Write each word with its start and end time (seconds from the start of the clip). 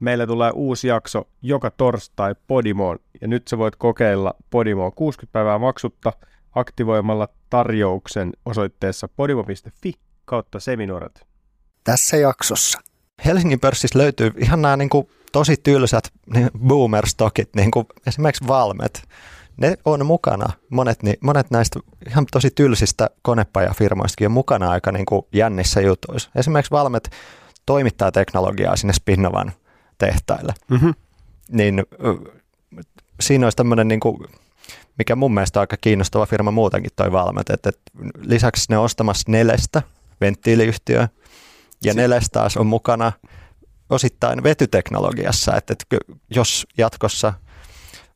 Meillä 0.00 0.26
tulee 0.26 0.50
uusi 0.54 0.88
jakso 0.88 1.28
joka 1.42 1.70
torstai 1.70 2.34
Podimoon 2.46 2.98
ja 3.20 3.28
nyt 3.28 3.48
sä 3.48 3.58
voit 3.58 3.76
kokeilla 3.76 4.34
Podimoa 4.50 4.90
60 4.90 5.32
päivää 5.32 5.58
maksutta 5.58 6.12
aktivoimalla 6.54 7.28
tarjouksen 7.50 8.32
osoitteessa 8.44 9.08
podimo.fi 9.16 9.92
kautta 10.24 10.60
seminoorat. 10.60 11.26
Tässä 11.84 12.16
jaksossa. 12.16 12.80
Helsingin 13.24 13.60
pörssissä 13.60 13.98
löytyy 13.98 14.32
ihan 14.38 14.62
nämä 14.62 14.76
niin 14.76 14.90
kuin, 14.90 15.08
tosi 15.32 15.56
tylsät 15.56 16.12
niin 16.34 16.50
boomer-stokit, 16.58 17.48
niin 17.56 17.70
kuin 17.70 17.86
esimerkiksi 18.06 18.46
Valmet. 18.48 19.02
Ne 19.56 19.76
on 19.84 20.06
mukana, 20.06 20.52
monet, 20.70 21.02
niin, 21.02 21.16
monet 21.20 21.50
näistä 21.50 21.80
ihan 22.08 22.26
tosi 22.32 22.50
tylsistä 22.50 23.10
konepajafirmoistakin 23.22 24.26
on 24.26 24.32
mukana 24.32 24.70
aika 24.70 24.92
niin 24.92 25.06
kuin 25.06 25.22
jännissä 25.32 25.80
jutuissa. 25.80 26.30
Esimerkiksi 26.34 26.70
Valmet 26.70 27.10
toimittaa 27.66 28.12
teknologiaa 28.12 28.76
sinne 28.76 28.92
Spinnovan 28.92 29.52
tehtaille. 30.06 30.54
Mm-hmm. 30.70 30.94
Niin 31.50 31.82
siinä 33.20 33.46
olisi 33.46 33.56
tämmöinen, 33.56 33.88
niin 33.88 34.00
kuin, 34.00 34.18
mikä 34.98 35.16
mun 35.16 35.34
mielestä 35.34 35.60
on 35.60 35.62
aika 35.62 35.76
kiinnostava 35.80 36.26
firma 36.26 36.50
muutenkin 36.50 36.90
toi 36.96 37.12
Valmet, 37.12 37.50
että, 37.50 37.68
että 37.68 37.90
lisäksi 38.16 38.66
ne 38.68 38.78
ostamassa 38.78 39.32
Nelestä, 39.32 39.82
venttiiliyhtiö, 40.20 41.08
ja 41.84 41.92
si- 41.92 41.98
Neles 41.98 42.30
taas 42.32 42.56
on 42.56 42.66
mukana 42.66 43.12
osittain 43.90 44.42
vetyteknologiassa, 44.42 45.56
että, 45.56 45.72
että 45.72 45.96
jos 46.30 46.66
jatkossa 46.78 47.32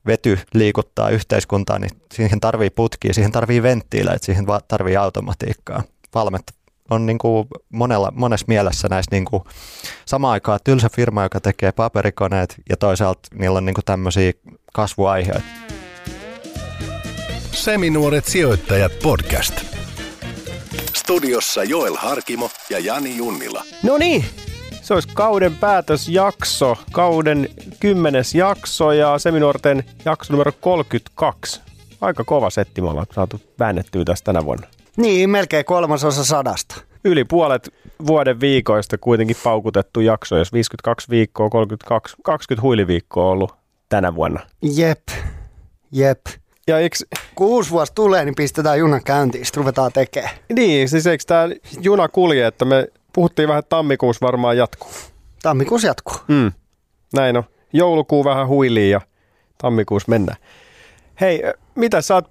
vety 0.07 0.39
liikuttaa 0.55 1.11
yhteiskuntaa, 1.11 1.79
niin 1.79 1.91
siihen 2.15 2.41
tarvii 2.41 2.71
putkia, 2.71 3.15
siihen 3.15 3.33
tarvii 3.33 3.63
venttiilejä, 3.63 4.19
siihen 4.23 4.47
tarvii 4.69 4.97
automatiikkaa. 4.97 5.83
Valmet 6.15 6.55
on 6.91 7.07
niin 7.07 7.19
kuin 7.19 7.49
monella, 7.73 8.13
monessa 8.15 8.45
mielessä 8.49 8.89
näissä 8.89 9.11
niin 9.11 9.25
kuin 9.25 9.43
samaan 10.05 10.33
aikaan 10.33 10.61
tylsä 10.65 10.89
firma, 10.97 11.23
joka 11.23 11.41
tekee 11.41 11.73
paperikoneet 11.73 12.55
ja 12.69 12.77
toisaalta 12.77 13.29
niillä 13.35 13.57
on 13.57 13.65
niin 13.65 13.75
kuin 13.75 13.85
tämmöisiä 13.85 14.33
kasvuaiheita. 14.73 15.43
Seminuoret 17.53 18.25
sijoittajat 18.25 18.93
podcast. 19.03 19.55
Studiossa 20.95 21.65
Joel 21.65 21.97
Harkimo 21.97 22.51
ja 22.71 22.79
Jani 22.79 23.17
Junnila. 23.17 23.63
No 23.83 23.99
niin, 23.99 24.25
se 24.83 24.95
olisi 24.95 25.09
kauden 25.15 25.57
päätösjakso, 25.57 26.77
kauden 26.93 27.49
kymmenes 27.81 28.35
jakso 28.35 28.93
ja 28.93 29.19
Seminuorten 29.19 29.85
jakso 30.05 30.33
numero 30.33 30.53
32. 30.61 31.61
Aika 32.01 32.25
kova 32.25 32.51
setti 32.51 32.81
me 32.81 32.89
ollaan 32.89 33.07
saatu 33.15 33.41
väännettyä 33.59 34.05
tästä 34.05 34.25
tänä 34.25 34.45
vuonna. 34.45 34.67
Niin, 34.99 35.31
melkein 35.31 35.65
kolmasosa 35.65 36.25
sadasta. 36.25 36.75
Yli 37.05 37.25
puolet 37.25 37.75
vuoden 38.07 38.41
viikoista 38.41 38.99
kuitenkin 38.99 39.37
paukutettu 39.45 40.01
jakso, 40.01 40.37
jos 40.37 40.53
52 40.53 41.11
viikkoa, 41.11 41.49
32, 41.49 42.17
20 42.23 42.63
huiliviikkoa 42.63 43.25
on 43.25 43.31
ollut 43.31 43.55
tänä 43.89 44.15
vuonna. 44.15 44.41
Jep, 44.63 45.09
jep. 45.93 46.21
Ja 46.67 46.79
eks... 46.79 47.05
Kun 47.35 47.47
uusi 47.47 47.71
vuosi 47.71 47.93
tulee, 47.95 48.25
niin 48.25 48.35
pistetään 48.35 48.79
junan 48.79 49.05
käyntiin, 49.05 49.45
sitten 49.45 49.61
ruvetaan 49.61 49.93
tekemään. 49.93 50.35
Niin, 50.53 50.89
siis 50.89 51.07
eikö 51.07 51.25
tämä 51.27 51.49
juna 51.81 52.09
kulje, 52.09 52.47
että 52.47 52.65
me 52.65 52.89
puhuttiin 53.13 53.49
vähän, 53.49 53.59
että 53.59 53.69
tammikuussa 53.69 54.27
varmaan 54.27 54.57
jatkuu. 54.57 54.91
Tammikuussa 55.43 55.89
jatkuu. 55.89 56.17
Mm. 56.29 56.53
Näin 57.15 57.37
on. 57.37 57.45
Joulukuu 57.73 58.25
vähän 58.25 58.49
huiliin 58.49 58.91
ja 58.91 59.01
tammikuussa 59.59 60.11
mennään. 60.11 60.39
Hei, 61.21 61.43
mitä 61.75 62.01
sä 62.01 62.15
oot 62.15 62.31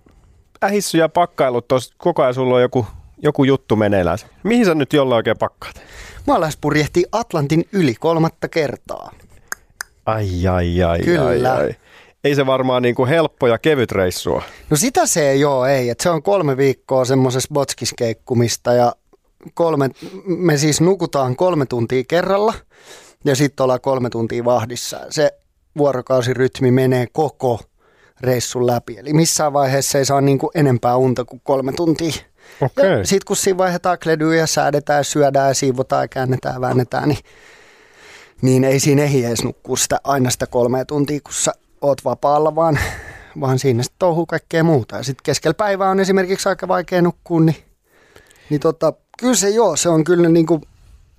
ähissy 0.63 0.97
ja 0.97 1.09
pakkailut 1.09 1.67
tuossa, 1.67 1.95
koko 1.97 2.21
ajan 2.21 2.33
sulla 2.33 2.55
on 2.55 2.61
joku, 2.61 2.85
joku 3.17 3.43
juttu 3.43 3.75
meneillään. 3.75 4.17
Mihin 4.43 4.65
sä 4.65 4.75
nyt 4.75 4.93
jollain 4.93 5.17
oikein 5.17 5.37
pakkaat? 5.37 5.81
Maalaispurjehtii 6.27 7.05
Atlantin 7.11 7.65
yli 7.71 7.95
kolmatta 7.99 8.47
kertaa. 8.47 9.11
Ai, 10.05 10.47
ai, 10.47 10.83
ai, 10.83 10.99
Kyllä. 10.99 11.25
ai, 11.25 11.45
ai. 11.45 11.75
Ei 12.23 12.35
se 12.35 12.45
varmaan 12.45 12.81
niin 12.81 12.95
kuin 12.95 13.09
helppo 13.09 13.47
ja 13.47 13.57
kevyt 13.57 13.91
reissua. 13.91 14.41
No 14.69 14.77
sitä 14.77 15.05
se 15.05 15.29
ei 15.29 15.45
ole, 15.45 15.77
ei. 15.77 15.89
Et 15.89 15.99
se 15.99 16.09
on 16.09 16.23
kolme 16.23 16.57
viikkoa 16.57 17.05
semmoisessa 17.05 17.49
botskiskeikkumista 17.53 18.73
ja 18.73 18.95
kolme, 19.53 19.89
me 20.25 20.57
siis 20.57 20.81
nukutaan 20.81 21.35
kolme 21.35 21.65
tuntia 21.65 22.03
kerralla 22.07 22.53
ja 23.25 23.35
sitten 23.35 23.63
ollaan 23.63 23.81
kolme 23.81 24.09
tuntia 24.09 24.45
vahdissa. 24.45 24.99
Se 25.09 25.31
vuorokausirytmi 25.77 26.71
menee 26.71 27.07
koko 27.11 27.59
reissun 28.21 28.67
läpi. 28.67 28.97
Eli 28.97 29.13
missään 29.13 29.53
vaiheessa 29.53 29.97
ei 29.97 30.05
saa 30.05 30.21
niin 30.21 30.39
kuin 30.39 30.51
enempää 30.55 30.97
unta 30.97 31.25
kuin 31.25 31.41
kolme 31.43 31.71
tuntia. 31.71 32.11
Okei. 32.61 33.05
Sitten 33.05 33.25
kun 33.27 33.35
siinä 33.35 33.57
vaihdetaan 33.57 33.97
kledyä 34.03 34.35
ja 34.35 34.47
säädetään, 34.47 35.03
syödään, 35.03 35.55
siivotaan 35.55 36.03
ja 36.03 36.07
käännetään, 36.07 36.61
väännetään, 36.61 37.09
niin, 37.09 37.19
niin 38.41 38.63
ei 38.63 38.79
siinä 38.79 39.03
ehdi 39.03 39.25
edes 39.25 39.43
nukkua 39.43 39.77
sitä, 39.77 39.99
aina 40.03 40.29
sitä 40.29 40.47
kolmea 40.47 40.85
tuntia, 40.85 41.19
kun 41.23 41.33
sä 41.33 41.51
oot 41.81 42.05
vapaalla, 42.05 42.55
vaan, 42.55 42.79
vaan 43.39 43.59
siinä 43.59 43.83
sitten 43.83 43.99
touhuu 43.99 44.25
kaikkea 44.25 44.63
muuta. 44.63 44.95
Ja 44.95 45.03
sitten 45.03 45.23
keskellä 45.23 45.53
päivää 45.53 45.89
on 45.89 45.99
esimerkiksi 45.99 46.49
aika 46.49 46.67
vaikea 46.67 47.01
nukkua, 47.01 47.39
niin, 47.39 47.57
niin 48.49 48.59
tota, 48.59 48.93
kyllä 49.19 49.35
se 49.35 49.49
joo, 49.49 49.75
se 49.75 49.89
on 49.89 50.03
kyllä 50.03 50.29
niin 50.29 50.45
kuin 50.45 50.61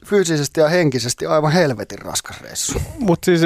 fyysisesti 0.06 0.60
ja 0.60 0.68
henkisesti 0.68 1.26
aivan 1.26 1.52
helvetin 1.52 1.98
raskas 1.98 2.40
reissu. 2.40 2.78
Mutta 2.98 3.24
siis 3.24 3.40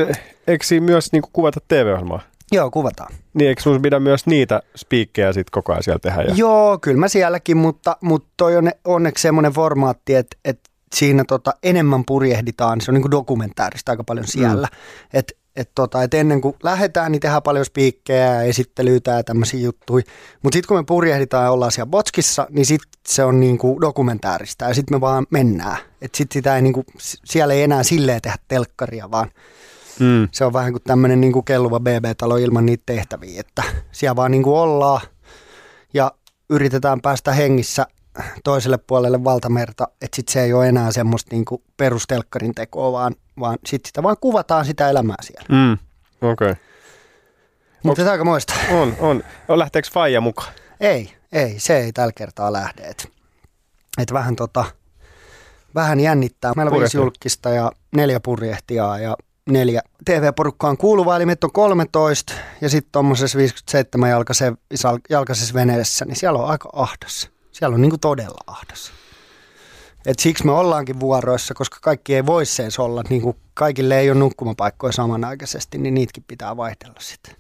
eikö 0.46 0.64
siinä 0.64 0.86
myös 0.86 1.12
niin 1.12 1.22
kuin 1.22 1.30
kuvata 1.32 1.60
TV-ohjelmaa? 1.68 2.20
Joo, 2.52 2.70
kuvataan. 2.70 3.14
Niin 3.34 3.48
eikö 3.48 3.62
sun 3.62 3.82
pidä 3.82 4.00
myös 4.00 4.26
niitä 4.26 4.62
spiikkejä 4.76 5.32
sit 5.32 5.50
koko 5.50 5.72
ajan 5.72 5.82
siellä 5.82 5.98
tehdä? 5.98 6.22
Ja... 6.22 6.34
Joo, 6.36 6.78
kyllä 6.78 6.98
mä 6.98 7.08
sielläkin, 7.08 7.56
mutta, 7.56 7.96
mutta 8.00 8.28
toi 8.36 8.56
on 8.56 8.70
onneksi 8.84 9.22
semmoinen 9.22 9.52
formaatti, 9.52 10.14
että, 10.14 10.36
että 10.44 10.70
siinä 10.94 11.24
tota 11.28 11.54
enemmän 11.62 12.04
purjehditaan, 12.06 12.80
se 12.80 12.90
on 12.90 12.94
niin 12.94 13.02
kuin 13.02 13.10
dokumentaarista 13.10 13.92
aika 13.92 14.04
paljon 14.04 14.26
siellä. 14.26 14.68
Mm. 14.72 15.18
Että 15.18 15.32
et 15.56 15.70
tota, 15.74 16.02
et 16.02 16.14
ennen 16.14 16.40
kuin 16.40 16.56
lähdetään, 16.62 17.12
niin 17.12 17.20
tehdään 17.20 17.42
paljon 17.42 17.64
spiikkejä 17.64 18.34
ja 18.34 18.42
esittelyitä 18.42 19.10
ja 19.10 19.24
tämmöisiä 19.24 19.60
juttuja. 19.60 20.04
Mutta 20.42 20.56
sitten 20.56 20.68
kun 20.68 20.76
me 20.76 20.84
purjehditaan 20.84 21.44
ja 21.44 21.50
ollaan 21.50 21.72
siellä 21.72 21.90
botskissa, 21.90 22.46
niin 22.50 22.66
sitten 22.66 22.90
se 23.06 23.24
on 23.24 23.40
niinku 23.40 23.78
dokumentaarista 23.80 24.64
ja 24.64 24.74
sitten 24.74 24.96
me 24.96 25.00
vaan 25.00 25.26
mennään. 25.30 25.76
Et 26.02 26.14
sit 26.14 26.32
sitä 26.32 26.56
ei 26.56 26.62
niinku, 26.62 26.84
siellä 27.24 27.54
ei 27.54 27.62
enää 27.62 27.82
silleen 27.82 28.22
tehdä 28.22 28.36
telkkaria, 28.48 29.10
vaan 29.10 29.30
Mm. 29.98 30.28
se 30.32 30.44
on 30.44 30.52
vähän 30.52 30.72
kuin 30.72 30.82
tämmöinen 30.82 31.20
niinku 31.20 31.42
kelluva 31.42 31.80
BB-talo 31.80 32.36
ilman 32.36 32.66
niitä 32.66 32.82
tehtäviä, 32.86 33.40
että 33.40 33.62
siellä 33.92 34.16
vaan 34.16 34.30
niinku 34.30 34.58
ollaan 34.58 35.00
ja 35.94 36.12
yritetään 36.50 37.00
päästä 37.00 37.32
hengissä 37.32 37.86
toiselle 38.44 38.78
puolelle 38.78 39.24
valtamerta, 39.24 39.88
että 40.02 40.16
sitten 40.16 40.32
se 40.32 40.42
ei 40.42 40.52
ole 40.52 40.68
enää 40.68 40.92
semmoista 40.92 41.28
niinku 41.32 41.62
perustelkkarin 41.76 42.54
tekoa, 42.54 42.92
vaan, 42.92 43.14
vaan 43.40 43.58
sitten 43.66 43.88
sitä 43.88 44.02
vaan 44.02 44.16
kuvataan 44.20 44.64
sitä 44.64 44.90
elämää 44.90 45.16
siellä. 45.22 45.46
Mm. 45.48 45.72
Okei. 46.30 46.50
Okay. 46.50 46.54
Mutta 47.82 48.10
aika 48.10 48.24
muista. 48.24 48.54
On, 48.70 48.96
on. 48.98 49.24
on. 49.48 49.58
Lähteekö 49.58 49.88
Faija 49.92 50.20
mukaan? 50.20 50.52
Ei, 50.80 51.14
ei, 51.32 51.54
se 51.58 51.78
ei 51.78 51.92
tällä 51.92 52.12
kertaa 52.12 52.52
lähde. 52.52 52.82
Et, 52.82 53.10
et 53.98 54.12
vähän, 54.12 54.36
tota, 54.36 54.64
vähän 55.74 56.00
jännittää. 56.00 56.52
Meillä 56.56 56.70
on 56.70 56.80
viisi 56.80 56.96
julkista 56.96 57.50
ja 57.50 57.72
neljä 57.96 58.20
purjehtijaa 58.20 58.98
ja 58.98 59.16
neljä 59.50 59.82
TV-porukkaan 60.04 60.76
kuuluvaa, 60.76 61.16
eli 61.16 61.26
meitä 61.26 61.46
on 61.46 61.52
13 61.52 62.32
ja 62.60 62.68
sitten 62.68 62.92
tuommoisessa 62.92 63.38
57 63.38 64.10
jalkaisessa, 64.10 64.98
jalkaisessa 65.10 65.54
veneessä, 65.54 66.04
niin 66.04 66.16
siellä 66.16 66.38
on 66.38 66.50
aika 66.50 66.70
ahdas. 66.72 67.30
Siellä 67.52 67.74
on 67.74 67.82
niinku 67.82 67.98
todella 67.98 68.38
ahdas. 68.46 68.92
Et 70.06 70.18
siksi 70.18 70.46
me 70.46 70.52
ollaankin 70.52 71.00
vuoroissa, 71.00 71.54
koska 71.54 71.78
kaikki 71.82 72.14
ei 72.14 72.26
voi 72.26 72.46
sees 72.46 72.78
olla, 72.78 73.02
niin 73.08 73.22
kuin 73.22 73.36
kaikille 73.54 73.98
ei 73.98 74.10
ole 74.10 74.18
nukkumapaikkoja 74.18 74.92
samanaikaisesti, 74.92 75.78
niin 75.78 75.94
niitäkin 75.94 76.24
pitää 76.26 76.56
vaihdella 76.56 77.00
sitten 77.00 77.36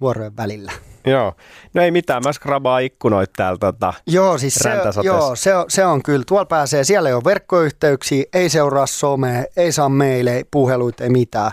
vuorojen 0.00 0.36
välillä. 0.36 0.72
Joo. 1.06 1.32
No 1.74 1.82
ei 1.82 1.90
mitään, 1.90 2.22
mä 2.24 2.32
skrabaan 2.32 2.82
ikkunoit 2.82 3.30
täältä 3.36 3.72
tota, 3.72 3.94
Joo, 4.06 4.38
siis 4.38 4.54
se, 4.54 4.70
joo, 5.02 5.36
se, 5.36 5.54
on, 5.56 5.64
se 5.68 5.84
on 5.86 6.02
kyllä. 6.02 6.24
Tuolla 6.26 6.44
pääsee, 6.44 6.84
siellä 6.84 7.08
ei 7.08 7.14
ole 7.14 7.24
verkkoyhteyksiä, 7.24 8.24
ei 8.32 8.48
seuraa 8.48 8.86
somea, 8.86 9.44
ei 9.56 9.72
saa 9.72 9.88
meille, 9.88 10.44
puheluita, 10.50 11.04
ei 11.04 11.10
mitään. 11.10 11.50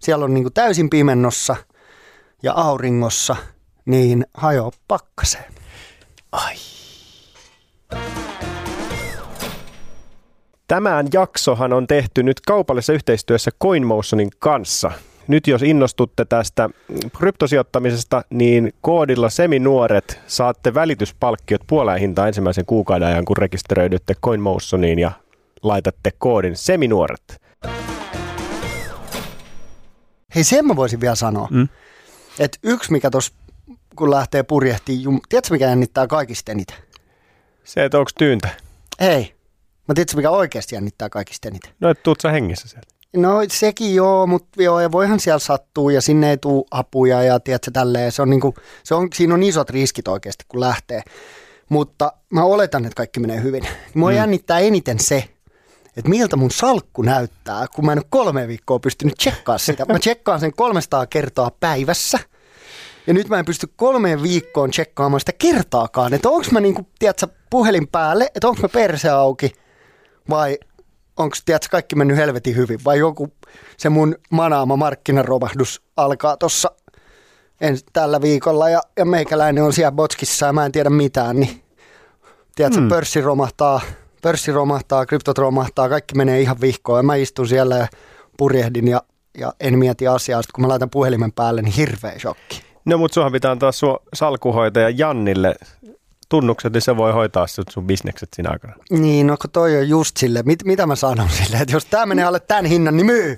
Siellä 0.00 0.24
on 0.24 0.34
niin 0.34 0.52
täysin 0.54 0.90
pimennossa 0.90 1.56
ja 2.42 2.52
auringossa, 2.52 3.36
niin 3.84 4.26
hajoa 4.34 4.70
pakkaseen. 4.88 5.52
Ai. 6.32 6.54
Tämän 10.68 11.08
jaksohan 11.12 11.72
on 11.72 11.86
tehty 11.86 12.22
nyt 12.22 12.40
kaupallisessa 12.40 12.92
yhteistyössä 12.92 13.50
CoinMotionin 13.62 14.30
kanssa. 14.38 14.92
Nyt 15.30 15.46
jos 15.46 15.62
innostutte 15.62 16.24
tästä 16.24 16.70
kryptosijoittamisesta, 17.18 18.22
niin 18.30 18.72
koodilla 18.80 19.30
seminuoret 19.30 20.20
saatte 20.26 20.74
välityspalkkiot 20.74 21.60
puoleen 21.66 22.00
hintaan 22.00 22.28
ensimmäisen 22.28 22.66
kuukauden 22.66 23.08
ajan, 23.08 23.24
kun 23.24 23.36
rekisteröidytte 23.36 24.14
CoinMotioniin 24.14 24.98
ja 24.98 25.12
laitatte 25.62 26.10
koodin 26.18 26.56
seminuoret. 26.56 27.40
Hei, 30.34 30.44
sen 30.44 30.66
mä 30.66 30.76
voisin 30.76 31.00
vielä 31.00 31.14
sanoa. 31.14 31.48
Mm. 31.50 31.68
Että 32.38 32.58
yksi, 32.62 32.92
mikä 32.92 33.10
tuossa, 33.10 33.32
kun 33.96 34.10
lähtee 34.10 34.42
purjehtiin, 34.42 35.02
jum... 35.02 35.20
tiedätkö 35.28 35.54
mikä 35.54 35.66
jännittää 35.66 36.06
kaikista 36.06 36.52
eniten? 36.52 36.76
Se, 37.64 37.84
että 37.84 37.98
onko 37.98 38.10
tyyntä? 38.18 38.48
Ei. 39.00 39.34
Mä 39.88 39.94
tiedätkö, 39.94 40.16
mikä 40.16 40.30
oikeasti 40.30 40.74
jännittää 40.74 41.08
kaikista 41.08 41.48
eniten? 41.48 41.72
No, 41.80 41.90
että 41.90 42.02
tuut 42.02 42.20
sä 42.20 42.30
hengissä 42.30 42.68
sieltä. 42.68 42.99
No 43.16 43.44
sekin 43.48 43.94
joo, 43.94 44.26
mutta 44.26 44.62
joo, 44.62 44.80
ja 44.80 44.92
voihan 44.92 45.20
siellä 45.20 45.38
sattua 45.38 45.92
ja 45.92 46.00
sinne 46.00 46.30
ei 46.30 46.36
tule 46.38 46.64
apuja 46.70 47.22
ja 47.22 47.40
tiedätkö, 47.40 47.70
tälleen. 47.70 48.12
Se 48.12 48.22
on 48.22 48.30
niinku, 48.30 48.54
se 48.84 48.94
on, 48.94 49.08
siinä 49.14 49.34
on 49.34 49.42
isot 49.42 49.70
riskit 49.70 50.08
oikeasti, 50.08 50.44
kun 50.48 50.60
lähtee. 50.60 51.02
Mutta 51.68 52.12
mä 52.30 52.44
oletan, 52.44 52.84
että 52.84 52.96
kaikki 52.96 53.20
menee 53.20 53.42
hyvin. 53.42 53.66
Mua 53.94 54.10
mm. 54.10 54.16
jännittää 54.16 54.58
eniten 54.58 54.98
se, 54.98 55.24
että 55.96 56.10
miltä 56.10 56.36
mun 56.36 56.50
salkku 56.50 57.02
näyttää, 57.02 57.66
kun 57.74 57.86
mä 57.86 57.92
en 57.92 57.98
ole 57.98 58.06
kolme 58.10 58.48
viikkoa 58.48 58.78
pystynyt 58.78 59.14
tsekkaamaan 59.14 59.60
sitä. 59.60 59.84
Mä 59.84 59.98
tsekkaan 59.98 60.40
sen 60.40 60.52
300 60.52 61.06
kertaa 61.06 61.50
päivässä. 61.60 62.18
Ja 63.06 63.14
nyt 63.14 63.28
mä 63.28 63.38
en 63.38 63.44
pysty 63.44 63.68
kolmeen 63.76 64.22
viikkoon 64.22 64.70
tsekkaamaan 64.70 65.20
sitä 65.20 65.32
kertaakaan. 65.32 66.14
Että 66.14 66.28
onko 66.28 66.46
mä 66.50 66.60
niinku, 66.60 66.86
tiedätkö, 66.98 67.26
puhelin 67.50 67.88
päälle, 67.88 68.30
että 68.34 68.48
onko 68.48 68.62
mä 68.62 68.68
perse 68.68 69.08
auki 69.08 69.52
vai 70.30 70.58
onko 71.20 71.36
tiedätkö, 71.44 71.68
kaikki 71.70 71.96
mennyt 71.96 72.16
helvetin 72.16 72.56
hyvin 72.56 72.78
vai 72.84 72.98
joku 72.98 73.32
se 73.76 73.88
mun 73.88 74.16
manaama 74.30 74.76
markkinaromahdus 74.76 75.82
alkaa 75.96 76.36
tuossa 76.36 76.70
tällä 77.92 78.20
viikolla 78.20 78.68
ja, 78.68 78.80
ja 78.96 79.04
meikäläinen 79.04 79.64
on 79.64 79.72
siellä 79.72 79.92
botskissa 79.92 80.46
ja 80.46 80.52
mä 80.52 80.66
en 80.66 80.72
tiedä 80.72 80.90
mitään, 80.90 81.40
niin 81.40 81.62
tiedätkö, 82.56 82.80
hmm. 82.80 82.88
pörssi 82.88 83.20
romahtaa, 83.20 83.80
pörssi 84.22 84.52
romahtaa, 84.52 85.06
kryptot 85.06 85.38
romahtaa, 85.38 85.88
kaikki 85.88 86.14
menee 86.14 86.40
ihan 86.40 86.60
vihkoon 86.60 86.98
ja 86.98 87.02
mä 87.02 87.14
istun 87.14 87.48
siellä 87.48 87.76
ja 87.76 87.86
purjehdin 88.36 88.88
ja, 88.88 89.02
ja 89.38 89.52
en 89.60 89.78
mieti 89.78 90.06
asiaa. 90.06 90.42
Sitten 90.42 90.54
kun 90.54 90.64
mä 90.64 90.68
laitan 90.68 90.90
puhelimen 90.90 91.32
päälle, 91.32 91.62
niin 91.62 91.74
hirveä 91.74 92.18
shokki. 92.18 92.62
No 92.84 92.98
mutta 92.98 93.14
sunhan 93.14 93.32
pitää 93.32 93.50
antaa 93.50 93.72
sun 93.72 93.98
salkuhoitaja 94.14 94.90
Jannille 94.90 95.54
tunnukset, 96.30 96.72
niin 96.72 96.82
se 96.82 96.96
voi 96.96 97.12
hoitaa 97.12 97.46
sut 97.46 97.68
sun 97.70 97.86
bisnekset 97.86 98.28
siinä 98.34 98.50
aikana. 98.50 98.74
Niin, 98.90 99.26
no 99.26 99.36
kun 99.40 99.50
toi 99.50 99.76
on 99.76 99.88
just 99.88 100.16
sille, 100.16 100.42
mit, 100.42 100.64
mitä 100.64 100.86
mä 100.86 100.96
sanon 100.96 101.28
sille, 101.42 101.56
että 101.56 101.76
jos 101.76 101.84
tämä 101.84 102.06
menee 102.06 102.24
alle 102.24 102.40
tämän 102.40 102.64
hinnan, 102.64 102.96
niin 102.96 103.06
myy. 103.06 103.36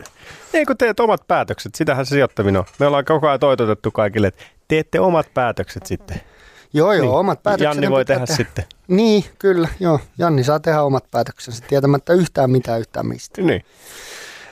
Ei 0.54 0.64
kun 0.64 0.76
teet 0.76 1.00
omat 1.00 1.26
päätökset, 1.26 1.74
sitähän 1.74 2.06
se 2.06 2.10
sijoittaminen 2.10 2.58
on. 2.58 2.64
Me 2.78 2.86
ollaan 2.86 3.04
koko 3.04 3.28
ajan 3.28 3.40
toitotettu 3.40 3.90
kaikille, 3.90 4.26
että 4.26 4.42
teette 4.68 5.00
omat 5.00 5.34
päätökset 5.34 5.86
sitten. 5.86 6.20
Joo, 6.72 6.92
joo, 6.92 7.02
niin. 7.02 7.14
omat 7.14 7.42
päätökset. 7.42 7.64
Janni 7.64 7.90
voi 7.90 8.04
tehdä, 8.04 8.26
tehdä 8.26 8.36
sitten. 8.36 8.64
Niin, 8.88 9.24
kyllä, 9.38 9.68
joo. 9.80 10.00
Janni 10.18 10.44
saa 10.44 10.60
tehdä 10.60 10.82
omat 10.82 11.10
päätöksensä 11.10 11.64
tietämättä 11.68 12.12
yhtään 12.12 12.50
mitään 12.50 12.80
yhtään 12.80 13.06
mistä. 13.06 13.42
Niin. 13.42 13.64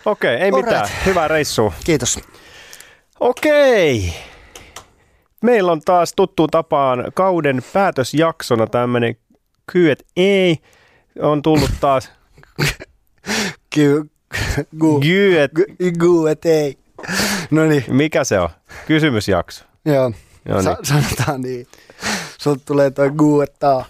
Okei, 0.05 0.37
ei 0.37 0.51
All 0.51 0.63
mitään. 0.63 0.89
Hyvää 1.07 1.29
reissua. 1.29 1.73
Kiitos. 1.85 2.19
Okei. 3.21 4.15
Meillä 5.43 5.73
on 5.73 5.81
taas 5.81 6.13
tuttu 6.17 6.49
tapaan 6.49 7.05
kauden 7.15 7.63
päätösjaksona 7.73 8.67
tämmöinen 8.67 9.17
kyet 9.73 10.07
ei 10.17 10.59
on 11.23 11.43
tullut 11.43 11.71
taas. 11.81 12.11
Kyet. 13.75 14.07
Ei. 16.45 16.79
No 17.51 17.65
niin. 17.65 17.85
Mikä 17.89 18.25
se 18.25 18.41
on? 18.41 18.49
Kysymysjakso. 18.87 19.65
Joo. 19.85 20.13
Joo 20.49 20.63
Sa- 20.63 20.75
niin. 20.75 20.87
sanotaan 20.87 21.41
niin. 21.41 21.67
Sulta 22.39 22.63
tulee 22.65 22.91
toi 22.91 23.11
guettaa. 23.11 23.85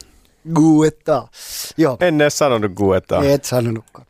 Guettaa. 0.54 1.28
Joo. 1.76 1.96
En 2.00 2.20
edes 2.20 2.38
sanonut 2.38 2.72
guettaa. 2.72 3.24
Et 3.24 3.44
sanonutkaan. 3.44 4.06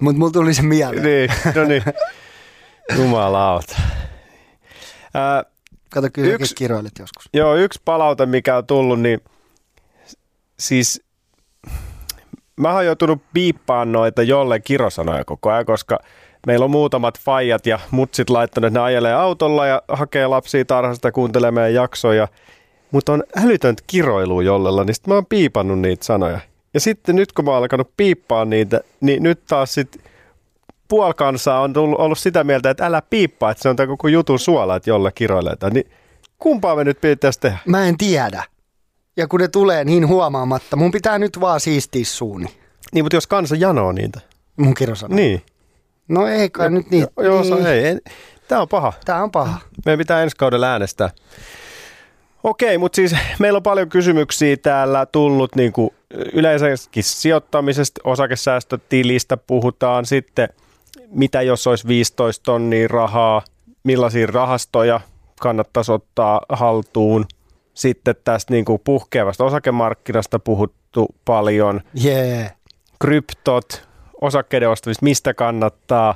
Mutta 0.00 0.18
mulla 0.18 0.32
tuli 0.32 0.54
se 0.54 0.62
mieleen. 0.62 1.02
niin, 1.02 1.30
no 1.54 1.64
niin. 1.64 1.82
Jumalauta. 2.98 3.76
Äh, 5.16 5.52
Kato, 5.94 6.08
kyllä 6.12 6.34
yksi, 6.34 6.54
kiroilet 6.54 6.92
joskus. 6.98 7.28
Joo, 7.32 7.56
yksi 7.56 7.80
palaute, 7.84 8.26
mikä 8.26 8.56
on 8.56 8.66
tullut, 8.66 9.00
niin 9.00 9.20
siis 10.58 11.02
mä 12.56 12.72
oon 12.72 12.86
joutunut 12.86 13.22
piippaan 13.32 13.92
noita 13.92 14.22
jolle 14.22 14.60
kirosanoja 14.60 15.24
koko 15.24 15.50
ajan, 15.50 15.64
koska 15.64 15.98
meillä 16.46 16.64
on 16.64 16.70
muutamat 16.70 17.18
faijat 17.18 17.66
ja 17.66 17.78
mutsit 17.90 18.30
laittanut, 18.30 18.66
että 18.66 18.78
ne 18.78 18.84
ajelee 18.84 19.14
autolla 19.14 19.66
ja 19.66 19.82
hakee 19.88 20.26
lapsia 20.26 20.64
tarhasta 20.64 21.12
kuuntelemaan 21.12 21.74
jaksoja. 21.74 22.28
Mutta 22.90 23.12
on 23.12 23.22
älytöntä 23.44 23.82
kiroilua 23.86 24.42
jollella, 24.42 24.84
niin 24.84 24.94
sitten 24.94 25.10
mä 25.10 25.14
oon 25.14 25.26
piipannut 25.26 25.78
niitä 25.78 26.04
sanoja. 26.04 26.40
Ja 26.74 26.80
sitten 26.80 27.16
nyt 27.16 27.32
kun 27.32 27.44
mä 27.44 27.50
oon 27.50 27.58
alkanut 27.58 27.90
piippaa 27.96 28.44
niitä, 28.44 28.80
niin 29.00 29.22
nyt 29.22 29.40
taas 29.46 29.74
sitten 29.74 30.02
puolikansaa 30.88 31.60
on 31.60 31.72
tullut, 31.72 32.00
ollut 32.00 32.18
sitä 32.18 32.44
mieltä, 32.44 32.70
että 32.70 32.86
älä 32.86 33.02
piippaa, 33.02 33.50
että 33.50 33.62
se 33.62 33.68
on 33.68 33.76
tämä 33.76 33.86
koko 33.86 34.08
jutun 34.08 34.38
suola, 34.38 34.76
että 34.76 34.90
jolle 34.90 35.12
kiroilee. 35.12 35.54
Niin 35.70 35.90
kumpaa 36.38 36.76
me 36.76 36.84
nyt 36.84 37.00
pitäisi 37.00 37.40
tehdä? 37.40 37.58
Mä 37.66 37.86
en 37.86 37.98
tiedä. 37.98 38.44
Ja 39.16 39.28
kun 39.28 39.40
ne 39.40 39.48
tulee 39.48 39.84
niin 39.84 40.08
huomaamatta, 40.08 40.76
mun 40.76 40.90
pitää 40.90 41.18
nyt 41.18 41.40
vaan 41.40 41.60
siistiä 41.60 42.04
suuni. 42.04 42.46
Niin, 42.92 43.04
mutta 43.04 43.16
jos 43.16 43.26
kansa 43.26 43.56
janoo 43.56 43.92
niitä. 43.92 44.20
Mun 44.56 44.74
kirosana. 44.74 45.14
Niin. 45.14 45.42
No 46.08 46.26
ei 46.26 46.50
kai 46.50 46.66
ja, 46.66 46.70
nyt 46.70 46.90
niin. 46.90 47.06
Joo, 47.22 47.42
niin. 47.42 47.62
Se, 47.62 47.72
ei, 47.72 47.84
ei. 47.86 47.98
Tämä 48.48 48.60
on 48.60 48.68
paha. 48.68 48.92
Tämä 49.04 49.22
on 49.22 49.30
paha. 49.30 49.58
Meidän 49.86 49.98
pitää 49.98 50.22
ensi 50.22 50.36
kaudella 50.36 50.66
äänestää. 50.66 51.10
Okei, 52.44 52.78
mutta 52.78 52.96
siis 52.96 53.16
meillä 53.38 53.56
on 53.56 53.62
paljon 53.62 53.88
kysymyksiä 53.88 54.56
täällä 54.56 55.06
tullut 55.06 55.56
niin 55.56 55.72
kuin 55.72 55.90
yleensäkin 56.32 57.04
sijoittamisesta, 57.04 58.00
osakesäästötilistä 58.04 59.36
puhutaan 59.36 60.06
sitten, 60.06 60.48
mitä 61.10 61.42
jos 61.42 61.66
olisi 61.66 61.88
15 61.88 62.42
tonnia 62.44 62.88
rahaa, 62.88 63.42
millaisia 63.84 64.26
rahastoja 64.26 65.00
kannattaisi 65.40 65.92
ottaa 65.92 66.40
haltuun. 66.48 67.26
Sitten 67.74 68.14
tästä 68.24 68.52
niin 68.52 68.64
kuin 68.64 68.80
puhkeavasta 68.84 69.44
osakemarkkinasta 69.44 70.38
puhuttu 70.38 71.14
paljon. 71.24 71.80
Yeah. 72.04 72.52
Kryptot, 73.00 73.88
osakkeiden 74.20 74.68
ostamista, 74.68 75.04
mistä 75.04 75.34
kannattaa, 75.34 76.14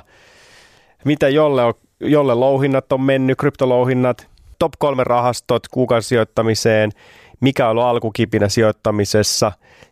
mitä 1.05 1.29
jolle, 1.29 1.63
on, 1.63 1.73
jolle 1.99 2.33
louhinnat 2.33 2.91
on 2.91 3.01
mennyt, 3.01 3.37
kryptolouhinnat, 3.37 4.27
top 4.59 4.73
kolme 4.79 5.03
rahastot 5.03 5.67
kuukausisijoittamiseen, 5.67 6.91
mikä 7.39 7.65
on 7.65 7.71
ollut 7.71 7.83
alkukipinä 7.83 8.49
sijoittamisessa, 8.49 9.51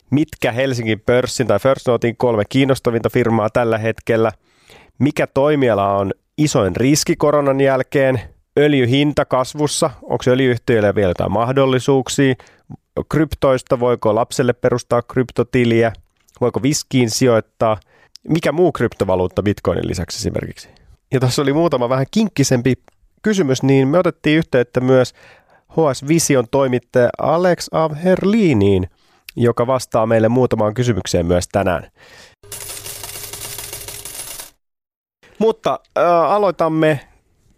mitkä 0.09 0.51
Helsingin 0.51 0.99
pörssin 0.99 1.47
tai 1.47 1.59
First 1.59 1.87
Notein 1.87 2.17
kolme 2.17 2.43
kiinnostavinta 2.49 3.09
firmaa 3.09 3.49
tällä 3.49 3.77
hetkellä, 3.77 4.31
mikä 4.99 5.27
toimiala 5.27 5.97
on 5.97 6.11
isoin 6.37 6.75
riski 6.75 7.15
koronan 7.15 7.61
jälkeen, 7.61 8.21
öljyhinta 8.59 9.25
kasvussa, 9.25 9.89
onko 10.03 10.23
öljyyhtiöille 10.27 10.95
vielä 10.95 11.09
jotain 11.09 11.31
mahdollisuuksia, 11.31 12.35
kryptoista, 13.09 13.79
voiko 13.79 14.15
lapselle 14.15 14.53
perustaa 14.53 15.01
kryptotiliä, 15.01 15.93
voiko 16.41 16.61
viskiin 16.61 17.09
sijoittaa, 17.09 17.77
mikä 18.27 18.51
muu 18.51 18.71
kryptovaluutta 18.71 19.43
bitcoinin 19.43 19.87
lisäksi 19.87 20.17
esimerkiksi. 20.17 20.69
Ja 21.11 21.19
tuossa 21.19 21.41
oli 21.41 21.53
muutama 21.53 21.89
vähän 21.89 22.05
kinkkisempi 22.11 22.73
kysymys, 23.21 23.63
niin 23.63 23.87
me 23.87 23.97
otettiin 23.97 24.37
yhteyttä 24.37 24.81
myös 24.81 25.13
HS 25.71 26.07
Vision 26.07 26.45
toimittaja 26.51 27.09
Alex 27.17 27.67
Avherliniin, 27.71 28.89
joka 29.35 29.67
vastaa 29.67 30.05
meille 30.05 30.29
muutamaan 30.29 30.73
kysymykseen 30.73 31.25
myös 31.25 31.47
tänään. 31.47 31.91
Mutta 35.39 35.79
äh, 35.97 36.03
aloitamme 36.31 36.99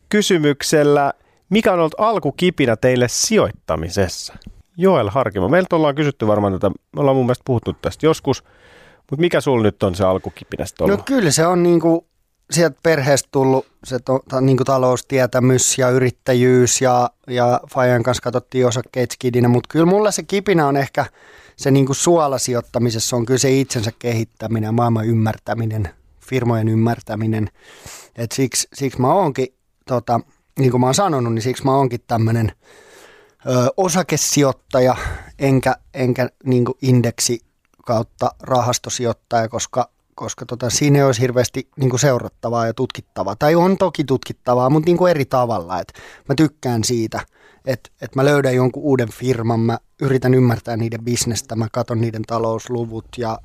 kysymyksellä, 0.09 1.13
mikä 1.49 1.73
on 1.73 1.79
ollut 1.79 1.95
alkukipinä 1.97 2.75
teille 2.75 3.07
sijoittamisessa? 3.07 4.33
Joel 4.77 5.09
Harkimo, 5.09 5.49
meiltä 5.49 5.75
ollaan 5.75 5.95
kysytty 5.95 6.27
varmaan 6.27 6.53
tätä, 6.53 6.69
me 6.69 7.01
ollaan 7.01 7.17
mun 7.17 7.25
mielestä 7.25 7.43
puhuttu 7.45 7.73
tästä 7.73 8.05
joskus, 8.05 8.43
mutta 9.11 9.21
mikä 9.21 9.41
sulla 9.41 9.63
nyt 9.63 9.83
on 9.83 9.95
se 9.95 10.03
alkukipinä 10.03 10.65
No 10.87 10.97
kyllä 10.97 11.31
se 11.31 11.47
on 11.47 11.63
niinku 11.63 12.07
sieltä 12.51 12.79
perheestä 12.83 13.29
tullut 13.31 13.65
se 13.83 13.99
to, 13.99 14.19
ta, 14.29 14.41
niin 14.41 14.57
taloustietämys 14.57 15.77
ja 15.77 15.89
yrittäjyys 15.89 16.81
ja, 16.81 17.09
ja 17.27 17.59
Fajan 17.73 18.03
kanssa 18.03 18.21
katsottiin 18.21 18.67
osakkeet 18.67 19.11
skidinä, 19.11 19.47
mutta 19.47 19.67
kyllä 19.71 19.85
mulla 19.85 20.11
se 20.11 20.23
kipinä 20.23 20.67
on 20.67 20.77
ehkä 20.77 21.05
se 21.55 21.71
niin 21.71 21.87
suolasijoittamisessa 21.91 23.15
on 23.15 23.25
kyllä 23.25 23.37
se 23.37 23.51
itsensä 23.51 23.91
kehittäminen, 23.99 24.73
maailman 24.73 25.05
ymmärtäminen, 25.05 25.89
firmojen 26.29 26.67
ymmärtäminen. 26.67 27.49
Et 28.15 28.31
siksi, 28.31 28.67
siksi 28.73 29.01
mä 29.01 29.13
oonkin, 29.13 29.47
tota, 29.85 30.19
niin 30.59 30.71
kuin 30.71 30.81
mä 30.81 30.87
oon 30.87 30.95
sanonut, 30.95 31.33
niin 31.33 31.41
siksi 31.41 31.63
mä 31.63 31.75
oonkin 31.75 31.99
tämmöinen 32.07 32.51
osakesijoittaja, 33.77 34.95
enkä, 35.39 35.75
enkä 35.93 36.29
niin 36.43 36.65
indeksi 36.81 37.39
kautta 37.85 38.31
rahastosijoittaja, 38.39 39.49
koska 39.49 39.89
koska 40.19 40.45
tota, 40.45 40.69
siinä 40.69 41.05
olisi 41.05 41.21
hirveästi 41.21 41.69
niin 41.77 41.99
seurattavaa 41.99 42.67
ja 42.67 42.73
tutkittavaa. 42.73 43.35
Tai 43.35 43.55
on 43.55 43.77
toki 43.77 44.03
tutkittavaa, 44.03 44.69
mutta 44.69 44.91
niin 44.91 45.07
eri 45.09 45.25
tavalla. 45.25 45.79
Et 45.79 45.93
mä 46.29 46.35
tykkään 46.35 46.83
siitä, 46.83 47.19
että 47.65 47.89
et 48.01 48.15
mä 48.15 48.25
löydän 48.25 48.55
jonkun 48.55 48.83
uuden 48.83 49.09
firman, 49.09 49.59
mä 49.59 49.77
yritän 50.01 50.33
ymmärtää 50.33 50.77
niiden 50.77 51.03
bisnestä, 51.03 51.55
mä 51.55 51.67
katson 51.71 52.01
niiden 52.01 52.21
talousluvut 52.27 53.05
ja 53.17 53.39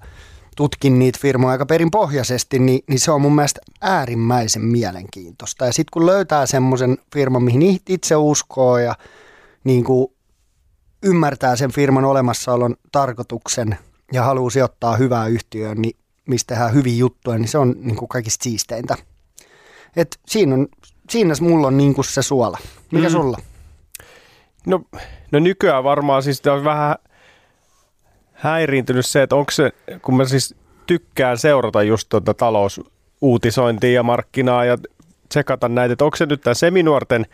tutkin 0.56 0.98
niitä 0.98 1.18
firmoja 1.22 1.52
aika 1.52 1.66
perinpohjaisesti, 1.66 2.58
niin, 2.58 2.80
niin 2.88 3.00
se 3.00 3.10
on 3.10 3.20
mun 3.20 3.34
mielestä 3.34 3.60
äärimmäisen 3.80 4.62
mielenkiintoista. 4.62 5.66
Ja 5.66 5.72
sitten 5.72 5.90
kun 5.92 6.06
löytää 6.06 6.46
semmoisen 6.46 6.98
firman, 7.14 7.42
mihin 7.42 7.80
itse 7.88 8.16
uskoo 8.16 8.78
ja 8.78 8.94
niin 9.64 9.84
kuin 9.84 10.14
ymmärtää 11.02 11.56
sen 11.56 11.72
firman 11.72 12.04
olemassaolon 12.04 12.76
tarkoituksen 12.92 13.78
ja 14.12 14.22
haluaa 14.22 14.50
sijoittaa 14.50 14.96
hyvää 14.96 15.26
yhtiöön, 15.26 15.82
niin 15.82 15.96
mistä 16.26 16.54
tehdään 16.54 16.74
hyviä 16.74 16.96
juttuja, 16.96 17.38
niin 17.38 17.48
se 17.48 17.58
on 17.58 17.74
niin 17.78 17.96
kuin 17.96 18.08
kaikista 18.08 18.42
siisteintä. 18.42 18.96
Et 19.96 20.20
siinä, 20.26 20.54
on, 20.54 20.68
siinä 21.10 21.34
mulla 21.40 21.66
on 21.66 21.76
niin 21.76 21.94
kuin 21.94 22.04
se 22.04 22.22
suola. 22.22 22.58
Mikä 22.90 23.08
mm. 23.08 23.12
sulla? 23.12 23.38
No, 24.66 24.82
no 25.32 25.38
nykyään 25.38 25.84
varmaan 25.84 26.22
siis 26.22 26.42
on 26.46 26.64
vähän 26.64 26.94
häiriintynyt 28.44 29.06
se, 29.06 29.22
että 29.22 29.36
onko 29.36 29.50
se, 29.50 29.70
kun 30.02 30.16
mä 30.16 30.24
siis 30.24 30.54
tykkään 30.86 31.38
seurata 31.38 31.82
just 31.82 32.08
tuota 32.08 32.34
talousuutisointia 32.34 33.92
ja 33.92 34.02
markkinaa 34.02 34.64
ja 34.64 34.78
tsekata 35.28 35.68
näitä, 35.68 35.92
että 35.92 36.04
onko 36.04 36.16
se 36.16 36.26
nyt 36.26 36.40
tämä 36.40 36.54
seminuorten 36.54 37.26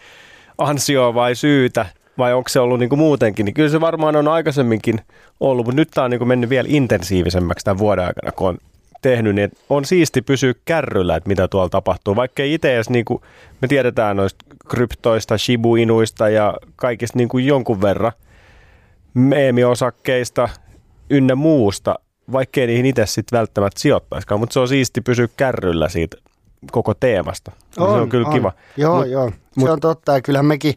ansio 0.59 1.14
vai 1.14 1.35
syytä– 1.35 1.87
vai 2.21 2.35
onko 2.35 2.49
se 2.49 2.61
ollut 2.61 2.79
niin 2.79 2.88
kuin 2.88 2.99
muutenkin, 2.99 3.45
niin 3.45 3.55
kyllä 3.55 3.69
se 3.69 3.81
varmaan 3.81 4.17
on 4.17 4.29
aikaisemminkin 4.29 5.00
ollut, 5.40 5.67
mutta 5.67 5.76
nyt 5.76 5.90
tämä 5.90 6.05
on 6.05 6.11
niin 6.11 6.19
kuin 6.19 6.29
mennyt 6.29 6.50
vielä 6.50 6.69
intensiivisemmäksi 6.71 7.64
tämän 7.64 7.79
vuoden 7.79 8.05
aikana, 8.05 8.33
kun 8.33 8.49
on 8.49 8.59
tehnyt, 9.02 9.35
niin 9.35 9.52
on 9.69 9.85
siisti 9.85 10.23
pysyä 10.23 10.55
kärryllä, 10.64 11.17
että 11.17 11.29
mitä 11.29 11.49
tuolla 11.49 11.69
tapahtuu, 11.69 12.17
vaikka 12.17 12.43
itse 12.43 12.75
edes, 12.75 12.90
niin 12.90 13.05
kuin, 13.05 13.23
me 13.62 13.69
tiedetään 13.69 14.17
noista 14.17 14.45
kryptoista, 14.69 15.38
shibuinuista 15.38 16.29
ja 16.29 16.55
kaikista 16.76 17.19
niin 17.19 17.29
kuin 17.29 17.47
jonkun 17.47 17.83
verran 17.83 18.12
meemiosakkeista 19.14 20.49
ynnä 21.11 21.35
muusta, 21.35 21.95
vaikkei 22.33 22.67
niihin 22.67 22.87
itse 22.87 23.07
sitten 23.07 23.38
välttämättä 23.38 23.81
sijoittaisikaan, 23.81 24.40
mutta 24.40 24.52
se 24.52 24.61
on 24.61 24.69
siisti 24.69 25.00
pysyä 25.00 25.29
kärryllä 25.37 25.88
siitä 25.88 26.17
koko 26.73 26.95
teemasta. 26.95 27.52
On, 27.79 27.95
se 27.95 28.00
on 28.00 28.09
kyllä 28.09 28.29
on. 28.29 28.35
kiva. 28.35 28.52
Joo, 28.76 28.97
mut, 28.97 29.09
joo. 29.09 29.31
Se 29.31 29.37
mut, 29.57 29.71
on 29.71 29.81
totta 29.81 30.12
ja 30.12 30.23
kyllähän 30.23 30.47
mekin 30.47 30.75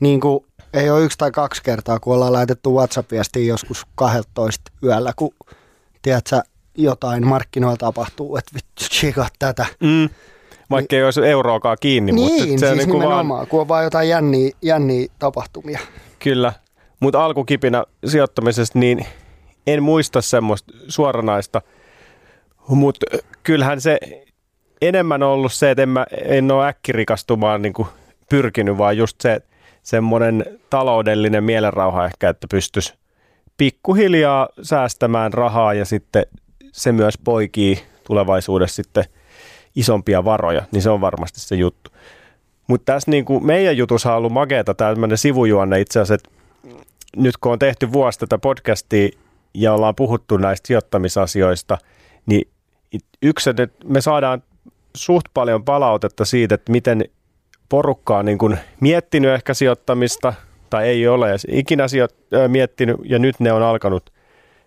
niin 0.00 0.20
kuin 0.20 0.44
ei 0.74 0.90
ole 0.90 1.04
yksi 1.04 1.18
tai 1.18 1.30
kaksi 1.30 1.62
kertaa, 1.62 2.00
kun 2.00 2.14
ollaan 2.14 2.32
laitettu 2.32 2.74
WhatsApp-viestiin 2.74 3.46
joskus 3.46 3.86
12 3.94 4.72
yöllä, 4.82 5.12
kun 5.16 5.30
tiedätkö, 6.02 6.42
jotain 6.74 7.26
markkinoilla 7.26 7.76
tapahtuu, 7.76 8.36
että 8.36 8.50
vittu, 8.54 8.84
chika 8.84 9.28
tätä. 9.38 9.66
Mm. 9.80 10.08
Vaikka 10.70 10.96
ei 10.96 11.04
olisi 11.04 11.20
euroakaan 11.20 11.76
kiinni. 11.80 12.12
Niin, 12.12 12.48
mutta 12.48 12.60
se 12.60 12.74
siis 12.74 12.86
niin 12.86 12.88
nimenomaan, 12.88 13.28
vaan... 13.28 13.46
kun 13.46 13.60
on 13.60 13.68
vaan 13.68 13.84
jotain 13.84 14.08
jänniä, 14.08 14.50
jänniä 14.62 15.08
tapahtumia. 15.18 15.78
Kyllä, 16.18 16.52
mutta 17.00 17.24
alkukipinä 17.24 17.84
sijoittamisesta, 18.06 18.78
niin 18.78 19.06
en 19.72 19.82
muista 19.82 20.22
semmoista 20.22 20.72
suoranaista, 20.88 21.62
mutta 22.68 23.06
kyllähän 23.42 23.80
se 23.80 23.98
enemmän 24.82 25.22
on 25.22 25.28
ollut 25.28 25.52
se, 25.52 25.70
että 25.70 25.82
en, 25.82 25.88
mä, 25.88 26.06
en 26.24 26.50
ole 26.50 26.68
äkkirikastumaan 26.68 27.62
niin 27.62 27.72
kuin 27.72 27.88
pyrkinyt, 28.28 28.78
vaan 28.78 28.96
just 28.96 29.20
se, 29.20 29.40
semmoinen 29.82 30.44
taloudellinen 30.70 31.44
mielenrauha 31.44 32.06
ehkä, 32.06 32.28
että 32.28 32.46
pystyisi 32.50 32.94
pikkuhiljaa 33.56 34.48
säästämään 34.62 35.32
rahaa 35.32 35.74
ja 35.74 35.84
sitten 35.84 36.26
se 36.72 36.92
myös 36.92 37.18
poikii 37.24 37.82
tulevaisuudessa 38.04 38.76
sitten 38.76 39.04
isompia 39.76 40.24
varoja, 40.24 40.62
niin 40.72 40.82
se 40.82 40.90
on 40.90 41.00
varmasti 41.00 41.40
se 41.40 41.54
juttu. 41.54 41.90
Mutta 42.66 42.92
tässä 42.92 43.10
niin 43.10 43.24
kuin 43.24 43.46
meidän 43.46 43.76
jutussa 43.76 44.12
on 44.12 44.18
ollut 44.18 44.32
makeeta 44.32 44.74
tämmöinen 44.74 45.18
sivujuonne 45.18 45.80
itse 45.80 46.00
asiassa, 46.00 46.14
että 46.14 46.30
nyt 47.16 47.36
kun 47.36 47.52
on 47.52 47.58
tehty 47.58 47.92
vuosi 47.92 48.18
tätä 48.18 48.38
podcastia 48.38 49.08
ja 49.62 49.72
ollaan 49.72 49.94
puhuttu 49.94 50.36
näistä 50.36 50.66
sijoittamisasioista, 50.66 51.78
niin 52.26 52.48
yksi, 53.22 53.50
että 53.50 53.68
me 53.84 54.00
saadaan 54.00 54.42
suht 54.96 55.24
paljon 55.34 55.64
palautetta 55.64 56.24
siitä, 56.24 56.54
että 56.54 56.72
miten 56.72 57.04
porukka 57.68 58.18
on 58.18 58.24
niin 58.24 58.38
kuin 58.38 58.58
miettinyt 58.80 59.30
ehkä 59.30 59.54
sijoittamista 59.54 60.34
tai 60.70 60.88
ei 60.88 61.08
ole 61.08 61.34
ikinä 61.48 61.88
sijo- 61.88 62.38
äh, 62.38 62.48
miettinyt 62.48 62.96
ja 63.04 63.18
nyt 63.18 63.40
ne 63.40 63.52
on 63.52 63.62
alkanut 63.62 64.12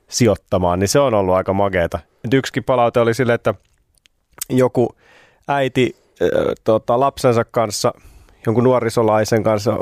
sijoittamaan, 0.07 0.79
niin 0.79 0.87
se 0.87 0.99
on 0.99 1.13
ollut 1.13 1.35
aika 1.35 1.53
makeeta. 1.53 1.99
Et 2.25 2.33
yksikin 2.33 2.63
palaute 2.63 2.99
oli 2.99 3.13
sille, 3.13 3.33
että 3.33 3.53
joku 4.49 4.95
äiti 5.47 5.95
äh, 6.21 6.29
tota, 6.63 6.99
lapsensa 6.99 7.45
kanssa, 7.45 7.93
jonkun 8.45 8.63
nuorisolaisen 8.63 9.43
kanssa 9.43 9.77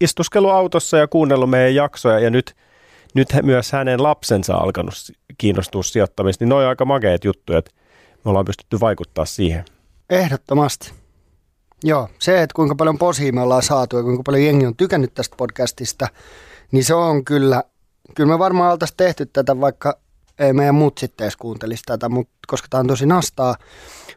istuskelu 0.00 0.48
autossa 0.48 0.96
ja 0.98 1.08
kuunnellut 1.08 1.50
meidän 1.50 1.74
jaksoja 1.74 2.18
ja 2.18 2.30
nyt, 2.30 2.54
nyt 3.14 3.28
myös 3.42 3.72
hänen 3.72 4.02
lapsensa 4.02 4.54
alkanut 4.54 4.94
kiinnostua 5.38 5.82
sijoittamista, 5.82 6.44
niin 6.44 6.48
ne 6.48 6.54
on 6.54 6.64
aika 6.64 6.84
makeet 6.84 7.24
juttuja, 7.24 7.58
että 7.58 7.70
me 8.24 8.28
ollaan 8.28 8.44
pystytty 8.44 8.80
vaikuttaa 8.80 9.24
siihen. 9.24 9.64
Ehdottomasti. 10.10 10.92
Joo, 11.84 12.08
se, 12.18 12.42
että 12.42 12.54
kuinka 12.54 12.74
paljon 12.74 12.98
posia 12.98 13.32
me 13.32 13.40
ollaan 13.40 13.62
saatu 13.62 13.96
ja 13.96 14.02
kuinka 14.02 14.22
paljon 14.22 14.44
jengi 14.44 14.66
on 14.66 14.76
tykännyt 14.76 15.14
tästä 15.14 15.36
podcastista, 15.36 16.08
niin 16.72 16.84
se 16.84 16.94
on 16.94 17.24
kyllä, 17.24 17.64
kyllä 18.14 18.32
me 18.32 18.38
varmaan 18.38 18.72
oltaisiin 18.72 18.96
tehty 18.96 19.26
tätä, 19.26 19.60
vaikka 19.60 19.98
ei 20.38 20.52
meidän 20.52 20.74
muut 20.74 20.98
sitten 20.98 21.24
edes 21.24 21.36
kuuntelisi 21.36 21.82
tätä, 21.86 22.08
mut, 22.08 22.28
koska 22.46 22.68
tämä 22.70 22.80
on 22.80 22.86
tosi 22.86 23.06
nastaa, 23.06 23.56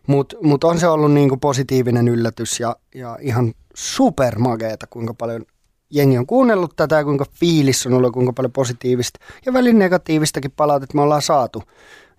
mutta 0.08 0.36
mut 0.42 0.64
on 0.64 0.80
se 0.80 0.88
ollut 0.88 1.12
niinku 1.12 1.38
positiivinen 1.38 2.08
yllätys 2.08 2.60
ja, 2.60 2.76
ja 2.96 3.18
ihan 3.22 3.54
supermageeta, 3.76 4.88
kuinka 4.88 5.14
paljon 5.14 5.46
jengi 5.90 6.18
on 6.18 6.26
kuunnellut 6.26 6.76
tätä 6.76 7.04
kuinka 7.04 7.26
fiilis 7.40 7.86
on 7.88 7.94
ollut 7.94 8.14
kuinka 8.14 8.34
paljon 8.34 8.52
positiivista 8.52 9.20
ja 9.46 9.54
välin 9.54 9.80
negatiivistakin 9.80 10.52
palautetta 10.52 10.96
me 10.96 11.02
ollaan 11.02 11.22
saatu 11.22 11.64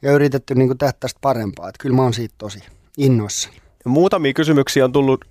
ja 0.03 0.13
yritetty 0.13 0.55
niinku 0.55 0.75
tehdä 0.75 0.93
tästä 1.01 1.19
parempaa. 1.21 1.69
Et 1.69 1.75
kyllä 1.79 1.97
mä 1.97 2.03
oon 2.03 2.15
siitä 2.15 2.35
tosi 2.39 2.59
innoissani. 2.99 3.57
Muutamia 3.85 4.33
kysymyksiä 4.33 4.85
on 4.85 4.93
tullut 4.93 5.25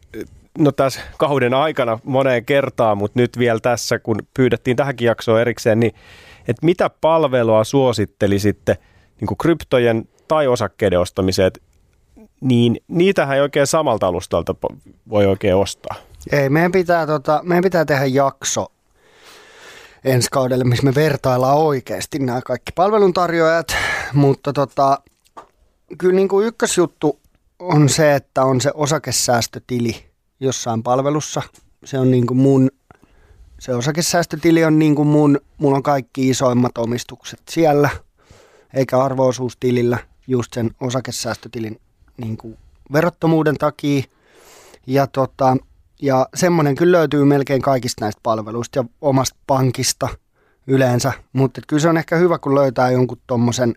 no 0.58 0.72
tässä 0.72 1.02
kauden 1.18 1.54
aikana 1.54 2.00
moneen 2.04 2.46
kertaan, 2.46 2.98
mutta 2.98 3.20
nyt 3.20 3.40
vielä 3.40 3.60
tässä, 3.60 4.00
kun 4.00 4.20
pyydettiin 4.34 4.78
tähänkin 4.78 5.06
jaksoon 5.06 5.42
erikseen, 5.42 5.80
niin 5.80 5.94
että 6.48 6.66
mitä 6.66 6.90
palvelua 6.90 7.64
suosittelisitte 7.64 8.78
niin 9.22 9.38
kryptojen 9.38 10.08
tai 10.28 10.48
osakkeiden 10.48 11.00
ostamiseen, 11.00 11.52
niin 12.42 12.78
niitähän 12.88 13.36
ei 13.36 13.42
oikein 13.42 13.68
samalta 13.68 14.08
alustalta 14.08 14.56
voi 15.10 15.26
oikein 15.26 15.56
ostaa. 15.56 15.96
Ei, 16.32 16.50
meidän 16.50 16.72
pitää, 16.72 17.08
tota, 17.08 17.42
meidän 17.44 17.64
pitää 17.64 17.86
tehdä 17.86 18.06
jakso 18.06 18.72
ensi 20.04 20.28
kaudelle, 20.32 20.64
missä 20.64 20.86
me 20.86 20.96
vertaillaan 20.96 21.58
oikeasti 21.58 22.20
nämä 22.20 22.42
kaikki 22.42 22.72
palveluntarjoajat, 22.76 23.76
mutta 24.14 24.54
tota, 24.54 25.00
kyllä 25.98 26.16
niin 26.16 26.28
kuin 26.28 26.48
ykkösjuttu 26.48 27.20
on 27.60 27.90
se, 27.90 28.16
että 28.16 28.44
on 28.44 28.62
se 28.62 28.72
osakesäästötili 28.74 30.06
jossain 30.40 30.84
palvelussa. 30.84 31.42
Se 31.86 32.00
on 32.00 32.12
niin 32.12 32.28
kuin 32.28 32.38
mun, 32.38 32.70
se 33.60 33.76
osakesäästötili 33.76 34.66
on 34.66 34.80
niin 34.80 34.96
kuin 34.96 35.08
mun, 35.08 35.40
mulla 35.58 35.78
on 35.78 35.84
kaikki 35.84 36.30
isoimmat 36.30 36.78
omistukset 36.78 37.42
siellä, 37.50 37.90
eikä 38.74 39.04
arvoosuustilillä 39.04 39.98
just 40.28 40.54
sen 40.54 40.72
osakesäästötilin 40.82 41.80
niin 42.18 42.38
kuin 42.38 42.58
verottomuuden 42.94 43.58
takia. 43.58 44.04
Ja, 44.88 45.08
tota, 45.08 45.58
ja 46.02 46.28
semmoinen 46.36 46.76
kyllä 46.76 46.98
löytyy 46.98 47.26
melkein 47.26 47.62
kaikista 47.62 48.06
näistä 48.06 48.20
palveluista 48.24 48.80
ja 48.80 48.86
omasta 49.02 49.40
pankista 49.48 50.08
yleensä, 50.68 51.14
mutta 51.34 51.62
kyllä 51.68 51.82
se 51.82 51.90
on 51.90 51.98
ehkä 51.98 52.16
hyvä, 52.16 52.38
kun 52.38 52.56
löytää 52.56 52.92
jonkun 52.92 53.22
tuommoisen 53.28 53.76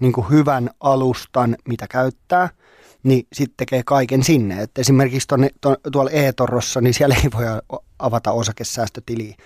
niin 0.00 0.30
hyvän 0.30 0.70
alustan, 0.80 1.56
mitä 1.68 1.86
käyttää– 1.88 2.48
niin 3.02 3.26
sitten 3.32 3.56
tekee 3.56 3.82
kaiken 3.86 4.22
sinne. 4.22 4.62
Et 4.62 4.78
esimerkiksi 4.78 5.28
tonne, 5.28 5.50
to, 5.60 5.76
tuolla 5.92 6.10
e-torrossa, 6.10 6.80
niin 6.80 6.94
siellä 6.94 7.16
ei 7.24 7.30
voi 7.34 7.44
avata 7.98 8.32
osakesäästötiliä, 8.32 9.36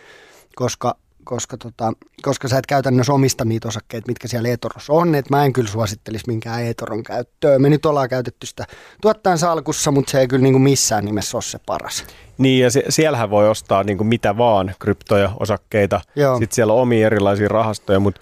koska, 0.57 0.97
koska, 1.25 1.57
tota, 1.57 1.93
koska 2.23 2.49
sä 2.49 2.59
et 2.59 2.67
käytännössä 2.67 3.13
omista 3.13 3.45
niitä 3.45 3.69
osakkeita, 3.69 4.09
mitkä 4.09 4.29
siellä 4.29 4.49
e-torrossa 4.49 4.93
on. 4.93 5.15
Et 5.15 5.31
mä 5.31 5.45
en 5.45 5.53
kyllä 5.53 5.69
suosittelisi 5.69 6.25
minkään 6.27 6.67
e-toron 6.67 7.03
käyttöön. 7.03 7.63
Me 7.63 7.71
nyt 7.71 7.87
ollaan 7.87 8.09
käytetty 8.09 8.47
sitä 8.47 8.65
tuottajan 9.03 9.39
salkussa, 9.39 9.91
mutta 9.91 10.11
se 10.11 10.21
ei 10.21 10.29
kyllä 10.29 10.43
niin 10.43 10.55
kuin 10.55 10.63
missään 10.63 11.05
nimessä 11.05 11.37
ole 11.37 11.43
se 11.43 11.59
paras. 11.67 12.05
Niin 12.39 12.63
ja 12.63 12.71
se, 12.71 12.85
siellähän 12.89 13.31
voi 13.31 13.49
ostaa 13.49 13.85
niin 13.85 13.99
kuin 13.99 14.09
mitä 14.09 14.37
vaan, 14.37 14.75
kryptoja, 14.79 15.31
osakkeita. 15.41 16.01
Joo. 16.17 16.39
Sitten 16.39 16.55
siellä 16.55 16.73
on 16.73 16.81
omia 16.81 17.07
erilaisia 17.07 17.49
rahastoja, 17.49 18.01
mutta 18.01 18.21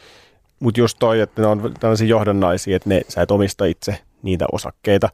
mutta 0.62 0.80
just 0.80 0.96
toi, 0.98 1.20
että 1.20 1.42
ne 1.42 1.48
on 1.48 1.74
tällaisia 1.80 2.06
johdannaisia, 2.06 2.76
että 2.76 2.88
ne, 2.88 3.00
sä 3.08 3.22
et 3.22 3.30
omista 3.30 3.64
itse 3.64 3.98
niitä 4.22 4.44
osakkeita. 4.52 5.08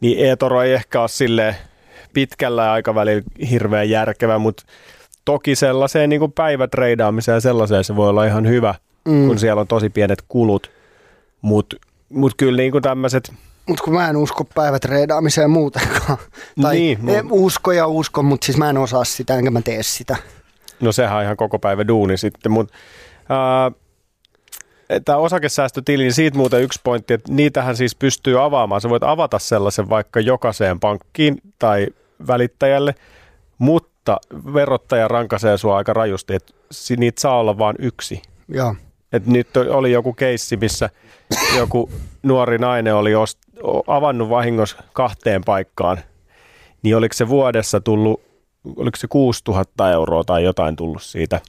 Niin 0.00 0.30
eToro 0.30 0.62
ei 0.62 0.72
ehkä 0.72 1.00
ole 1.00 1.08
sille 1.08 1.56
pitkällä 2.12 2.72
aikavälillä 2.72 3.22
hirveän 3.50 3.90
järkevä, 3.90 4.38
mutta 4.38 4.62
toki 5.24 5.54
sellaiseen 5.54 6.10
niin 6.10 6.20
kuin 6.20 6.32
päivätreidaamiseen 6.32 7.36
ja 7.36 7.40
sellaiseen 7.40 7.84
se 7.84 7.96
voi 7.96 8.08
olla 8.08 8.24
ihan 8.24 8.48
hyvä, 8.48 8.74
mm. 9.08 9.26
kun 9.26 9.38
siellä 9.38 9.60
on 9.60 9.68
tosi 9.68 9.90
pienet 9.90 10.22
kulut. 10.28 10.70
Mutta 11.42 11.76
Mutta 12.08 12.36
kyllä 12.36 12.56
niin 12.56 12.72
kuin 12.72 12.82
tämmöiset, 12.82 13.32
Mutta 13.66 13.84
kun 13.84 13.94
mä 13.94 14.08
en 14.08 14.16
usko 14.16 14.44
päivätreidaamiseen 14.44 15.50
muutenkaan. 15.50 16.18
tai 16.62 16.74
Niin, 16.74 16.98
niin, 17.02 17.24
mu- 17.24 17.28
usko 17.30 17.72
ja 17.72 17.86
usko, 17.86 18.22
mutta 18.22 18.44
siis 18.44 18.58
mä 18.58 18.70
en 18.70 18.78
osaa 18.78 19.04
sitä, 19.04 19.34
enkä 19.34 19.50
mä 19.50 19.62
tee 19.62 19.82
sitä. 19.82 20.16
no 20.80 20.92
sehän 20.92 21.16
on 21.16 21.22
ihan 21.22 21.36
koko 21.36 21.58
päivä 21.58 21.88
duuni 21.88 22.16
sitten, 22.16 22.52
mutta 22.52 22.74
tämä 25.04 25.18
osakesäästötili, 25.18 26.02
niin 26.02 26.12
siitä 26.12 26.38
muuten 26.38 26.62
yksi 26.62 26.80
pointti, 26.84 27.14
että 27.14 27.32
niitähän 27.32 27.76
siis 27.76 27.94
pystyy 27.94 28.44
avaamaan. 28.44 28.80
Sä 28.80 28.88
voit 28.88 29.02
avata 29.02 29.38
sellaisen 29.38 29.88
vaikka 29.88 30.20
jokaiseen 30.20 30.80
pankkiin 30.80 31.36
tai 31.58 31.86
välittäjälle, 32.26 32.94
mutta 33.58 33.91
verottaja 34.54 35.08
rankaisee 35.08 35.58
sua 35.58 35.76
aika 35.76 35.92
rajusti, 35.92 36.34
että 36.34 36.52
niitä 36.96 37.20
saa 37.20 37.38
olla 37.38 37.58
vain 37.58 37.76
yksi. 37.78 38.22
Joo. 38.48 38.74
Et 39.12 39.26
nyt 39.26 39.56
oli 39.56 39.92
joku 39.92 40.12
keissi, 40.12 40.56
missä 40.56 40.90
joku 41.56 41.90
nuori 42.22 42.58
nainen 42.58 42.94
oli 42.94 43.12
ost- 43.14 43.62
avannut 43.86 44.28
vahingossa 44.28 44.82
kahteen 44.92 45.42
paikkaan, 45.44 45.98
niin 46.82 46.96
oliko 46.96 47.12
se 47.12 47.28
vuodessa 47.28 47.80
tullut, 47.80 48.20
oliko 48.76 48.96
se 48.96 49.06
6000 49.08 49.92
euroa 49.92 50.24
tai 50.24 50.44
jotain 50.44 50.76
tullut 50.76 51.02
siitä 51.02 51.40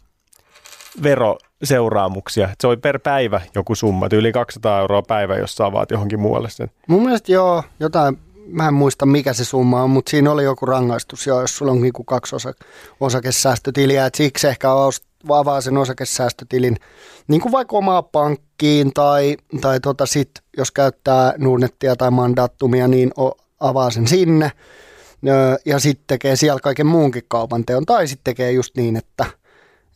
veroseuraamuksia. 1.03 2.49
Et 2.49 2.61
Se 2.61 2.67
oli 2.67 2.77
per 2.77 2.99
päivä 2.99 3.41
joku 3.55 3.75
summa, 3.75 4.07
yli 4.13 4.31
200 4.31 4.79
euroa 4.79 5.01
päivä, 5.01 5.37
jos 5.37 5.55
sä 5.55 5.65
avaat 5.65 5.91
johonkin 5.91 6.19
muualle 6.19 6.49
sen. 6.49 6.71
Mun 6.87 7.03
mielestä 7.03 7.31
joo, 7.31 7.63
jotain, 7.79 8.17
mä 8.47 8.67
en 8.67 8.73
muista 8.73 9.05
mikä 9.05 9.33
se 9.33 9.45
summa 9.45 9.83
on, 9.83 9.89
mutta 9.89 10.09
siinä 10.09 10.31
oli 10.31 10.43
joku 10.43 10.65
rangaistus 10.65 11.27
joo, 11.27 11.41
jos 11.41 11.57
sulla 11.57 11.71
on 11.71 11.81
niinku 11.81 12.03
kaksi 12.03 12.35
osa, 12.35 12.53
osakesäästötiliä, 12.99 14.05
että 14.05 14.17
siksi 14.17 14.47
ehkä 14.47 14.67
avaa 15.29 15.61
sen 15.61 15.77
osakesäästötilin 15.77 16.77
niin 17.27 17.41
kuin 17.41 17.51
vaikka 17.51 17.77
omaa 17.77 18.03
pankkiin 18.03 18.93
tai, 18.93 19.37
tai 19.61 19.79
tota 19.79 20.05
sit, 20.05 20.31
jos 20.57 20.71
käyttää 20.71 21.33
Nordnettia 21.37 21.95
tai 21.95 22.11
Mandatumia, 22.11 22.87
niin 22.87 23.11
o- 23.19 23.37
avaa 23.59 23.89
sen 23.89 24.07
sinne 24.07 24.51
ja 25.65 25.79
sitten 25.79 26.05
tekee 26.07 26.35
siellä 26.35 26.59
kaiken 26.59 26.87
muunkin 26.87 27.23
kaupan 27.27 27.65
teon 27.65 27.85
tai 27.85 28.07
sitten 28.07 28.23
tekee 28.23 28.51
just 28.51 28.77
niin, 28.77 28.95
että 28.95 29.25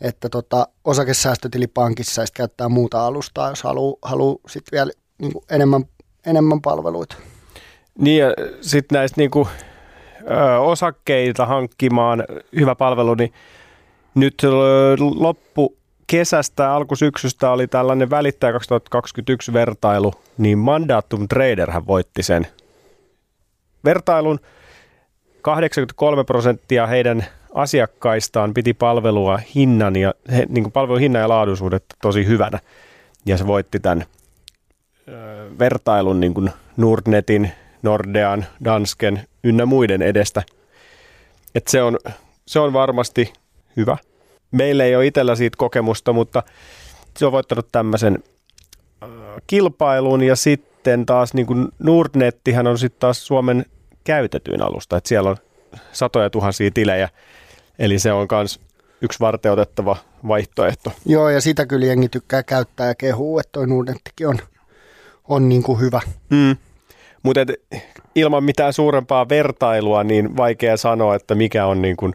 että 0.01 0.29
tota, 0.29 0.67
osakesäästötili 0.85 1.67
pankissa 1.67 2.21
ja 2.21 2.27
käyttää 2.33 2.69
muuta 2.69 3.05
alustaa, 3.05 3.49
jos 3.49 3.63
haluaa 3.63 3.97
haluu 4.01 4.41
sitten 4.49 4.77
vielä 4.77 4.91
niin 5.17 5.31
enemmän, 5.49 5.85
enemmän 6.25 6.61
palveluita. 6.61 7.15
Niin 7.97 8.17
ja 8.17 8.33
sitten 8.61 8.95
näistä 8.95 9.21
niinku, 9.21 9.47
ö, 10.31 10.59
osakkeita 10.59 11.45
hankkimaan 11.45 12.23
hyvä 12.55 12.75
palvelu, 12.75 13.15
niin 13.15 13.33
nyt 14.15 14.43
loppu 15.15 15.77
kesästä, 16.07 16.73
alkusyksystä 16.73 17.51
oli 17.51 17.67
tällainen 17.67 18.09
välittäjä 18.09 18.53
2021 18.53 19.53
vertailu, 19.53 20.13
niin 20.37 20.57
Mandatum 20.57 21.27
Traderhän 21.27 21.87
voitti 21.87 22.23
sen 22.23 22.47
vertailun. 23.85 24.39
83 25.41 26.23
prosenttia 26.23 26.87
heidän 26.87 27.25
asiakkaistaan 27.53 28.53
piti 28.53 28.73
palvelua 28.73 29.39
hinnan 29.55 29.95
ja, 29.95 30.13
he, 30.31 30.45
niin 30.49 30.63
kuin 30.63 30.71
palvelun 30.71 30.99
hinnan 30.99 31.21
ja 31.21 31.29
laadullisuudetta 31.29 31.95
tosi 32.01 32.25
hyvänä. 32.25 32.59
Ja 33.25 33.37
se 33.37 33.47
voitti 33.47 33.79
tämän 33.79 34.05
ö, 35.07 35.49
vertailun 35.59 36.19
niin 36.19 36.33
kuin 36.33 36.51
Nordnetin, 36.77 37.51
Nordean, 37.81 38.45
Dansken 38.63 39.21
ynnä 39.43 39.65
muiden 39.65 40.01
edestä. 40.01 40.43
Et 41.55 41.67
se, 41.67 41.83
on, 41.83 41.97
se 42.45 42.59
on 42.59 42.73
varmasti 42.73 43.33
hyvä. 43.77 43.97
Meillä 44.51 44.83
ei 44.83 44.95
ole 44.95 45.05
itsellä 45.05 45.35
siitä 45.35 45.57
kokemusta, 45.57 46.13
mutta 46.13 46.43
se 47.17 47.25
on 47.25 47.31
voittanut 47.31 47.67
tämmöisen 47.71 48.23
ö, 49.03 49.07
kilpailun 49.47 50.23
ja 50.23 50.35
sitten 50.35 51.05
taas 51.05 51.33
niin 51.33 51.45
kuin 51.45 51.67
Nordnettihän 51.79 52.67
on 52.67 52.77
sitten 52.77 52.99
taas 52.99 53.27
Suomen 53.27 53.65
käytetyin 54.03 54.61
alusta, 54.61 54.97
että 54.97 55.07
siellä 55.07 55.29
on 55.29 55.37
satoja 55.91 56.29
tuhansia 56.29 56.71
tilejä, 56.73 57.09
eli 57.79 57.99
se 57.99 58.11
on 58.11 58.27
myös 58.31 58.59
yksi 59.01 59.19
varteutettava 59.19 59.97
vaihtoehto. 60.27 60.91
Joo, 61.05 61.29
ja 61.29 61.41
sitä 61.41 61.65
kyllä 61.65 61.85
jengi 61.85 62.09
tykkää 62.09 62.43
käyttää 62.43 62.87
ja 62.87 62.95
kehuu, 62.95 63.39
että 63.39 63.51
toi 63.51 63.67
Nordnettikin 63.67 64.27
on, 64.27 64.39
on 65.27 65.49
niin 65.49 65.63
kuin 65.63 65.79
hyvä. 65.79 66.01
Mm. 66.29 66.57
Mutta 67.23 67.39
ilman 68.15 68.43
mitään 68.43 68.73
suurempaa 68.73 69.29
vertailua, 69.29 70.03
niin 70.03 70.37
vaikea 70.37 70.77
sanoa, 70.77 71.15
että 71.15 71.35
mikä 71.35 71.65
on 71.65 71.81
niin 71.81 71.97
kuin 71.97 72.13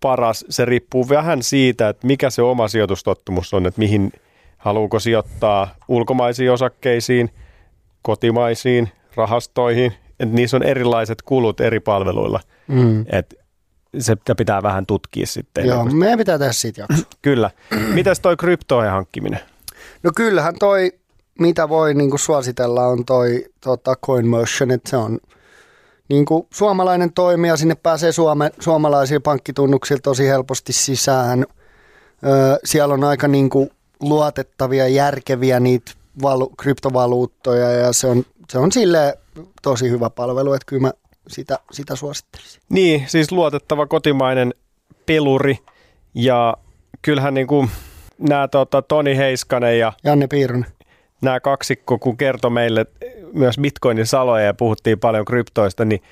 paras. 0.00 0.44
Se 0.48 0.64
riippuu 0.64 1.08
vähän 1.08 1.42
siitä, 1.42 1.88
että 1.88 2.06
mikä 2.06 2.30
se 2.30 2.42
oma 2.42 2.68
sijoitustottumus 2.68 3.54
on, 3.54 3.66
että 3.66 3.78
mihin 3.78 4.12
haluuko 4.58 4.98
sijoittaa 4.98 5.74
ulkomaisiin 5.88 6.52
osakkeisiin, 6.52 7.30
kotimaisiin, 8.02 8.88
rahastoihin. 9.14 9.92
Et 10.20 10.32
niissä 10.32 10.56
on 10.56 10.62
erilaiset 10.62 11.22
kulut 11.22 11.60
eri 11.60 11.80
palveluilla. 11.80 12.40
Mm. 12.68 13.04
Et 13.12 13.34
se 13.98 14.16
pitää 14.36 14.62
vähän 14.62 14.86
tutkia 14.86 15.26
sitten. 15.26 15.66
Joo, 15.66 15.84
meidän 15.84 16.18
pitää 16.18 16.38
tehdä 16.38 16.52
siitä 16.52 16.80
jakso. 16.80 17.04
Kyllä. 17.22 17.50
Mitäs 17.94 18.20
toi 18.20 18.36
kryptojen 18.36 18.90
hankkiminen? 18.90 19.40
No 20.02 20.10
kyllähän 20.16 20.54
toi, 20.58 20.92
mitä 21.38 21.68
voi 21.68 21.94
niin 21.94 22.10
kuin 22.10 22.20
suositella, 22.20 22.86
on 22.86 23.04
toi 23.04 23.44
tota 23.60 23.96
CoinMotion, 24.06 24.70
että 24.70 24.90
se 24.90 24.96
on 24.96 25.18
niin 26.08 26.24
kuin 26.24 26.46
suomalainen 26.54 27.12
toimija, 27.12 27.56
sinne 27.56 27.74
pääsee 27.74 28.12
suome, 28.12 28.50
suomalaisia 28.60 29.20
pankkitunnuksia 29.20 29.98
tosi 30.02 30.28
helposti 30.28 30.72
sisään. 30.72 31.46
Öö, 32.26 32.56
siellä 32.64 32.94
on 32.94 33.04
aika 33.04 33.28
niin 33.28 33.50
kuin 33.50 33.70
luotettavia, 34.00 34.88
järkeviä 34.88 35.60
niitä 35.60 35.92
valu, 36.22 36.52
kryptovaluuttoja 36.58 37.72
ja 37.72 37.92
se 37.92 38.06
on, 38.06 38.24
se 38.50 38.58
on 38.58 38.72
sille 38.72 39.18
tosi 39.62 39.90
hyvä 39.90 40.10
palvelu, 40.10 40.52
että 40.52 40.66
kyllä 40.66 40.82
mä 40.82 40.92
sitä, 41.28 41.58
sitä 41.72 41.96
suosittelisin. 41.96 42.62
Niin, 42.68 43.04
siis 43.06 43.32
luotettava 43.32 43.86
kotimainen 43.86 44.54
peluri 45.06 45.58
ja 46.14 46.56
kyllähän 47.02 47.34
niin 47.34 47.46
kuin 47.46 47.70
nämä 48.18 48.48
tota, 48.48 48.82
Toni 48.82 49.16
Heiskanen 49.16 49.78
ja 49.78 49.92
Janne 50.04 50.26
Piironen. 50.26 50.77
Nämä 51.22 51.40
kaksikko, 51.40 51.98
kun 51.98 52.16
kertoi 52.16 52.50
meille 52.50 52.86
myös 53.32 53.58
bitcoinin 53.58 54.06
saloja 54.06 54.44
ja 54.44 54.54
puhuttiin 54.54 54.98
paljon 54.98 55.24
kryptoista, 55.24 55.84
niin, 55.84 56.02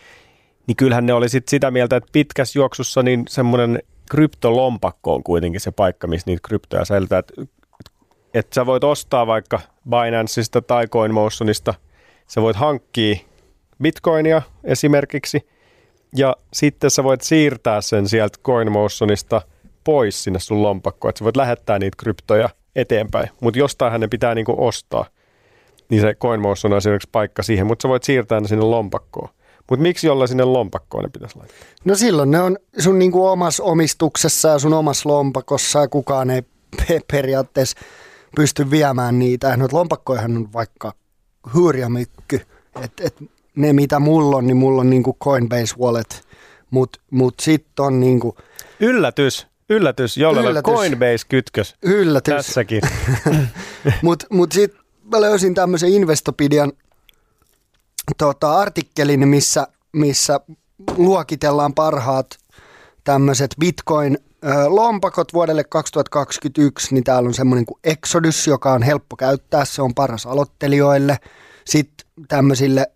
niin 0.67 0.77
kyllähän 0.77 1.07
ne 1.07 1.13
oli 1.13 1.29
sit 1.29 1.49
sitä 1.49 1.71
mieltä, 1.71 1.97
että 1.97 2.09
pitkässä 2.13 2.59
juoksussa 2.59 3.03
niin 3.03 3.25
semmoinen 3.29 3.83
kryptolompakko 4.11 5.15
on 5.15 5.23
kuitenkin 5.23 5.61
se 5.61 5.71
paikka, 5.71 6.07
missä 6.07 6.31
niitä 6.31 6.49
kryptoja 6.49 6.85
säilytää. 6.85 7.19
Että 7.19 7.43
et 8.35 8.53
sä 8.53 8.67
voit 8.67 8.85
ostaa 8.85 9.27
vaikka 9.27 9.61
Binanceista 9.91 10.63
tai 10.63 10.87
CoinMotionista, 10.87 11.75
sä 12.27 12.43
voit 12.43 12.57
hankkia 12.57 13.17
bitcoinia 13.83 14.43
esimerkiksi, 14.65 15.49
ja 16.17 16.37
sitten 16.53 16.91
sä 16.91 17.05
voit 17.05 17.21
siirtää 17.21 17.81
sen 17.81 18.09
sieltä 18.09 18.39
CoinMotionista 18.45 19.43
pois 19.85 20.25
sinne 20.25 20.39
sun 20.41 20.63
lompakkoon, 20.63 21.09
että 21.09 21.19
sä 21.19 21.25
voit 21.25 21.37
lähettää 21.37 21.79
niitä 21.79 21.97
kryptoja 21.97 22.49
eteenpäin, 22.77 23.31
mutta 23.41 23.59
jostain 23.59 24.01
ne 24.01 24.09
pitää 24.09 24.35
niinku 24.35 24.55
ostaa. 24.59 25.07
Niin 25.89 26.01
se 26.01 26.15
CoinMotion 26.15 26.73
on 26.73 26.77
esimerkiksi 26.77 27.09
paikka 27.13 27.43
siihen, 27.43 27.67
mutta 27.67 27.83
sä 27.83 27.89
voit 27.89 28.05
siirtää 28.05 28.41
ne 28.41 28.49
sinne 28.49 28.65
lompakkoon. 28.65 29.29
Mutta 29.71 29.83
miksi 29.83 30.07
jolla 30.07 30.27
sinne 30.27 30.45
lompakkoon 30.45 31.05
ne 31.05 31.11
pitäisi 31.13 31.39
laittaa? 31.39 31.59
No 31.85 31.95
silloin 31.95 32.31
ne 32.31 32.41
on 32.41 32.57
sun 32.79 32.99
niinku 32.99 33.27
omassa 33.27 33.65
omistuksessa 33.65 34.49
ja 34.49 34.59
sun 34.59 34.73
omassa 34.73 35.09
lompakossa 35.09 35.79
ja 35.79 35.89
kukaan 35.89 36.31
ei 36.31 36.43
pe- 36.77 37.01
periaatteessa 37.13 37.81
pysty 38.37 38.71
viemään 38.71 39.19
niitä. 39.19 39.57
Noita 39.57 39.77
lompakkoihan 39.77 40.37
on 40.37 40.53
vaikka 40.53 40.93
hurja 41.55 41.89
mykky. 41.89 42.41
Et, 42.83 42.93
et 43.01 43.17
ne 43.57 43.73
mitä 43.73 43.99
mulla 43.99 44.37
on, 44.37 44.47
niin 44.47 44.57
mulla 44.57 44.81
on 44.81 44.91
niinku 44.91 45.17
Coinbase 45.25 45.77
Wallet, 45.79 46.23
mutta 46.71 47.01
mut 47.11 47.35
sitten 47.41 47.85
on 47.85 48.01
niinku 48.01 48.37
Yllätys, 48.81 49.47
yllätys, 49.71 50.17
jolla 50.17 50.41
on 50.41 50.47
Yllätys. 50.47 50.73
Coinbase-kytkös 50.73 51.75
yllätys. 51.83 52.35
tässäkin. 52.35 52.81
Mutta 54.03 54.27
mut 54.37 54.53
sitten 54.53 54.81
mä 55.13 55.21
löysin 55.21 55.55
tämmöisen 55.55 55.91
Investopedian 55.91 56.73
tota, 58.19 58.59
artikkelin, 58.59 59.29
missä, 59.29 59.67
missä 59.93 60.41
luokitellaan 60.97 61.75
parhaat 61.75 62.39
tämmöiset 63.05 63.55
Bitcoin-lompakot 63.61 65.33
vuodelle 65.33 65.65
2021, 65.65 66.95
niin 66.95 67.05
täällä 67.05 67.27
on 67.27 67.35
semmoinen 67.35 67.67
kuin 67.67 67.81
Exodus, 67.85 68.47
joka 68.47 68.73
on 68.73 68.83
helppo 68.83 69.17
käyttää, 69.17 69.65
se 69.65 69.83
on 69.83 69.95
paras 69.95 70.27
aloittelijoille. 70.27 71.17
Sitten 71.65 72.07
tämmöisille 72.29 72.87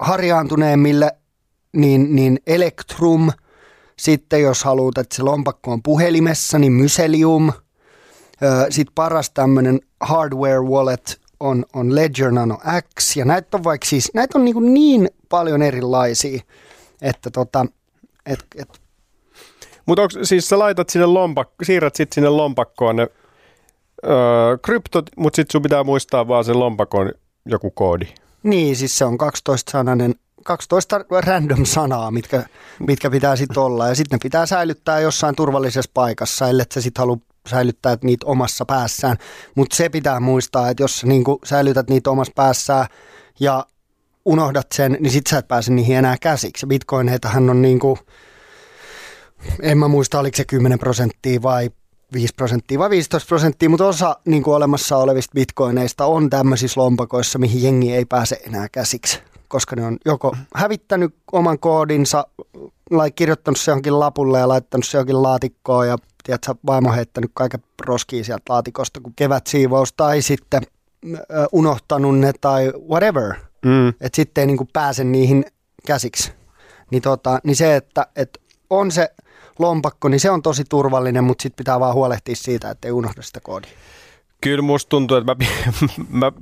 harjaantuneemmille, 0.00 1.12
niin, 1.76 2.16
niin 2.16 2.38
Electrum. 2.46 3.30
Sitten 3.98 4.42
jos 4.42 4.64
haluat, 4.64 4.98
että 4.98 5.16
se 5.16 5.22
lompakko 5.22 5.72
on 5.72 5.82
puhelimessa, 5.82 6.58
niin 6.58 6.72
Myselium. 6.72 7.52
Sitten 8.70 8.94
paras 8.94 9.30
tämmöinen 9.30 9.80
hardware 10.00 10.60
wallet 10.60 11.20
on, 11.40 11.64
on 11.74 11.94
Ledger 11.94 12.30
Nano 12.30 12.58
X, 12.98 13.16
ja 13.16 13.24
näitä 13.24 13.56
on 13.56 13.64
vaikka 13.64 13.86
siis, 13.86 14.10
näitä 14.14 14.38
on 14.38 14.44
niin, 14.44 14.74
niin 14.74 15.08
paljon 15.28 15.62
erilaisia, 15.62 16.40
että 17.02 17.30
tota, 17.30 17.66
et, 18.26 18.46
et, 18.56 18.80
Mutta 19.86 20.02
siis 20.22 20.48
sä 20.48 20.58
laitat 20.58 20.88
sinne 20.88 21.06
lompakko, 21.06 21.64
siirrät 21.64 21.96
sitten 21.96 22.14
sinne 22.14 22.28
lompakkoon 22.28 22.96
ne 22.96 23.08
öö, 24.06 24.58
kryptot, 24.62 25.10
mutta 25.16 25.36
sitten 25.36 25.52
sun 25.52 25.62
pitää 25.62 25.84
muistaa 25.84 26.28
vaan 26.28 26.44
sen 26.44 26.58
lompakon 26.58 27.12
joku 27.46 27.70
koodi. 27.70 28.04
Niin, 28.42 28.76
siis 28.76 28.98
se 28.98 29.04
on 29.04 29.18
12-sananen 29.20 30.14
12 30.44 31.04
random 31.26 31.64
sanaa, 31.64 32.10
mitkä, 32.10 32.44
mitkä 32.86 33.10
pitää 33.10 33.36
sitten 33.36 33.62
olla. 33.62 33.88
Ja 33.88 33.94
sitten 33.94 34.16
ne 34.16 34.20
pitää 34.22 34.46
säilyttää 34.46 35.00
jossain 35.00 35.36
turvallisessa 35.36 35.90
paikassa, 35.94 36.48
ellei 36.48 36.66
sä 36.74 36.80
sitten 36.80 37.02
halua 37.02 37.18
säilyttää 37.48 37.98
niitä 38.02 38.26
omassa 38.26 38.64
päässään. 38.64 39.16
Mutta 39.54 39.76
se 39.76 39.88
pitää 39.88 40.20
muistaa, 40.20 40.70
että 40.70 40.82
jos 40.82 41.00
sä 41.00 41.06
niinku 41.06 41.38
säilytät 41.44 41.90
niitä 41.90 42.10
omassa 42.10 42.32
päässään 42.36 42.86
ja 43.40 43.66
unohdat 44.24 44.66
sen, 44.74 44.96
niin 45.00 45.10
sit 45.10 45.26
sä 45.26 45.38
et 45.38 45.48
pääse 45.48 45.72
niihin 45.72 45.96
enää 45.96 46.16
käsiksi. 46.20 46.66
Bitcoineitahan 46.66 47.50
on 47.50 47.62
niinku, 47.62 47.98
en 49.62 49.78
mä 49.78 49.88
muista 49.88 50.18
oliko 50.18 50.36
se 50.36 50.44
10 50.44 50.78
prosenttia 50.78 51.42
vai 51.42 51.70
5 52.12 52.34
prosenttia 52.36 52.78
vai 52.78 52.90
15 52.90 53.28
prosenttia, 53.28 53.68
mutta 53.68 53.86
osa 53.86 54.16
niin 54.24 54.42
olemassa 54.46 54.96
olevista 54.96 55.34
bitcoineista 55.34 56.06
on 56.06 56.30
tämmöisissä 56.30 56.80
lompakoissa, 56.80 57.38
mihin 57.38 57.62
jengi 57.62 57.94
ei 57.94 58.04
pääse 58.04 58.40
enää 58.46 58.68
käsiksi, 58.72 59.20
koska 59.54 59.76
ne 59.76 59.84
on 59.84 59.96
joko 60.04 60.36
hävittänyt 60.54 61.14
oman 61.32 61.58
koodinsa, 61.58 62.26
lai 62.90 63.10
kirjoittanut 63.10 63.58
se 63.58 63.70
johonkin 63.70 64.00
lapulle 64.00 64.38
ja 64.38 64.48
laittanut 64.48 64.86
se 64.86 64.96
johonkin 64.96 65.22
laatikkoon 65.22 65.88
ja 65.88 65.96
tiedätkö, 66.24 66.54
vaimo 66.66 66.92
heittänyt 66.92 67.30
kaiken 67.34 67.60
roskia 67.86 68.24
sieltä 68.24 68.42
laatikosta, 68.48 69.00
kun 69.00 69.12
kevätsiivous, 69.16 69.92
tai 69.92 70.22
sitten 70.22 70.62
unohtanut 71.52 72.18
ne 72.18 72.32
tai 72.40 72.72
whatever, 72.88 73.34
Mm. 73.64 73.88
että 73.88 74.16
sitten 74.16 74.42
ei 74.42 74.46
niin 74.46 74.56
kuin 74.56 74.68
pääse 74.72 75.04
niihin 75.04 75.44
käsiksi. 75.86 76.32
Niin, 76.90 77.02
tota, 77.02 77.40
niin 77.44 77.56
se, 77.56 77.76
että, 77.76 78.06
että 78.16 78.40
on 78.70 78.90
se 78.90 79.08
lompakko, 79.58 80.08
niin 80.08 80.20
se 80.20 80.30
on 80.30 80.42
tosi 80.42 80.64
turvallinen, 80.68 81.24
mutta 81.24 81.42
sitten 81.42 81.56
pitää 81.56 81.80
vaan 81.80 81.94
huolehtia 81.94 82.36
siitä, 82.36 82.70
että 82.70 82.88
ei 82.88 82.92
unohda 82.92 83.22
sitä 83.22 83.40
koodia. 83.40 83.70
Kyllä 84.40 84.62
musta 84.62 84.88
tuntuu, 84.88 85.16
että 85.16 85.34
mä, 85.34 85.36
mä, 86.20 86.32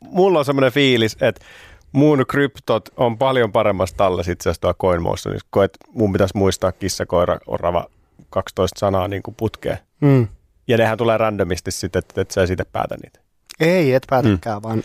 mulla 0.00 0.38
on 0.38 0.44
semmoinen 0.44 0.72
fiilis, 0.72 1.16
että 1.20 1.44
mun 1.92 2.24
kryptot 2.28 2.88
on 2.96 3.18
paljon 3.18 3.52
paremmassa 3.52 3.96
tallessa 3.96 4.32
itse 4.32 4.42
asiassa 4.48 4.60
tuolla 4.60 4.74
CoinMotionissa, 4.74 5.46
kun 5.50 5.64
et 5.64 5.78
mun 5.88 6.12
pitäisi 6.12 6.36
muistaa 6.36 6.72
kissa, 6.72 7.06
koira, 7.06 7.38
orava, 7.46 7.86
12 8.30 8.78
sanaa 8.78 9.08
niin 9.08 9.22
kuin 9.22 9.34
putkeen. 9.34 9.78
Mm. 10.00 10.28
Ja 10.68 10.76
nehän 10.76 10.98
tulee 10.98 11.18
randomisti 11.18 11.70
sitten, 11.70 11.98
että 11.98 12.20
et 12.20 12.30
sä 12.30 12.46
siitä 12.46 12.64
päätä 12.64 12.96
niitä. 13.02 13.20
Ei, 13.60 13.94
et 13.94 14.06
päätäkään, 14.10 14.58
mm. 14.58 14.62
vaan 14.62 14.84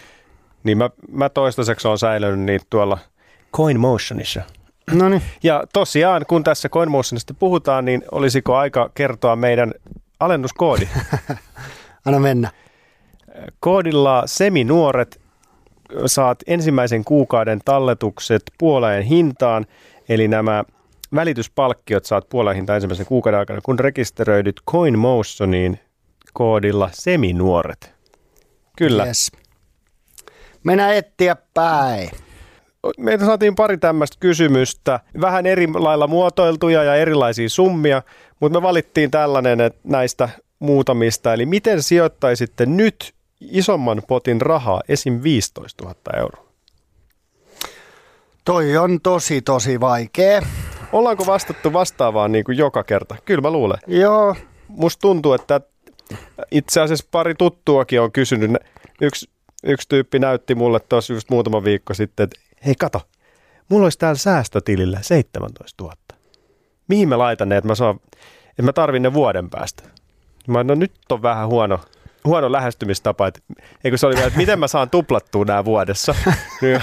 Niin 0.64 0.78
mä, 0.78 0.90
mä 1.12 1.30
toistaiseksi 1.30 1.88
on 1.88 2.00
säilynyt 2.00 2.40
niitä 2.40 2.66
tuolla 2.70 2.98
CoinMotionissa. 3.54 4.42
no 4.92 5.10
niin. 5.10 5.22
Ja 5.44 5.64
tosiaan, 5.74 6.26
kun 6.28 6.44
tässä 6.44 6.70
CoinMotionista 6.70 7.34
puhutaan, 7.34 7.86
niin 7.86 8.04
olisiko 8.12 8.56
aika 8.56 8.90
kertoa 8.94 9.36
meidän 9.36 9.74
alennuskoodi? 10.20 10.88
Anna 12.06 12.20
mennä. 12.20 12.52
Koodilla 13.60 14.24
seminuoret 14.26 15.22
saat 16.06 16.40
ensimmäisen 16.48 17.06
kuukauden 17.06 17.60
talletukset 17.66 18.44
puoleen 18.58 19.04
hintaan, 19.04 19.66
eli 20.10 20.28
nämä 20.28 20.64
välityspalkkiot 21.16 22.06
saat 22.06 22.30
puoleen 22.30 22.56
hintaan 22.56 22.76
ensimmäisen 22.76 23.06
kuukauden 23.06 23.40
aikana, 23.40 23.62
kun 23.62 23.80
rekisteröidyt 23.80 24.62
CoinMotioniin 24.72 25.80
koodilla 26.34 26.90
seminuoret. 26.94 27.94
Kyllä. 28.78 29.06
Yes. 29.06 29.32
Mennään 30.64 30.96
etsiä 30.96 31.36
päin. 31.54 32.10
Meiltä 32.98 33.26
saatiin 33.26 33.56
pari 33.56 33.78
tämmöistä 33.78 34.18
kysymystä, 34.20 35.00
vähän 35.22 35.46
eri 35.46 35.68
lailla 35.74 36.08
muotoiltuja 36.08 36.84
ja 36.84 36.96
erilaisia 36.96 37.50
summia, 37.50 38.02
mutta 38.40 38.60
me 38.60 38.64
valittiin 38.64 39.12
tällainen 39.12 39.62
että 39.62 39.80
näistä 39.84 40.30
muutamista. 40.60 41.34
Eli 41.34 41.46
miten 41.46 41.84
sijoittaisitte 41.84 42.66
nyt 42.66 43.14
isomman 43.52 44.02
potin 44.08 44.42
rahaa, 44.42 44.82
esim. 44.90 45.24
15 45.24 45.84
000 45.84 45.96
euroa? 46.18 46.46
Toi 48.46 48.78
on 48.78 49.02
tosi, 49.02 49.42
tosi 49.42 49.80
vaikea. 49.80 50.42
Ollaanko 50.92 51.26
vastattu 51.26 51.74
vastaavaan 51.74 52.32
niin 52.32 52.46
kuin 52.46 52.58
joka 52.58 52.84
kerta? 52.84 53.16
Kyllä 53.26 53.42
mä 53.42 53.52
luulen. 53.52 53.78
Joo, 53.88 54.36
Musta 54.68 55.02
tuntuu, 55.02 55.34
että 55.34 55.62
itse 56.52 56.82
asiassa 56.82 57.08
pari 57.12 57.36
tuttuakin 57.36 58.02
on 58.02 58.12
kysynyt. 58.12 58.52
Yksi, 59.02 59.30
yksi 59.64 59.90
tyyppi 59.90 60.20
näytti 60.20 60.56
mulle 60.56 60.80
tuossa 60.80 61.14
just 61.14 61.30
muutama 61.30 61.64
viikko 61.64 61.94
sitten, 61.94 62.24
että 62.24 62.40
hei 62.66 62.76
kato, 62.76 63.02
mulla 63.70 63.86
olisi 63.86 64.00
täällä 64.00 64.18
säästötilillä 64.18 65.00
17 65.02 65.84
000. 65.84 65.96
Mihin 66.88 67.10
mä 67.10 67.18
laitan 67.18 67.50
ne, 67.50 67.58
että 67.58 67.68
mä, 67.68 67.76
saan, 67.76 68.00
että 68.50 68.62
mä 68.62 68.74
tarvin 68.74 69.02
ne 69.02 69.14
vuoden 69.14 69.50
päästä? 69.50 69.84
Mä 70.48 70.64
no 70.64 70.76
nyt 70.76 70.92
on 71.10 71.22
vähän 71.22 71.48
huono, 71.48 71.80
huono 72.26 72.52
lähestymistapa, 72.52 73.28
että 73.28 73.40
eikö 73.84 73.98
se 73.98 74.06
oli 74.08 74.16
vielä, 74.16 74.28
että 74.28 74.40
miten 74.40 74.60
mä 74.60 74.68
saan 74.68 74.90
tuplattua 74.90 75.46
nämä 75.46 75.66
vuodessa. 75.66 76.16
Niin 76.62 76.82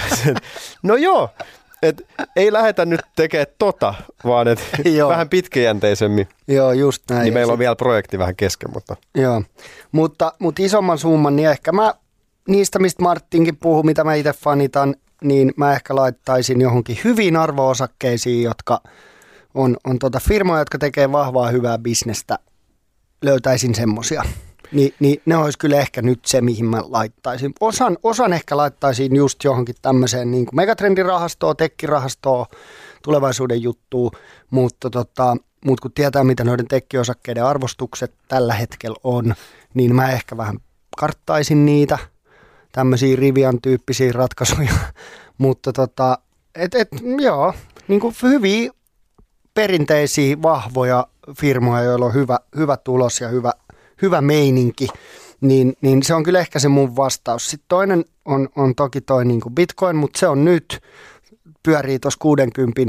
no 0.83 0.95
joo, 0.95 1.29
et 1.81 2.07
ei 2.35 2.53
lähetä 2.53 2.85
nyt 2.85 3.01
tekemään 3.15 3.47
tota, 3.57 3.93
vaan 4.23 4.47
et 4.47 4.59
Joo. 4.97 5.09
vähän 5.09 5.29
pitkäjänteisemmin. 5.29 6.27
joo, 6.47 6.71
just 6.71 7.03
näin. 7.09 7.23
Niin 7.23 7.33
meillä 7.33 7.53
on 7.53 7.59
vielä 7.59 7.75
projekti 7.75 8.19
vähän 8.19 8.35
kesken, 8.35 8.71
mutta 8.73 8.95
Joo, 9.15 9.43
mutta, 9.91 10.33
mutta 10.39 10.61
isomman 10.63 10.97
summan, 10.97 11.35
niin 11.35 11.49
ehkä 11.49 11.71
mä 11.71 11.93
niistä, 12.47 12.79
mistä 12.79 13.03
Martinkin 13.03 13.57
puhuu, 13.57 13.83
mitä 13.83 14.03
mä 14.03 14.13
itse 14.13 14.33
fanitan, 14.33 14.95
niin 15.23 15.53
mä 15.57 15.73
ehkä 15.73 15.95
laittaisin 15.95 16.61
johonkin 16.61 16.97
hyviin 17.03 17.37
arvoosakkeisiin, 17.37 18.43
jotka 18.43 18.81
on, 19.53 19.77
on 19.83 19.99
tota 19.99 20.19
firmoja, 20.19 20.59
jotka 20.59 20.77
tekee 20.77 21.11
vahvaa 21.11 21.47
hyvää 21.49 21.77
bisnestä. 21.77 22.39
Löytäisin 23.21 23.75
semmosia. 23.75 24.23
Ni, 24.73 24.93
niin 24.99 25.21
ne 25.25 25.37
olisi 25.37 25.57
kyllä 25.57 25.77
ehkä 25.77 26.01
nyt 26.01 26.25
se, 26.25 26.41
mihin 26.41 26.65
mä 26.65 26.83
laittaisin. 26.87 27.53
Osan, 27.59 27.97
osan 28.03 28.33
ehkä 28.33 28.57
laittaisin 28.57 29.15
just 29.15 29.43
johonkin 29.43 29.75
tämmöiseen 29.81 30.31
niin 30.31 30.45
kuin 30.45 30.55
megatrendirahastoon, 30.55 31.57
tekkirahastoon, 31.57 32.45
tulevaisuuden 33.03 33.61
juttuun, 33.61 34.11
mutta 34.49 34.89
tota, 34.89 35.37
mut 35.65 35.79
kun 35.79 35.91
tietää, 35.91 36.23
mitä 36.23 36.43
noiden 36.43 36.67
tekkiosakkeiden 36.67 37.45
arvostukset 37.45 38.13
tällä 38.27 38.53
hetkellä 38.53 38.97
on, 39.03 39.35
niin 39.73 39.95
mä 39.95 40.11
ehkä 40.11 40.37
vähän 40.37 40.59
karttaisin 40.97 41.65
niitä, 41.65 41.97
tämmöisiä 42.71 43.15
Rivian 43.15 43.61
tyyppisiä 43.61 44.11
ratkaisuja, 44.11 44.73
mutta 45.37 45.73
tota, 45.73 46.17
et, 46.55 46.75
et, 46.75 46.87
joo, 47.21 47.53
niin 47.87 47.99
kuin 47.99 48.15
hyviä 48.23 48.71
perinteisiä, 49.53 50.41
vahvoja 50.41 51.07
firmoja, 51.39 51.83
joilla 51.83 52.05
on 52.05 52.13
hyvä, 52.13 52.39
hyvä 52.55 52.77
tulos 52.77 53.21
ja 53.21 53.27
hyvä, 53.27 53.53
hyvä 54.01 54.21
meininki, 54.21 54.87
niin, 55.41 55.73
niin 55.81 56.03
se 56.03 56.13
on 56.13 56.23
kyllä 56.23 56.39
ehkä 56.39 56.59
se 56.59 56.67
mun 56.67 56.95
vastaus. 56.95 57.49
Sitten 57.49 57.65
toinen 57.67 58.05
on, 58.25 58.49
on 58.55 58.75
toki 58.75 59.01
toi 59.01 59.25
niin 59.25 59.41
kuin 59.41 59.55
Bitcoin, 59.55 59.95
mutta 59.95 60.19
se 60.19 60.27
on 60.27 60.45
nyt, 60.45 60.81
pyörii 61.63 61.99
tuossa 61.99 62.19
60 62.19 62.81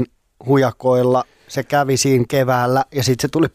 hujakoilla. 0.45 1.23
Se 1.47 1.63
kävi 1.63 1.97
siinä 1.97 2.25
keväällä 2.27 2.85
ja 2.91 3.03
sitten 3.03 3.21
se 3.21 3.31
tuli 3.31 3.47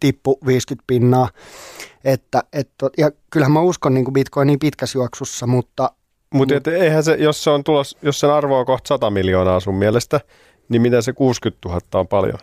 tippu 0.00 0.38
50 0.46 0.84
pinnaa. 0.86 1.28
Että, 2.04 2.42
et, 2.52 2.70
ja 2.98 3.10
kyllähän 3.30 3.52
mä 3.52 3.60
uskon 3.60 3.94
niin 3.94 4.04
kuin 4.04 4.12
Bitcoiniin 4.12 4.58
pitkässä 4.58 4.98
juoksussa, 4.98 5.46
mutta 5.46 5.90
Mutta 6.34 6.54
mm. 6.54 6.72
eihän 6.72 7.04
se, 7.04 7.14
jos 7.14 7.44
se 7.44 7.50
on 7.50 7.64
tulos, 7.64 7.96
jos 8.02 8.20
sen 8.20 8.30
arvo 8.30 8.58
on 8.58 8.66
kohta 8.66 8.88
100 8.88 9.10
miljoonaa 9.10 9.60
sun 9.60 9.74
mielestä, 9.74 10.20
niin 10.68 10.82
mitä 10.82 11.02
se 11.02 11.12
60 11.12 11.68
000 11.68 11.80
on 11.94 12.08
paljon? 12.08 12.38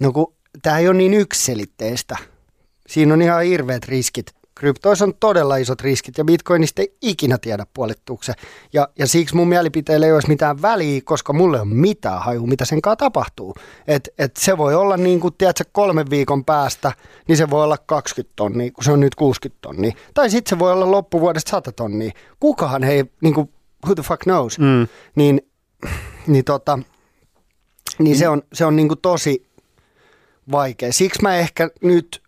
No 0.00 0.12
kun 0.12 0.34
tämä 0.62 0.78
ei 0.78 0.88
ole 0.88 0.96
niin 0.96 1.14
yksiselitteistä. 1.14 2.16
Siinä 2.88 3.14
on 3.14 3.22
ihan 3.22 3.42
hirveät 3.44 3.84
riskit. 3.84 4.26
Kryptoissa 4.54 5.04
on 5.04 5.14
todella 5.20 5.56
isot 5.56 5.80
riskit 5.80 6.18
ja 6.18 6.24
bitcoinista 6.24 6.82
ei 6.82 6.96
ikinä 7.02 7.38
tiedä 7.38 7.66
puolittuuko 7.74 8.22
se. 8.22 8.32
Ja, 8.72 8.88
ja 8.98 9.06
siksi 9.06 9.36
mun 9.36 9.48
mielipiteillä 9.48 10.06
ei 10.06 10.12
olisi 10.12 10.28
mitään 10.28 10.62
väliä, 10.62 11.00
koska 11.04 11.32
mulle 11.32 11.60
on 11.60 11.68
mitään 11.68 12.22
haju, 12.22 12.46
mitä 12.46 12.64
sen 12.64 12.82
kanssa 12.82 12.96
tapahtuu. 12.96 13.54
Et, 13.86 14.08
et 14.18 14.36
se 14.36 14.58
voi 14.58 14.74
olla 14.74 14.96
niin 14.96 15.20
kuin, 15.20 15.34
tiedätkö, 15.38 15.64
kolmen 15.72 16.10
viikon 16.10 16.44
päästä, 16.44 16.92
niin 17.28 17.36
se 17.36 17.50
voi 17.50 17.64
olla 17.64 17.78
20 17.78 18.32
tonnia, 18.36 18.70
kun 18.70 18.84
se 18.84 18.92
on 18.92 19.00
nyt 19.00 19.14
60 19.14 19.58
tonnia. 19.62 19.92
Tai 20.14 20.30
sitten 20.30 20.50
se 20.50 20.58
voi 20.58 20.72
olla 20.72 20.90
loppuvuodesta 20.90 21.50
100 21.50 21.72
tonnia. 21.72 22.12
Kukahan 22.40 22.84
ei, 22.84 23.04
niin 23.20 23.34
kuin, 23.34 23.50
who 23.86 23.94
the 23.94 24.02
fuck 24.02 24.22
knows, 24.22 24.58
Mm. 24.58 24.88
niin, 25.14 25.40
niin, 26.26 26.44
tota, 26.44 26.78
niin 27.98 28.16
se 28.18 28.28
on, 28.28 28.42
se 28.52 28.64
on 28.64 28.76
niin 28.76 28.88
kuin 28.88 29.00
tosi 29.00 29.46
vaikea. 30.52 30.92
Siksi 30.92 31.22
mä 31.22 31.36
ehkä 31.36 31.70
nyt 31.82 32.21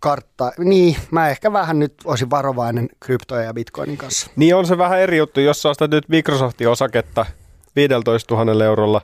kartta, 0.00 0.52
niin 0.58 0.96
mä 1.10 1.28
ehkä 1.28 1.52
vähän 1.52 1.78
nyt 1.78 1.94
olisin 2.04 2.30
varovainen 2.30 2.88
kryptoja 3.00 3.42
ja 3.42 3.54
bitcoinin 3.54 3.96
kanssa. 3.96 4.30
Niin 4.36 4.54
on 4.56 4.66
se 4.66 4.78
vähän 4.78 5.00
eri 5.00 5.16
juttu, 5.16 5.40
jos 5.40 5.62
sä 5.62 5.68
ostat 5.68 5.90
nyt 5.90 6.08
Microsoftin 6.08 6.68
osaketta 6.68 7.26
15 7.76 8.34
000 8.34 8.64
eurolla, 8.64 9.00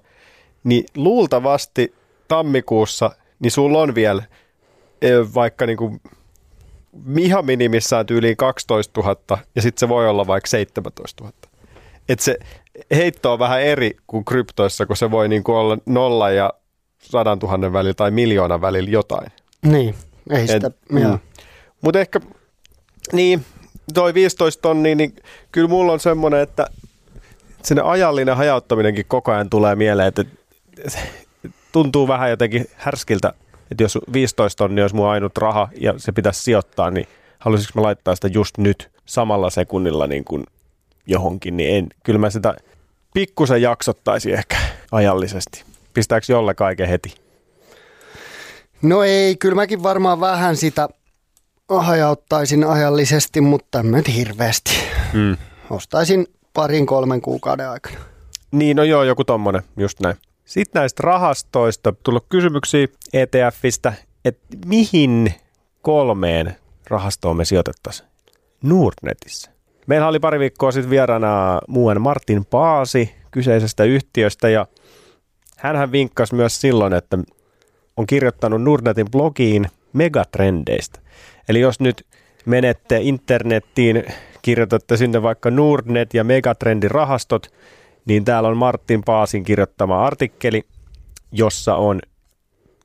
niin 0.64 0.84
luultavasti 0.96 1.94
tammikuussa, 2.28 3.10
niin 3.40 3.50
sulla 3.50 3.78
on 3.78 3.94
vielä 3.94 4.22
eh, 5.02 5.34
vaikka 5.34 5.66
niinku 5.66 6.00
ihan 7.18 7.46
minimissään 7.46 8.06
tyyliin 8.06 8.36
12 8.36 9.00
000 9.00 9.38
ja 9.54 9.62
sitten 9.62 9.80
se 9.80 9.88
voi 9.88 10.08
olla 10.08 10.26
vaikka 10.26 10.46
17 10.48 11.24
000. 11.24 11.36
Et 12.08 12.20
se 12.20 12.38
heitto 12.94 13.32
on 13.32 13.38
vähän 13.38 13.62
eri 13.62 13.96
kuin 14.06 14.24
kryptoissa, 14.24 14.86
kun 14.86 14.96
se 14.96 15.10
voi 15.10 15.28
niinku 15.28 15.52
olla 15.52 15.78
nolla 15.86 16.30
ja 16.30 16.52
sadan 17.02 17.38
tuhannen 17.38 17.72
välillä 17.72 17.94
tai 17.94 18.10
miljoonan 18.10 18.60
välillä 18.60 18.90
jotain. 18.90 19.32
Niin, 19.66 19.94
ei 20.30 20.48
sitä, 20.48 20.70
mm. 20.90 21.18
Mutta 21.80 22.00
ehkä, 22.00 22.20
niin, 23.12 23.44
toi 23.94 24.14
15 24.14 24.62
tonnia, 24.62 24.94
niin 24.94 25.16
kyllä 25.52 25.68
mulla 25.68 25.92
on 25.92 26.00
semmoinen, 26.00 26.40
että 26.40 26.66
sinne 27.62 27.82
ajallinen 27.82 28.36
hajauttaminenkin 28.36 29.04
koko 29.08 29.32
ajan 29.32 29.50
tulee 29.50 29.74
mieleen, 29.74 30.08
että 30.08 30.24
tuntuu 31.72 32.08
vähän 32.08 32.30
jotenkin 32.30 32.66
härskiltä, 32.76 33.32
että 33.70 33.84
jos 33.84 33.98
15 34.12 34.64
tonnia 34.64 34.84
olisi 34.84 34.96
mun 34.96 35.08
ainut 35.08 35.38
raha 35.38 35.68
ja 35.80 35.94
se 35.96 36.12
pitäisi 36.12 36.42
sijoittaa, 36.42 36.90
niin 36.90 37.06
haluaisinko 37.38 37.80
mä 37.80 37.82
laittaa 37.82 38.14
sitä 38.14 38.28
just 38.28 38.58
nyt 38.58 38.90
samalla 39.06 39.50
sekunnilla 39.50 40.06
niin 40.06 40.24
kuin 40.24 40.44
johonkin, 41.06 41.56
niin 41.56 41.76
en. 41.76 41.88
Kyllä 42.02 42.18
mä 42.18 42.30
sitä 42.30 42.54
pikkusen 43.14 43.62
jaksottaisi 43.62 44.32
ehkä 44.32 44.56
ajallisesti. 44.92 45.64
Pistääkö 45.94 46.26
jolle 46.28 46.54
kaiken 46.54 46.88
heti? 46.88 47.21
No 48.82 49.02
ei, 49.02 49.36
kyllä 49.36 49.54
mäkin 49.54 49.82
varmaan 49.82 50.20
vähän 50.20 50.56
sitä 50.56 50.88
hajauttaisin 51.68 52.64
ajallisesti, 52.64 53.40
mutta 53.40 53.80
en 53.80 53.90
nyt 53.90 54.14
hirveästi. 54.16 54.70
Mm. 55.12 55.36
Ostaisin 55.70 56.26
parin 56.54 56.86
kolmen 56.86 57.20
kuukauden 57.20 57.68
aikana. 57.68 57.96
Niin, 58.52 58.76
no 58.76 58.82
joo, 58.82 59.02
joku 59.02 59.24
tommonen, 59.24 59.62
just 59.76 60.00
näin. 60.00 60.16
Sitten 60.44 60.80
näistä 60.80 61.02
rahastoista 61.04 61.94
tullut 62.02 62.26
kysymyksiä 62.28 62.86
ETFistä, 63.12 63.92
että 64.24 64.56
mihin 64.66 65.34
kolmeen 65.82 66.56
rahastoon 66.88 67.36
me 67.36 67.44
sijoitettaisiin? 67.44 68.08
Nordnetissä. 68.62 69.50
Meillä 69.86 70.08
oli 70.08 70.20
pari 70.20 70.38
viikkoa 70.38 70.72
sitten 70.72 70.90
vieraana 70.90 71.58
muun 71.68 72.00
Martin 72.00 72.44
Paasi 72.44 73.14
kyseisestä 73.30 73.84
yhtiöstä 73.84 74.48
ja 74.48 74.66
hän 75.56 75.92
vinkkasi 75.92 76.34
myös 76.34 76.60
silloin, 76.60 76.92
että 76.92 77.18
on 77.96 78.06
kirjoittanut 78.06 78.62
Nordnetin 78.62 79.10
blogiin 79.10 79.66
megatrendeistä. 79.92 81.00
Eli 81.48 81.60
jos 81.60 81.80
nyt 81.80 82.06
menette 82.46 82.98
internettiin, 83.00 84.04
kirjoitatte 84.42 84.96
sinne 84.96 85.22
vaikka 85.22 85.50
Nordnet 85.50 86.14
ja 86.14 86.24
megatrendirahastot, 86.24 87.52
niin 88.04 88.24
täällä 88.24 88.48
on 88.48 88.56
Martin 88.56 89.02
Paasin 89.04 89.44
kirjoittama 89.44 90.06
artikkeli, 90.06 90.62
jossa 91.32 91.74
on 91.74 92.00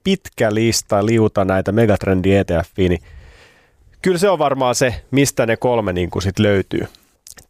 pitkä 0.04 0.54
lista 0.54 1.06
liuta 1.06 1.46
näitä 1.46 1.72
megatrendi 1.72 2.36
ETFiä, 2.36 2.90
niin 2.90 3.02
kyllä 4.02 4.18
se 4.18 4.30
on 4.30 4.40
varmaan 4.40 4.76
se, 4.76 5.04
mistä 5.12 5.46
ne 5.46 5.58
kolme 5.58 5.94
niin 5.94 6.10
sit 6.20 6.40
löytyy. 6.40 6.88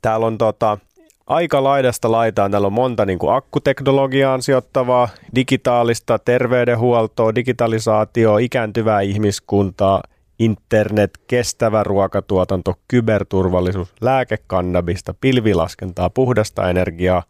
Täällä 0.01 0.25
on 0.25 0.37
tota, 0.37 0.77
aika 1.27 1.63
laidasta 1.63 2.11
laitaan, 2.11 2.51
täällä 2.51 2.65
on 2.65 2.73
monta 2.73 3.05
niin 3.05 3.19
kuin 3.19 3.33
akkuteknologiaan 3.33 4.41
sijoittavaa, 4.41 5.09
digitaalista 5.35 6.19
terveydenhuoltoa, 6.19 7.35
digitalisaatio, 7.35 8.37
ikääntyvää 8.37 9.01
ihmiskuntaa, 9.01 10.03
internet, 10.39 11.11
kestävä 11.27 11.83
ruokatuotanto, 11.83 12.73
kyberturvallisuus, 12.87 13.93
lääkekannabista, 14.01 15.13
pilvilaskentaa, 15.21 16.09
puhdasta 16.09 16.69
energiaa 16.69 17.23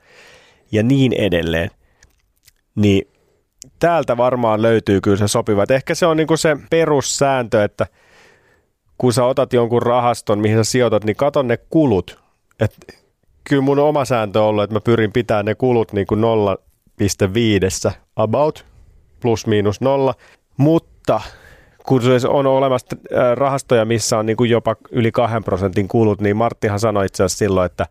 ja 0.72 0.84
niin 0.84 1.14
edelleen. 1.14 1.70
Niin 2.76 3.08
täältä 3.80 4.18
varmaan 4.18 4.62
löytyy 4.62 5.02
kyllä 5.02 5.18
se 5.18 5.28
sopiva. 5.28 5.64
Et 5.64 5.72
ehkä 5.72 5.96
se 5.96 6.06
on 6.06 6.18
niin 6.18 6.28
kuin 6.28 6.38
se 6.38 6.58
perussääntö, 6.70 7.64
että 7.64 7.88
kun 8.98 9.14
sä 9.14 9.26
otat 9.26 9.54
jonkun 9.54 9.82
rahaston, 9.82 10.40
mihin 10.40 10.58
sä 10.58 10.64
sijoitat, 10.64 11.04
niin 11.04 11.16
katon 11.16 11.48
ne 11.48 11.58
kulut. 11.58 12.20
Et 12.60 12.76
kyllä 13.50 13.62
mun 13.62 13.80
oma 13.80 14.06
sääntö 14.06 14.42
on 14.42 14.48
ollut, 14.48 14.64
että 14.64 14.74
mä 14.74 14.80
pyrin 14.80 15.12
pitämään 15.12 15.46
ne 15.46 15.56
kulut 15.56 15.94
niin 15.94 16.08
kuin 16.08 16.22
0,5 17.88 17.92
about, 18.16 18.66
plus 19.20 19.48
miinus 19.48 19.82
nolla, 19.82 20.14
mutta 20.58 21.22
kun 21.88 22.02
on 22.30 22.46
olemassa 22.46 22.88
äh, 22.96 23.36
rahastoja, 23.36 23.86
missä 23.86 24.18
on 24.18 24.26
niin 24.26 24.38
kuin 24.38 24.50
jopa 24.50 24.76
yli 24.92 25.12
kahden 25.12 25.44
prosentin 25.44 25.88
kulut, 25.88 26.22
niin 26.22 26.38
Marttihan 26.38 26.80
sanoi 26.80 27.06
itse 27.06 27.24
asiassa 27.24 27.38
silloin, 27.38 27.66
että 27.66 27.86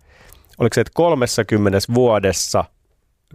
oliko 0.59 0.75
se, 0.75 0.81
että 0.81 0.91
30 0.95 1.79
vuodessa 1.95 2.65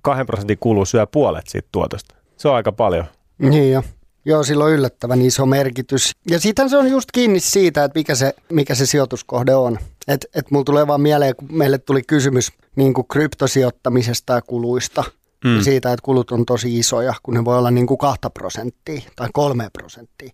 kahden 0.01 0.25
prosentin 0.25 0.57
kulu 0.59 0.85
syö 0.85 1.07
puolet 1.07 1.47
siitä 1.47 1.69
tuotosta. 1.71 2.15
Se 2.37 2.47
on 2.47 2.55
aika 2.55 2.71
paljon. 2.71 3.05
Niin 3.37 3.71
jo. 3.71 3.83
Joo, 4.25 4.43
sillä 4.43 4.63
on 4.63 4.71
yllättävän 4.71 5.21
iso 5.21 5.45
merkitys. 5.45 6.11
Ja 6.29 6.39
sitten 6.39 6.69
se 6.69 6.77
on 6.77 6.91
just 6.91 7.09
kiinni 7.13 7.39
siitä, 7.39 7.83
että 7.83 7.99
mikä 7.99 8.15
se, 8.15 8.33
mikä 8.49 8.75
se 8.75 8.85
sijoituskohde 8.85 9.55
on. 9.55 9.79
Että 10.07 10.27
et 10.35 10.51
mulla 10.51 10.63
tulee 10.63 10.87
vaan 10.87 11.01
mieleen, 11.01 11.35
kun 11.35 11.47
meille 11.51 11.77
tuli 11.77 12.01
kysymys 12.03 12.51
niin 12.75 12.93
kuin 12.93 13.07
kryptosijoittamisesta 13.07 14.33
ja 14.33 14.41
kuluista. 14.41 15.03
Mm. 15.43 15.55
Ja 15.57 15.63
siitä, 15.63 15.93
että 15.93 16.03
kulut 16.03 16.31
on 16.31 16.45
tosi 16.45 16.79
isoja, 16.79 17.13
kun 17.23 17.33
ne 17.33 17.45
voi 17.45 17.57
olla 17.57 17.71
niin 17.71 17.87
kuin 17.87 17.97
2 17.97 18.19
prosenttia 18.33 19.01
tai 19.15 19.29
3 19.33 19.69
prosenttia. 19.73 20.29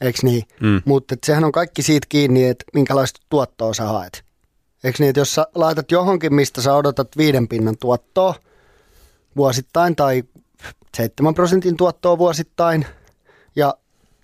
Eikö 0.00 0.18
niin? 0.22 0.42
Mm. 0.60 0.82
Mutta 0.84 1.16
sehän 1.26 1.44
on 1.44 1.52
kaikki 1.52 1.82
siitä 1.82 2.06
kiinni, 2.08 2.48
että 2.48 2.64
minkälaista 2.74 3.20
tuottoa 3.30 3.74
sä 3.74 3.84
haet. 3.84 4.24
Eikö 4.84 4.96
niin, 4.98 5.08
että 5.08 5.20
jos 5.20 5.34
sä 5.34 5.46
laitat 5.54 5.90
johonkin, 5.90 6.34
mistä 6.34 6.62
sä 6.62 6.74
odotat 6.74 7.08
viiden 7.16 7.48
pinnan 7.48 7.76
tuottoa 7.80 8.34
vuosittain 9.36 9.96
tai 9.96 10.22
7 10.96 11.34
prosentin 11.34 11.76
tuottoa 11.76 12.18
vuosittain– 12.18 12.86
ja 13.56 13.74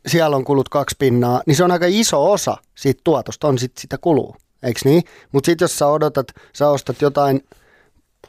siellä 0.06 0.36
on 0.36 0.44
kulut 0.44 0.68
kaksi 0.68 0.96
pinnaa, 0.98 1.42
niin 1.46 1.56
se 1.56 1.64
on 1.64 1.70
aika 1.70 1.86
iso 1.88 2.32
osa 2.32 2.56
siitä 2.74 3.00
tuotosta, 3.04 3.48
on 3.48 3.58
sit 3.58 3.72
sitä 3.78 3.98
kuluu, 3.98 4.36
eikö 4.62 4.80
niin? 4.84 5.02
Mutta 5.32 5.46
sitten 5.46 5.64
jos 5.64 5.78
sä 5.78 5.86
odotat, 5.86 6.26
sä 6.52 6.68
ostat 6.68 7.00
jotain 7.00 7.40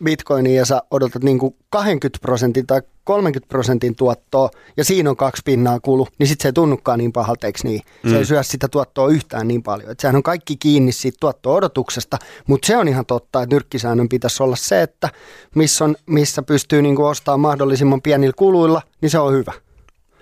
bitcoinia 0.04 0.56
ja 0.56 0.66
sä 0.66 0.82
odotat 0.92 1.24
niin 1.24 1.40
kuin 1.40 1.56
20 1.70 2.22
prosentin 2.22 2.68
tai 2.68 2.82
30 3.04 3.50
prosentin 3.50 3.96
tuottoa 3.96 4.50
ja 4.78 4.84
siinä 4.84 5.10
on 5.10 5.16
kaksi 5.16 5.42
pinnaa 5.46 5.80
kulu, 5.80 6.08
niin 6.20 6.28
sitten 6.28 6.44
se 6.44 6.48
ei 6.48 6.54
tunnukaan 6.54 7.00
niin 7.00 7.12
pahalta, 7.12 7.48
eikö 7.48 7.60
niin? 7.64 7.82
Se 8.04 8.10
mm. 8.10 8.16
ei 8.16 8.26
syö 8.26 8.44
sitä 8.44 8.68
tuottoa 8.68 9.08
yhtään 9.08 9.48
niin 9.48 9.64
paljon. 9.64 9.92
Et 9.92 10.00
sehän 10.00 10.16
on 10.16 10.24
kaikki 10.24 10.58
kiinni 10.58 10.92
siitä 10.92 11.18
tuotto-odotuksesta, 11.20 12.18
mutta 12.48 12.66
se 12.66 12.78
on 12.78 12.88
ihan 12.88 13.06
totta, 13.06 13.44
että 13.44 13.56
nyrkkisäännön 13.56 14.10
pitäisi 14.10 14.44
olla 14.44 14.56
se, 14.56 14.82
että 14.82 15.10
missä, 15.56 15.86
on, 15.86 15.96
missä 16.06 16.42
pystyy 16.42 16.82
niin 16.82 16.96
kuin 16.96 17.06
ostamaan 17.08 17.40
mahdollisimman 17.40 18.02
pienillä 18.02 18.34
kuluilla, 18.36 18.82
niin 19.02 19.10
se 19.10 19.20
on 19.20 19.34
hyvä. 19.34 19.54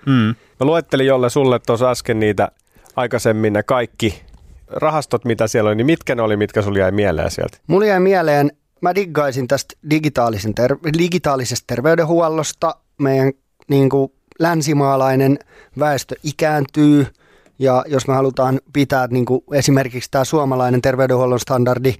Mm. 0.06 0.34
Mä 0.60 0.66
luettelin 0.66 1.06
jolle 1.06 1.30
sulle 1.30 1.58
tuossa 1.58 1.90
äsken 1.90 2.20
niitä 2.20 2.48
aikaisemmin 2.96 3.52
ne 3.52 3.62
kaikki 3.62 4.22
rahastot, 4.70 5.24
mitä 5.24 5.46
siellä 5.46 5.68
oli, 5.68 5.76
niin 5.76 5.86
mitkä 5.86 6.14
ne 6.14 6.22
oli, 6.22 6.36
mitkä 6.36 6.62
sulle 6.62 6.78
jäi 6.78 6.92
mieleen 6.92 7.30
sieltä? 7.30 7.58
Mulla 7.66 7.86
jäi 7.86 8.00
mieleen, 8.00 8.50
mä 8.80 8.94
diggaisin 8.94 9.48
tästä 9.48 9.74
digitaalisen 9.90 10.54
ter- 10.54 10.78
digitaalisesta 10.98 11.64
terveydenhuollosta. 11.66 12.76
Meidän 12.98 13.32
niin 13.68 13.88
kuin 13.90 14.12
länsimaalainen 14.38 15.38
väestö 15.78 16.14
ikääntyy 16.22 17.06
ja 17.58 17.84
jos 17.86 18.08
me 18.08 18.14
halutaan 18.14 18.60
pitää 18.72 19.06
niin 19.06 19.24
kuin 19.24 19.40
esimerkiksi 19.52 20.10
tämä 20.10 20.24
suomalainen 20.24 20.82
terveydenhuollon 20.82 21.40
standardi, 21.40 21.94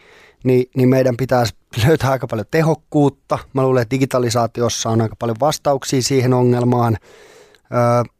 niin, 0.44 0.70
niin 0.76 0.88
meidän 0.88 1.16
pitäisi 1.16 1.54
löytää 1.86 2.10
aika 2.10 2.26
paljon 2.26 2.46
tehokkuutta. 2.50 3.38
Mä 3.52 3.62
luulen, 3.62 3.82
että 3.82 3.94
digitalisaatiossa 3.94 4.90
on 4.90 5.00
aika 5.00 5.16
paljon 5.18 5.36
vastauksia 5.40 6.02
siihen 6.02 6.34
ongelmaan. 6.34 6.96
Öö, 7.72 8.12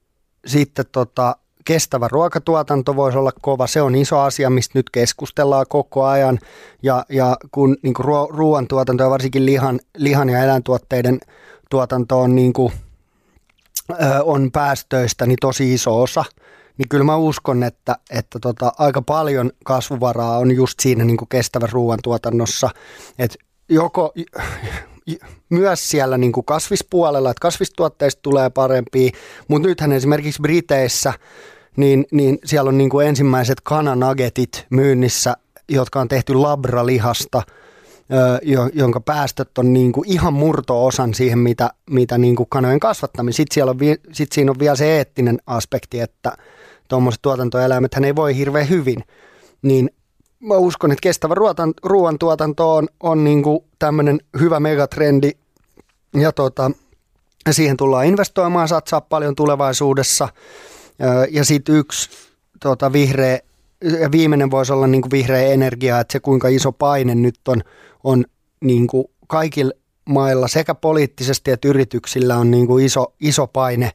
sitten 0.46 0.84
tota, 0.92 1.36
kestävä 1.68 2.08
ruokatuotanto 2.08 2.96
voisi 2.96 3.18
olla 3.18 3.32
kova. 3.40 3.66
Se 3.66 3.82
on 3.82 3.94
iso 3.94 4.18
asia, 4.18 4.50
mistä 4.50 4.78
nyt 4.78 4.90
keskustellaan 4.90 5.66
koko 5.68 6.04
ajan. 6.04 6.38
Ja, 6.82 7.04
ja 7.08 7.36
kun 7.50 7.76
niin 7.82 7.94
ruo- 8.00 8.36
ruoantuotanto 8.36 9.04
ja 9.04 9.10
varsinkin 9.10 9.46
lihan, 9.46 9.80
lihan 9.96 10.28
ja 10.28 10.44
eläintuotteiden 10.44 11.20
tuotanto 11.70 12.20
on, 12.20 12.34
niin 12.34 12.52
kuin, 12.52 12.72
ö, 13.90 13.94
on 14.22 14.50
päästöistä 14.52 15.26
niin 15.26 15.38
tosi 15.40 15.74
iso 15.74 16.02
osa, 16.02 16.24
niin 16.78 16.88
kyllä 16.88 17.04
mä 17.04 17.16
uskon, 17.16 17.62
että, 17.62 17.96
että 18.10 18.38
tota, 18.42 18.72
aika 18.78 19.02
paljon 19.02 19.50
kasvuvaraa 19.64 20.38
on 20.38 20.56
just 20.56 20.80
siinä 20.80 21.04
niin 21.04 21.16
kuin 21.16 21.28
kestävän 21.28 21.72
ruoantuotannossa. 21.72 22.70
Että 23.18 23.36
joko 23.68 24.12
myös 25.48 25.90
siellä 25.90 26.18
niin 26.18 26.32
kuin 26.32 26.44
kasvispuolella, 26.44 27.30
että 27.30 27.40
kasvistuotteista 27.40 28.22
tulee 28.22 28.50
parempia, 28.50 29.10
mutta 29.48 29.68
nythän 29.68 29.92
esimerkiksi 29.92 30.42
Briteissä, 30.42 31.12
niin, 31.78 32.06
niin 32.10 32.38
siellä 32.44 32.68
on 32.68 32.78
niin 32.78 32.90
kuin 32.90 33.06
ensimmäiset 33.06 33.60
kananagetit 33.60 34.66
myynnissä, 34.70 35.36
jotka 35.68 36.00
on 36.00 36.08
tehty 36.08 36.34
labralihasta, 36.34 37.42
jonka 38.72 39.00
päästöt 39.00 39.58
on 39.58 39.72
niin 39.72 39.92
kuin 39.92 40.08
ihan 40.08 40.32
murto-osan 40.32 41.14
siihen, 41.14 41.38
mitä, 41.38 41.70
mitä 41.90 42.18
niin 42.18 42.36
kuin 42.36 42.48
kanojen 42.50 42.80
kasvattaminen. 42.80 43.32
Sitten, 43.32 43.54
siellä 43.54 43.70
on, 43.70 43.78
sit 44.12 44.32
siinä 44.32 44.50
on 44.50 44.58
vielä 44.58 44.76
se 44.76 44.96
eettinen 44.96 45.38
aspekti, 45.46 46.00
että 46.00 46.32
tuommoiset 46.88 47.22
tuotantoeläimet 47.22 47.96
ei 48.04 48.16
voi 48.16 48.36
hirveän 48.36 48.68
hyvin. 48.68 49.04
Niin 49.62 49.90
mä 50.40 50.54
uskon, 50.56 50.92
että 50.92 51.02
kestävä 51.02 51.34
ruoan, 51.34 51.74
ruoantuotanto 51.82 52.74
on, 52.74 52.88
on 53.00 53.24
niin 53.24 53.42
tämmöinen 53.78 54.20
hyvä 54.40 54.60
megatrendi 54.60 55.30
ja 56.14 56.32
tota, 56.32 56.70
siihen 57.50 57.76
tullaan 57.76 58.06
investoimaan, 58.06 58.68
satsaa 58.68 59.00
paljon 59.00 59.34
tulevaisuudessa. 59.34 60.28
Ja 61.30 61.44
sitten 61.44 61.74
yksi 61.74 62.10
tota, 62.60 62.92
vihreä, 62.92 63.38
ja 64.00 64.12
viimeinen 64.12 64.50
voisi 64.50 64.72
olla 64.72 64.86
niin 64.86 65.02
kuin 65.02 65.10
vihreä 65.10 65.42
energia, 65.42 66.00
että 66.00 66.12
se 66.12 66.20
kuinka 66.20 66.48
iso 66.48 66.72
paine 66.72 67.14
nyt 67.14 67.38
on, 67.48 67.62
on 68.04 68.24
niin 68.60 68.86
kuin 68.86 69.04
kaikilla 69.26 69.72
mailla 70.04 70.48
sekä 70.48 70.74
poliittisesti 70.74 71.50
että 71.50 71.68
yrityksillä 71.68 72.36
on 72.36 72.50
niin 72.50 72.66
kuin 72.66 72.84
iso, 72.84 73.14
iso 73.20 73.46
paine 73.46 73.90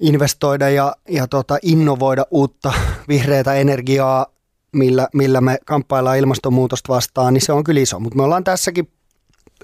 investoida 0.00 0.70
ja, 0.70 0.96
ja 1.08 1.28
tota, 1.28 1.58
innovoida 1.62 2.26
uutta 2.30 2.72
vihreätä 3.08 3.54
energiaa 3.54 4.26
millä, 4.72 5.08
millä 5.14 5.40
me 5.40 5.58
kamppaillaan 5.64 6.18
ilmastonmuutosta 6.18 6.92
vastaan, 6.92 7.34
niin 7.34 7.42
se 7.42 7.52
on 7.52 7.64
kyllä 7.64 7.80
iso. 7.80 8.00
Mutta 8.00 8.16
me 8.16 8.22
ollaan 8.22 8.44
tässäkin, 8.44 8.88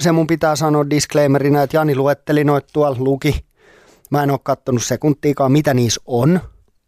se 0.01 0.13
mun 0.13 0.27
pitää 0.27 0.57
sanoa 0.57 0.91
disclaimerina, 0.91 1.63
että 1.63 1.77
Jani 1.77 1.97
luetteli 1.97 2.45
noit 2.45 2.67
tuolla, 2.73 2.97
luki. 2.99 3.45
Mä 4.11 4.23
en 4.23 4.31
ole 4.31 4.41
katsonut 4.43 4.85
sekuntiikaan, 4.85 5.53
mitä 5.53 5.75
niissä 5.75 6.01
on 6.07 6.41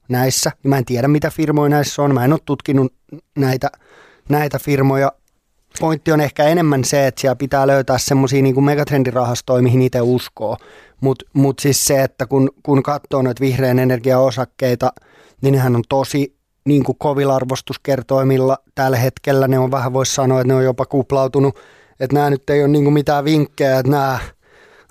näissä. 0.09 0.53
Mä 0.63 0.79
en 0.79 0.85
tiedä, 0.85 1.09
mitä 1.09 1.31
firmoja 1.31 1.69
näissä 1.69 2.03
on. 2.03 2.15
Mä 2.15 2.25
en 2.25 2.33
ole 2.33 2.41
tutkinut 2.45 2.93
näitä, 3.39 3.71
näitä 4.29 4.59
firmoja. 4.59 5.13
Pointti 5.81 6.13
on 6.13 6.21
ehkä 6.21 6.45
enemmän 6.45 6.85
se, 6.85 7.07
että 7.07 7.21
siellä 7.21 7.37
pitää 7.37 7.67
löytää 7.67 7.99
semmoisia 7.99 8.43
niin 8.43 8.65
megatrendirahastoja, 8.65 9.63
mihin 9.63 9.83
itse 9.83 10.01
uskoo. 10.01 10.57
Mutta 11.01 11.25
mut 11.33 11.59
siis 11.59 11.85
se, 11.85 12.03
että 12.03 12.27
kun, 12.27 12.51
kun 12.63 12.83
katsoo 12.83 13.23
noita 13.23 13.41
vihreän 13.41 13.79
energiaosakkeita, 13.79 14.93
niin 15.43 15.53
nehän 15.53 15.77
on 15.77 15.83
tosi 15.89 16.37
niin 16.65 16.85
kuin 16.85 16.99
kovilla 16.99 17.37
arvostuskertoimilla 17.37 18.59
tällä 18.75 18.97
hetkellä. 18.97 19.49
Ne 19.49 19.59
on 19.59 19.71
vähän, 19.71 19.93
voisi 19.93 20.15
sanoa, 20.15 20.41
että 20.41 20.49
ne 20.49 20.55
on 20.55 20.65
jopa 20.65 20.87
kuplautunut. 20.87 21.59
Että 22.01 22.15
nämä 22.15 22.31
nyt 22.31 22.51
ei 22.51 22.61
ole 22.61 22.69
niin 22.69 22.85
kuin 22.85 22.95
mitään 22.95 23.25
vinkkejä, 23.25 23.79
että 23.79 23.93
nämä 23.93 24.19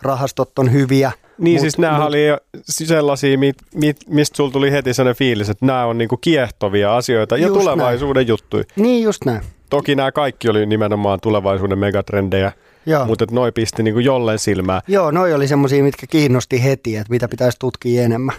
rahastot 0.02 0.60
on 0.60 0.72
hyviä. 0.72 1.12
Niin 1.42 1.56
mut, 1.56 1.62
siis 1.62 1.78
nämä 1.78 1.98
mut, 1.98 2.08
oli 2.08 2.26
sellaisia, 2.70 3.38
mit, 3.38 3.56
mit, 3.76 3.98
mistä 4.08 4.38
sulla 4.38 4.52
tuli 4.52 4.72
heti 4.72 4.94
sellainen 4.94 5.18
fiilis, 5.18 5.50
että 5.50 5.66
nämä 5.66 5.86
on 5.86 5.98
niinku 5.98 6.18
kiehtovia 6.18 6.98
asioita 6.98 7.38
ja 7.38 7.48
tulevaisuuden 7.48 8.22
näin. 8.22 8.28
juttuja. 8.28 8.64
Niin 8.76 9.04
just 9.04 9.26
näin. 9.26 9.42
Toki 9.70 9.96
nämä 9.96 10.12
kaikki 10.12 10.50
oli 10.50 10.66
nimenomaan 10.66 11.20
tulevaisuuden 11.20 11.80
megatrendejä, 11.80 12.52
Joo. 12.86 13.06
mutta 13.06 13.26
noi 13.32 13.52
pisti 13.52 13.84
niinku 13.84 14.00
jolleen 14.00 14.40
silmää. 14.40 14.82
Joo, 14.88 15.12
noi 15.12 15.34
oli 15.34 15.48
semmoisia, 15.48 15.84
mitkä 15.84 16.08
kiinnosti 16.08 16.64
heti, 16.64 16.96
että 16.96 17.12
mitä 17.12 17.28
pitäisi 17.28 17.60
tutkia 17.60 18.04
enemmän. 18.04 18.36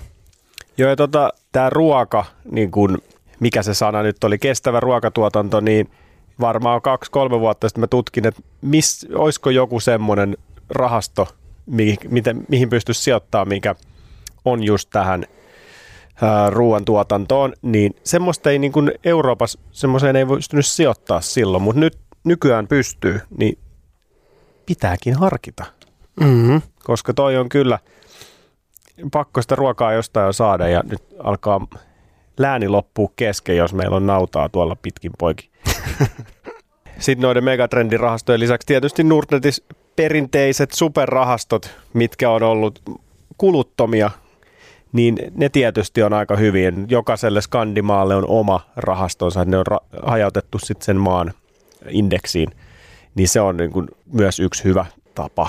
Joo, 0.79 0.91
ja 0.91 0.97
tota, 0.97 1.33
tämä 1.53 1.71
ruoka, 1.71 2.25
niin 2.51 2.71
kun, 2.71 2.99
mikä 3.41 3.63
se 3.63 3.75
sana 3.75 4.03
nyt 4.03 4.25
oli, 4.25 4.39
kestävä 4.39 4.81
ruokatuotanto, 4.81 5.61
niin 5.61 5.91
varmaan 6.41 6.83
kaksi-kolme 6.83 7.41
vuotta 7.41 7.69
sitten 7.69 7.81
mä 7.81 7.87
tutkin, 7.87 8.27
että 8.27 8.43
mis, 8.63 9.07
olisiko 9.15 9.51
joku 9.51 9.81
semmoinen 9.81 10.37
rahasto, 10.71 11.29
mi, 11.67 11.97
miten, 12.09 12.45
mihin 12.49 12.71
pystyisi 12.71 13.03
sijoittamaan, 13.03 13.49
mikä 13.49 13.75
on 14.45 14.63
just 14.63 14.91
tähän 14.93 15.25
ruoantuotantoon, 16.49 17.53
niin 17.63 17.97
semmoista 18.05 18.51
ei 18.51 18.59
niin 18.59 18.73
kuin 18.73 18.93
Euroopassa, 19.05 19.59
semmoiseen 19.73 20.17
ei 20.17 20.27
pystynyt 20.27 20.67
sijoittaa 20.67 21.21
silloin, 21.21 21.63
mutta 21.63 21.81
nyt 21.81 21.99
nykyään 22.25 22.69
pystyy, 22.69 23.21
niin 23.39 23.59
pitääkin 24.67 25.15
harkita. 25.15 25.65
Mm-hmm. 26.21 26.63
Koska 26.85 27.15
toi 27.15 27.37
on 27.37 27.49
kyllä– 27.49 27.79
pakko 29.13 29.43
sitä 29.43 29.55
ruokaa 29.55 29.93
jostain 29.93 30.27
jo 30.27 30.33
saada 30.33 30.69
ja 30.69 30.83
nyt 30.91 31.03
alkaa 31.19 31.67
lääni 32.39 32.69
loppuu 32.69 33.13
kesken, 33.17 33.57
jos 33.57 33.75
meillä 33.75 33.97
on 33.97 34.07
nautaa 34.07 34.49
tuolla 34.49 34.77
pitkin 34.77 35.13
poikin. 35.19 35.51
Sitten 36.99 37.23
noiden 37.23 37.45
megatrendirahastojen 37.45 38.41
lisäksi 38.41 38.67
tietysti 38.67 39.05
Nordnetis 39.05 39.65
perinteiset 39.97 40.73
superrahastot, 40.73 41.71
mitkä 41.93 42.31
on 42.31 42.43
ollut 42.43 42.83
kuluttomia, 43.39 44.11
niin 44.93 45.19
ne 45.35 45.49
tietysti 45.49 46.03
on 46.03 46.13
aika 46.13 46.37
hyvin. 46.37 46.87
Jokaiselle 46.89 47.41
skandimaalle 47.41 48.17
on 48.17 48.27
oma 48.27 48.61
rahastonsa, 48.77 49.45
ne 49.45 49.57
on 49.57 49.67
ra- 49.67 50.07
hajautettu 50.07 50.59
sitten 50.59 50.85
sen 50.85 50.97
maan 50.97 51.33
indeksiin, 51.89 52.49
niin 53.15 53.29
se 53.29 53.41
on 53.41 53.57
niin 53.57 53.71
kuin 53.71 53.89
myös 54.13 54.41
yksi 54.41 54.65
hyvä 54.65 54.87
tapa 55.15 55.49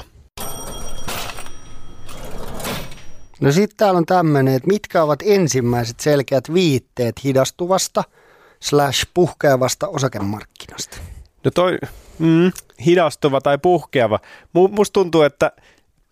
No 3.43 3.51
sitten 3.51 3.77
täällä 3.77 3.97
on 3.97 4.05
tämmöinen, 4.05 4.53
että 4.53 4.67
mitkä 4.67 5.03
ovat 5.03 5.19
ensimmäiset 5.25 5.99
selkeät 5.99 6.53
viitteet 6.53 7.23
hidastuvasta 7.23 8.03
slash 8.59 9.07
puhkeavasta 9.13 9.87
osakemarkkinasta? 9.87 10.97
No 11.43 11.51
toi 11.51 11.77
mm, 12.19 12.51
hidastuva 12.85 13.41
tai 13.41 13.57
puhkeava. 13.57 14.19
Musta 14.53 14.93
tuntuu, 14.93 15.21
että 15.21 15.51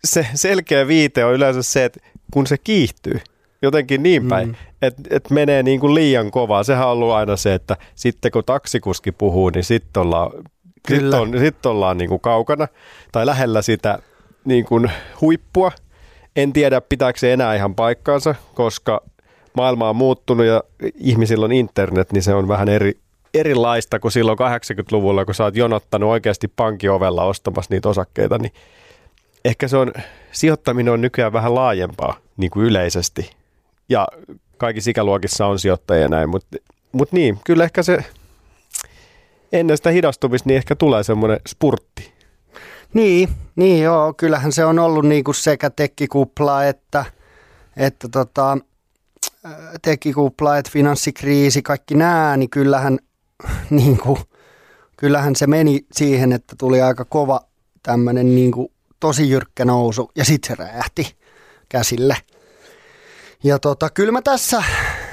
se 0.04 0.26
selkeä 0.34 0.88
viite 0.88 1.24
on 1.24 1.34
yleensä 1.34 1.62
se, 1.62 1.84
että 1.84 2.00
kun 2.30 2.46
se 2.46 2.58
kiihtyy 2.58 3.20
jotenkin 3.62 4.02
niin 4.02 4.28
päin, 4.28 4.48
mm. 4.48 4.54
että 4.82 5.02
et 5.10 5.30
menee 5.30 5.62
niin 5.62 5.80
kuin 5.80 5.94
liian 5.94 6.30
kovaa. 6.30 6.64
Sehän 6.64 6.86
on 6.86 6.92
ollut 6.92 7.12
aina 7.12 7.36
se, 7.36 7.54
että 7.54 7.76
sitten 7.94 8.32
kun 8.32 8.44
taksikuski 8.44 9.12
puhuu, 9.12 9.50
niin 9.50 9.64
sitten 9.64 10.00
ollaan, 10.00 10.30
Kyllä. 10.88 11.16
Sit 11.16 11.22
on, 11.22 11.38
sit 11.38 11.66
ollaan 11.66 11.98
niin 11.98 12.08
kuin 12.08 12.20
kaukana 12.20 12.68
tai 13.12 13.26
lähellä 13.26 13.62
sitä 13.62 13.98
niin 14.44 14.64
kuin 14.64 14.90
huippua. 15.20 15.72
En 16.36 16.52
tiedä, 16.52 16.80
pitääkö 16.80 17.18
se 17.18 17.32
enää 17.32 17.54
ihan 17.54 17.74
paikkaansa, 17.74 18.34
koska 18.54 19.02
maailma 19.54 19.88
on 19.88 19.96
muuttunut 19.96 20.46
ja 20.46 20.62
ihmisillä 20.94 21.44
on 21.44 21.52
internet, 21.52 22.12
niin 22.12 22.22
se 22.22 22.34
on 22.34 22.48
vähän 22.48 22.68
eri, 22.68 22.98
erilaista 23.34 24.00
kuin 24.00 24.12
silloin 24.12 24.38
80-luvulla, 24.38 25.24
kun 25.24 25.34
sä 25.34 25.44
oot 25.44 25.56
jonottanut 25.56 26.10
oikeasti 26.10 26.48
pankiovella 26.48 27.24
ostamassa 27.24 27.74
niitä 27.74 27.88
osakkeita, 27.88 28.38
niin 28.38 28.52
ehkä 29.44 29.68
se 29.68 29.76
on, 29.76 29.92
sijoittaminen 30.32 30.92
on 30.92 31.00
nykyään 31.00 31.32
vähän 31.32 31.54
laajempaa 31.54 32.16
niin 32.36 32.50
kuin 32.50 32.66
yleisesti. 32.66 33.30
Ja 33.88 34.08
kaikissa 34.56 34.90
ikäluokissa 34.90 35.46
on 35.46 35.58
sijoittajia 35.58 36.08
näin, 36.08 36.28
mutta 36.28 36.56
mut 36.92 37.12
niin, 37.12 37.38
kyllä 37.44 37.64
ehkä 37.64 37.82
se 37.82 38.04
ennen 39.52 39.76
sitä 39.76 39.90
hidastumista 39.90 40.48
niin 40.48 40.56
ehkä 40.56 40.76
tulee 40.76 41.02
semmoinen 41.02 41.40
spurtti. 41.48 42.12
Niin, 42.94 43.28
niin 43.56 43.82
joo, 43.82 44.14
kyllähän 44.14 44.52
se 44.52 44.64
on 44.64 44.78
ollut 44.78 45.04
niin 45.04 45.24
kuin 45.24 45.34
sekä 45.34 45.70
tekkikupla 45.70 46.64
että, 46.64 47.04
että 47.76 48.08
tota, 48.08 48.58
tekkikupla, 49.82 50.58
että 50.58 50.70
finanssikriisi, 50.72 51.62
kaikki 51.62 51.94
nämä, 51.94 52.36
niin 52.36 52.50
kyllähän, 52.50 52.98
niin 53.70 53.98
kuin, 53.98 54.18
kyllähän 54.96 55.36
se 55.36 55.46
meni 55.46 55.86
siihen, 55.92 56.32
että 56.32 56.56
tuli 56.58 56.82
aika 56.82 57.04
kova 57.04 57.40
tämmöinen 57.82 58.34
niin 58.34 58.52
kuin, 58.52 58.68
tosi 59.00 59.30
jyrkkä 59.30 59.64
nousu 59.64 60.10
ja 60.16 60.24
sitten 60.24 60.48
se 60.48 60.64
räjähti 60.64 61.16
käsille. 61.68 62.16
Ja 63.44 63.58
tota, 63.58 63.90
kyllä 63.90 64.12
mä 64.12 64.22
tässä 64.22 64.62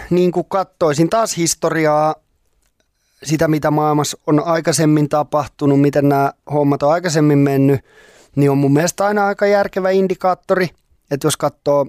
niin 0.09 0.31
kuin 0.31 0.45
kattoisin 0.49 1.09
taas 1.09 1.37
historiaa 1.37 2.15
sitä, 3.23 3.47
mitä 3.47 3.71
maailmassa 3.71 4.17
on 4.27 4.43
aikaisemmin 4.45 5.09
tapahtunut, 5.09 5.81
miten 5.81 6.09
nämä 6.09 6.33
hommat 6.51 6.83
on 6.83 6.91
aikaisemmin 6.91 7.37
mennyt, 7.37 7.81
niin 8.35 8.51
on 8.51 8.57
mun 8.57 8.73
mielestä 8.73 9.05
aina 9.05 9.27
aika 9.27 9.45
järkevä 9.45 9.89
indikaattori, 9.89 10.69
että 11.11 11.27
jos 11.27 11.37
katsoo 11.37 11.87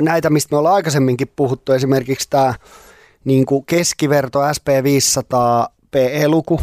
näitä, 0.00 0.30
mistä 0.30 0.54
me 0.54 0.58
ollaan 0.58 0.74
aikaisemminkin 0.74 1.32
puhuttu, 1.36 1.72
esimerkiksi 1.72 2.30
tämä 2.30 2.54
niin 3.26 3.46
kuin 3.46 3.66
keskiverto 3.66 4.40
SP500 4.40 5.72
PE-luku, 5.90 6.60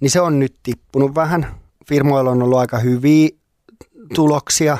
niin 0.00 0.10
se 0.10 0.20
on 0.20 0.38
nyt 0.38 0.54
tippunut 0.62 1.14
vähän. 1.14 1.46
Firmoilla 1.88 2.30
on 2.30 2.42
ollut 2.42 2.58
aika 2.58 2.78
hyviä 2.78 3.28
tuloksia, 4.14 4.78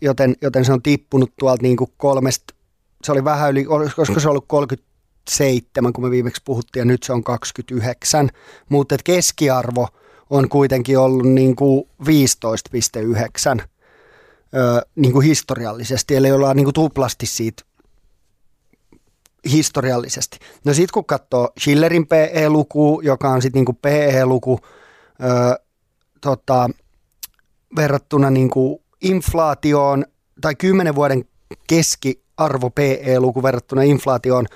joten, 0.00 0.36
joten 0.42 0.64
se 0.64 0.72
on 0.72 0.82
tippunut 0.82 1.32
tuolta 1.38 1.62
niin 1.62 1.76
kuin 1.76 1.90
kolmesta, 1.96 2.54
se 3.04 3.12
oli 3.12 3.24
vähän 3.24 3.50
yli, 3.50 3.66
koska 3.96 4.20
se 4.20 4.28
ollut 4.28 4.44
30 4.48 4.88
27, 5.28 5.92
kun 5.92 6.04
me 6.04 6.10
viimeksi 6.10 6.42
puhuttiin, 6.44 6.80
ja 6.80 6.84
nyt 6.84 7.02
se 7.02 7.12
on 7.12 7.24
29, 7.24 8.30
mutta 8.68 8.96
keskiarvo 9.04 9.88
on 10.30 10.48
kuitenkin 10.48 10.98
ollut 10.98 11.26
niin 11.26 11.56
kuin 11.56 11.88
15,9 13.58 13.64
niin 14.94 15.12
kuin 15.12 15.26
historiallisesti, 15.26 16.16
eli 16.16 16.32
ollaan 16.32 16.56
niin 16.56 16.64
kuin 16.64 16.74
tuplasti 16.74 17.26
siitä 17.26 17.62
historiallisesti. 19.50 20.38
No 20.64 20.74
sitten 20.74 20.92
kun 20.94 21.04
katsoo 21.04 21.50
Schillerin 21.60 22.06
PE-luku, 22.06 23.00
joka 23.04 23.30
on 23.30 23.42
sitten 23.42 23.64
niin 23.64 23.78
PE-luku 23.82 24.60
ö, 25.22 25.58
tota, 26.20 26.70
verrattuna 27.76 28.30
niin 28.30 28.50
kuin 28.50 28.78
inflaatioon, 29.02 30.04
tai 30.40 30.54
10 30.54 30.94
vuoden 30.94 31.24
keskiarvo 31.68 32.70
PE-luku 32.70 33.42
verrattuna 33.42 33.82
inflaatioon, 33.82 34.46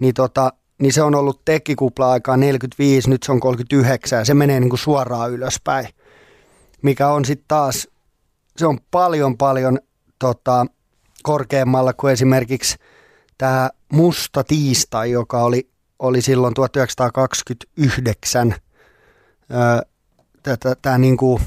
niin, 0.00 0.14
tota, 0.14 0.52
niin 0.78 0.92
se 0.92 1.02
on 1.02 1.14
ollut 1.14 1.44
tekkikupla-aikaa 1.44 2.36
45, 2.36 3.10
nyt 3.10 3.22
se 3.22 3.32
on 3.32 3.40
39 3.40 4.18
ja 4.18 4.24
se 4.24 4.34
menee 4.34 4.60
niin 4.60 4.70
kuin 4.70 4.78
suoraan 4.78 5.30
ylöspäin. 5.30 5.88
Mikä 6.82 7.08
on 7.08 7.24
sitten 7.24 7.44
taas, 7.48 7.88
se 8.56 8.66
on 8.66 8.78
paljon 8.90 9.38
paljon 9.38 9.78
tota, 10.18 10.66
korkeammalla 11.22 11.92
kuin 11.92 12.12
esimerkiksi 12.12 12.76
tämä 13.42 13.70
musta 13.92 14.44
tiistai, 14.44 15.10
joka 15.10 15.42
oli, 15.42 15.68
oli 15.98 16.22
silloin 16.22 16.54
1929 16.54 18.54
tämä 20.82 20.98
niin 20.98 21.16
kuin 21.16 21.42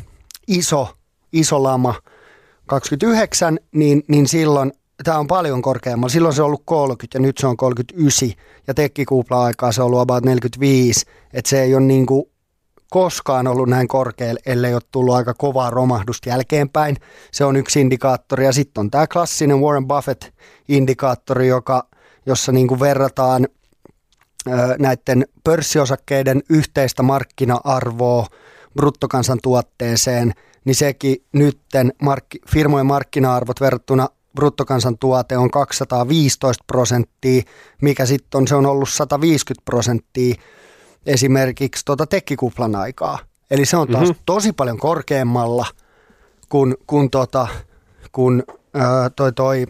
iso, 0.47 0.95
iso 1.33 1.63
lama 1.63 1.95
29, 2.65 3.59
niin, 3.71 4.03
niin 4.07 4.27
silloin 4.27 4.73
tämä 5.03 5.19
on 5.19 5.27
paljon 5.27 5.61
korkeammalla. 5.61 6.09
Silloin 6.09 6.35
se 6.35 6.41
on 6.41 6.45
ollut 6.45 6.61
30 6.65 7.17
ja 7.17 7.21
nyt 7.21 7.37
se 7.37 7.47
on 7.47 7.57
39 7.57 8.29
ja 8.67 8.73
tekkikuupla-aikaa 8.73 9.71
se 9.71 9.81
on 9.81 9.85
ollut 9.85 9.99
about 9.99 10.25
45. 10.25 11.05
Että 11.33 11.49
se 11.49 11.61
ei 11.61 11.75
ole 11.75 11.83
niin 11.83 12.05
kuin 12.05 12.25
koskaan 12.89 13.47
ollut 13.47 13.69
näin 13.69 13.87
korkealla, 13.87 14.39
ellei 14.45 14.73
ole 14.73 14.81
tullut 14.91 15.15
aika 15.15 15.33
kovaa 15.33 15.69
romahdusta 15.69 16.29
jälkeenpäin. 16.29 16.97
Se 17.31 17.45
on 17.45 17.55
yksi 17.55 17.81
indikaattori 17.81 18.45
ja 18.45 18.51
sitten 18.51 18.81
on 18.81 18.91
tämä 18.91 19.07
klassinen 19.07 19.59
Warren 19.59 19.87
Buffett-indikaattori, 19.87 21.47
joka, 21.47 21.87
jossa 22.25 22.51
niin 22.51 22.67
kuin 22.67 22.79
verrataan 22.79 23.47
näiden 24.79 25.25
pörssiosakkeiden 25.43 26.43
yhteistä 26.49 27.03
markkina-arvoa 27.03 28.27
bruttokansantuotteeseen, 28.75 30.33
niin 30.65 30.75
sekin 30.75 31.17
nytten 31.33 31.93
mark- 32.03 32.49
firmojen 32.49 32.85
markkina-arvot 32.85 33.61
verrattuna 33.61 34.09
bruttokansantuote 34.35 35.37
on 35.37 35.51
215 35.51 36.63
prosenttia, 36.67 37.41
mikä 37.81 38.05
sitten 38.05 38.37
on, 38.37 38.47
se 38.47 38.55
on 38.55 38.65
ollut 38.65 38.89
150 38.89 39.65
prosenttia 39.65 40.35
esimerkiksi 41.05 41.85
tuota 41.85 42.07
tekkikuplan 42.07 42.75
aikaa. 42.75 43.19
Eli 43.51 43.65
se 43.65 43.77
on 43.77 43.87
taas 43.87 44.07
mm-hmm. 44.07 44.23
tosi 44.25 44.53
paljon 44.53 44.77
korkeammalla 44.77 45.65
kuin, 46.49 46.75
kun, 46.87 47.09
tota, 47.09 47.47
kun 48.11 48.43
ää, 48.73 49.09
toi, 49.09 49.33
toi 49.33 49.65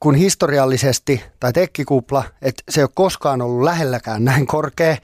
kun 0.00 0.14
historiallisesti, 0.14 1.22
tai 1.40 1.52
tekkikupla, 1.52 2.24
että 2.42 2.62
se 2.68 2.80
ei 2.80 2.84
ole 2.84 2.90
koskaan 2.94 3.42
ollut 3.42 3.62
lähelläkään 3.62 4.24
näin 4.24 4.46
korkea, 4.46 4.96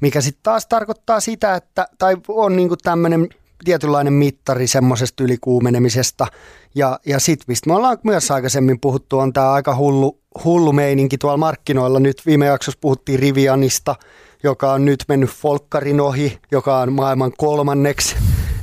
mikä 0.00 0.20
sitten 0.20 0.42
taas 0.42 0.66
tarkoittaa 0.66 1.20
sitä, 1.20 1.54
että, 1.54 1.88
tai 1.98 2.16
on 2.28 2.56
niinku 2.56 2.76
tämmöinen 2.76 3.28
tietynlainen 3.64 4.12
mittari 4.12 4.66
semmoisesta 4.66 5.24
ylikuumenemisesta. 5.24 6.26
Ja, 6.74 7.00
ja 7.06 7.20
sitten, 7.20 7.44
mistä 7.48 7.70
me 7.70 7.76
ollaan 7.76 7.98
myös 8.02 8.30
aikaisemmin 8.30 8.80
puhuttu, 8.80 9.18
on 9.18 9.32
tämä 9.32 9.52
aika 9.52 9.76
hullu, 9.76 10.18
hullu 10.44 10.72
meininki 10.72 11.18
tuolla 11.18 11.36
markkinoilla. 11.36 12.00
Nyt 12.00 12.22
viime 12.26 12.46
jaksossa 12.46 12.78
puhuttiin 12.80 13.18
Rivianista, 13.18 13.94
joka 14.42 14.72
on 14.72 14.84
nyt 14.84 15.04
mennyt 15.08 15.30
Folkkarin 15.30 16.00
ohi, 16.00 16.38
joka 16.50 16.78
on 16.78 16.92
maailman 16.92 17.32
kolmanneksi 17.38 18.16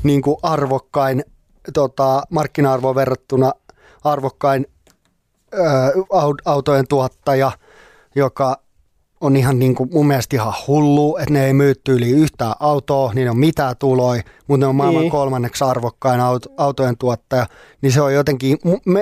niin 0.03 0.21
kuin 0.21 0.37
arvokkain 0.43 1.23
tota, 1.73 2.23
markkina-arvoon 2.29 2.95
verrattuna 2.95 3.51
arvokkain 4.03 4.67
ö, 5.53 5.57
autojen 6.45 6.87
tuottaja, 6.87 7.51
joka 8.15 8.64
on 9.25 9.35
ihan 9.35 9.59
niin 9.59 9.75
kuin 9.75 9.89
mun 9.93 10.07
mielestä 10.07 10.35
ihan 10.35 10.53
hullu, 10.67 11.17
että 11.17 11.33
ne 11.33 11.45
ei 11.45 11.53
myy 11.53 11.73
yli 11.89 12.09
yhtään 12.09 12.53
autoa, 12.59 13.13
niin 13.13 13.29
on 13.29 13.37
mitään 13.37 13.75
tuloja, 13.79 14.21
mutta 14.47 14.65
ne 14.65 14.67
on 14.67 14.75
maailman 14.75 15.01
niin. 15.01 15.11
kolmanneksi 15.11 15.63
arvokkain 15.63 16.19
auto, 16.21 16.49
autojen 16.57 16.97
tuottaja, 16.97 17.45
niin 17.81 17.91
se 17.91 18.01
on 18.01 18.13
jotenkin 18.13 18.57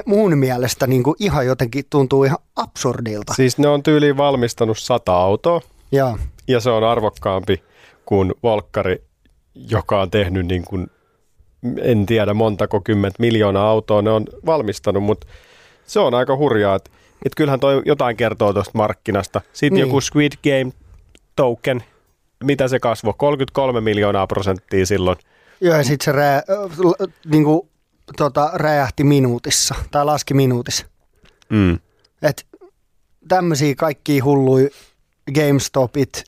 mun 0.06 0.38
mielestä 0.38 0.88
niin 0.88 1.04
kuin 1.04 1.16
ihan 1.20 1.46
jotenkin 1.46 1.84
tuntuu 1.90 2.24
ihan 2.24 2.38
absurdilta. 2.56 3.34
Siis 3.34 3.58
ne 3.58 3.68
on 3.68 3.84
tyyliin 3.84 4.18
valmistanut 4.18 4.78
sata 4.78 5.16
autoa 5.16 5.62
ja, 5.92 6.18
ja 6.48 6.60
se 6.60 6.70
on 6.70 6.84
arvokkaampi 6.84 7.64
kuin 8.06 8.34
Volkkari, 8.44 9.04
joka 9.56 10.02
on 10.02 10.12
tehnyt 10.12 10.46
niin 10.46 10.64
kuin, 10.64 10.88
en 11.82 12.06
tiedä 12.06 12.34
montako 12.34 12.82
kymmentä 12.82 13.16
miljoonaa 13.20 13.70
autoa 13.70 14.02
ne 14.02 14.12
on 14.12 14.26
valmistanut, 14.46 15.04
mutta 15.04 15.28
se 15.86 16.00
on 16.00 16.14
aika 16.14 16.38
hurjaa, 16.38 16.76
että 16.76 16.92
että 17.26 17.38
kyllähän 17.38 17.60
toi 17.60 17.82
jotain 17.86 18.18
kertoo 18.18 18.54
tuosta 18.54 18.72
markkinasta. 18.74 19.42
Sitten 19.54 19.74
niin. 19.74 19.88
joku 19.88 20.02
Squid 20.02 20.34
Game 20.44 20.74
token, 21.36 21.84
mitä 22.44 22.68
se 22.68 22.80
kasvoi? 22.80 23.14
33 23.18 23.82
miljoonaa 23.82 24.28
prosenttia 24.28 24.86
silloin. 24.86 25.18
Joo, 25.62 25.78
ja 25.78 25.84
sitten 25.84 26.06
se 26.06 26.12
rää, 26.12 26.44
niin 27.26 27.44
kuin, 27.44 27.70
tota, 28.18 28.50
räjähti 28.54 29.04
minuutissa, 29.04 29.76
tai 29.92 30.06
laski 30.06 30.34
minuutissa. 30.34 30.86
Mm. 31.50 31.80
Et 32.22 32.46
tämmöisiä 33.28 33.76
kaikki 33.76 34.20
hullui 34.20 34.70
GameStopit, 35.34 36.24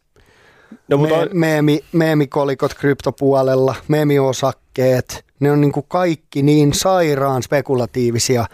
no, 0.88 0.98
mutta 0.98 1.16
me, 1.16 1.30
meemi, 1.34 1.80
meemikolikot 1.92 2.74
kryptopuolella, 2.74 3.76
meemiosakkeet, 3.88 5.26
ne 5.40 5.52
on 5.52 5.62
niin 5.62 5.72
kuin 5.72 5.86
kaikki 5.88 6.42
niin 6.44 6.74
sairaan 6.74 7.44
spekulatiivisia 7.44 8.46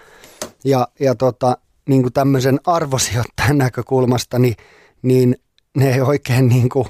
ja, 0.63 0.87
ja 0.99 1.15
tota, 1.15 1.57
niin 1.89 2.01
kuin 2.01 2.13
tämmöisen 2.13 2.59
arvosijoittajan 2.65 3.57
näkökulmasta, 3.57 4.39
niin, 4.39 4.55
niin 5.01 5.35
ne 5.77 5.93
ei 5.93 6.01
oikein 6.01 6.47
niin 6.47 6.69
kuin, 6.69 6.87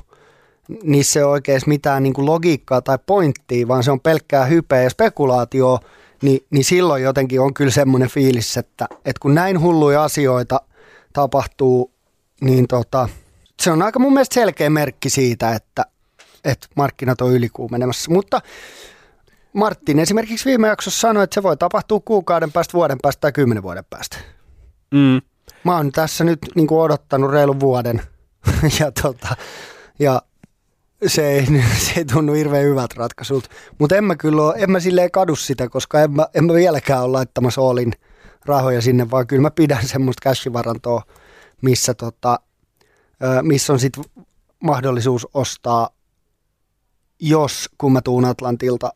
niissä 0.84 1.20
ei 1.20 1.24
ole 1.24 1.32
oikein 1.32 1.62
mitään 1.66 2.04
niin 2.04 2.14
kuin 2.14 2.26
logiikkaa 2.26 2.82
tai 2.82 3.00
pointtia, 3.06 3.68
vaan 3.68 3.84
se 3.84 3.92
on 3.92 4.00
pelkkää 4.00 4.46
hypeä 4.46 4.84
ja 4.84 4.90
spekulaatio, 4.90 5.80
niin, 6.22 6.40
niin 6.50 6.64
silloin 6.64 7.04
jotenkin 7.04 7.42
on 7.42 7.54
kyllä 7.54 7.72
semmoinen 7.72 8.10
fiilis, 8.10 8.58
että, 8.58 8.88
että 8.92 9.20
kun 9.20 9.36
näin 9.36 9.62
hulluja 9.62 10.04
asioita 10.04 10.62
tapahtuu, 11.14 11.92
niin 12.42 12.68
tota, 12.68 13.10
se 13.62 13.72
on 13.72 13.82
aika 13.82 14.00
mun 14.00 14.14
mielestä 14.14 14.34
selkeä 14.34 14.70
merkki 14.70 15.10
siitä, 15.10 15.56
että, 15.56 15.86
että 16.46 16.68
markkinat 16.76 17.22
on 17.22 17.34
ylikuumenemassa. 17.34 18.12
Mutta 18.12 18.42
Martin 19.54 20.00
esimerkiksi 20.00 20.46
viime 20.46 20.68
jaksossa 20.68 21.00
sanoi, 21.00 21.24
että 21.24 21.34
se 21.34 21.44
voi 21.44 21.58
tapahtua 21.58 22.00
kuukauden 22.06 22.52
päästä, 22.52 22.74
vuoden 22.74 22.98
päästä 23.02 23.22
tai 23.22 23.32
kymmenen 23.32 23.64
vuoden 23.64 23.86
päästä. 23.90 24.18
Mm. 24.92 25.22
Mä 25.64 25.76
oon 25.76 25.92
tässä 25.92 26.24
nyt 26.24 26.40
niin 26.56 26.68
kuin 26.68 26.82
odottanut 26.82 27.32
reilun 27.32 27.60
vuoden 27.60 28.02
ja, 28.80 28.92
tota, 29.02 29.36
ja 30.00 30.22
se 31.08 31.28
ei, 31.28 31.46
se 31.86 31.94
ei 31.96 32.06
tunnu 32.06 32.34
hirveän 32.34 32.66
hyvältä 32.66 32.96
ratkaisulta. 32.98 33.50
Mutta 33.80 33.96
en 33.96 34.04
mä 34.04 34.16
kyllä 34.16 34.44
ole, 34.44 34.56
en 34.58 34.72
mä 34.72 34.80
silleen 34.80 35.12
kadu 35.12 35.36
sitä, 35.36 35.70
koska 35.70 36.02
en 36.02 36.12
mä, 36.12 36.28
en 36.34 36.46
mä 36.46 36.54
vieläkään 36.54 37.04
ole 37.04 37.12
laittamassa 37.12 37.62
olin 37.62 37.94
rahoja 38.46 38.82
sinne, 38.82 39.12
vaan 39.12 39.28
kyllä 39.28 39.42
mä 39.42 39.52
pidän 39.52 39.88
semmoista 39.88 40.30
cashivarantoa, 40.30 41.04
missä, 41.62 41.94
tota, 41.94 42.40
missä 43.42 43.74
on 43.74 43.80
sitten 43.80 44.04
mahdollisuus 44.60 45.28
ostaa, 45.34 45.90
jos 47.20 47.70
kun 47.78 47.94
mä 47.94 48.02
tuun 48.02 48.26
Atlantilta 48.26 48.94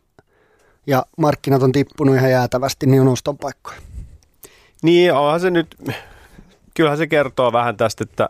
ja 0.88 1.06
markkinat 1.18 1.64
on 1.64 1.72
tippunut 1.72 2.16
ihan 2.16 2.32
jäätävästi, 2.32 2.86
niin 2.86 3.02
on 3.02 3.08
oston 3.08 3.38
paikkoja. 3.38 3.78
Niin, 4.86 5.14
onhan 5.14 5.40
se 5.40 5.50
nyt, 5.50 5.76
kyllähän 6.74 6.98
se 6.98 7.08
kertoo 7.08 7.54
vähän 7.54 7.78
tästä, 7.78 8.04
että 8.04 8.30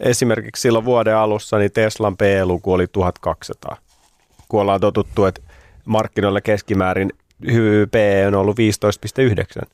esimerkiksi 0.00 0.62
silloin 0.62 0.84
vuoden 0.84 1.16
alussa 1.16 1.58
niin 1.58 1.72
Teslan 1.72 2.16
P-luku 2.16 2.72
oli 2.72 2.86
1200. 2.86 3.76
Kun 4.48 4.60
ollaan 4.60 4.80
totuttu, 4.80 5.24
että 5.24 5.40
markkinoilla 5.84 6.40
keskimäärin 6.40 7.12
P 7.90 7.94
on 8.26 8.34
ollut 8.34 8.56
15,9. 9.58 9.68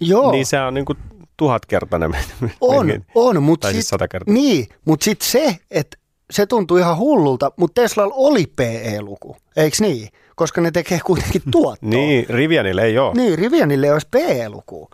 Joo. 0.00 0.32
Niin 0.32 0.46
se 0.46 0.60
on 0.60 0.74
niin 0.74 0.84
kuin 0.84 0.98
tuhatkertainen. 1.36 2.16
On, 2.60 2.92
on, 3.14 3.42
mutta 3.42 3.70
siis 3.72 3.90
niin, 4.26 4.66
mut 4.84 5.02
sitten 5.02 5.28
se, 5.28 5.56
että 5.70 5.96
se 6.30 6.46
tuntuu 6.46 6.76
ihan 6.76 6.96
hullulta, 6.96 7.52
mutta 7.56 7.82
Teslalla 7.82 8.14
oli 8.16 8.46
PE-luku, 8.56 9.36
eikö 9.56 9.76
niin? 9.80 10.08
Koska 10.36 10.60
ne 10.60 10.70
tekee 10.70 11.00
kuitenkin 11.04 11.42
tuottoa. 11.50 11.88
niin, 11.90 12.26
Rivianille 12.28 12.82
ei 12.82 12.98
ole. 12.98 13.14
Niin, 13.14 13.38
Rivianille 13.38 13.92
olisi 13.92 14.08
PE-luku 14.10 14.90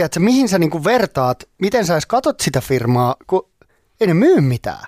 tiedätkö, 0.00 0.20
mihin 0.20 0.48
sä 0.48 0.58
niinku 0.58 0.84
vertaat, 0.84 1.44
miten 1.58 1.86
sä 1.86 1.94
edes 1.94 2.06
katot 2.06 2.40
sitä 2.40 2.60
firmaa, 2.60 3.16
kun 3.26 3.48
ei 4.00 4.06
ne 4.06 4.14
myy 4.14 4.40
mitään. 4.40 4.84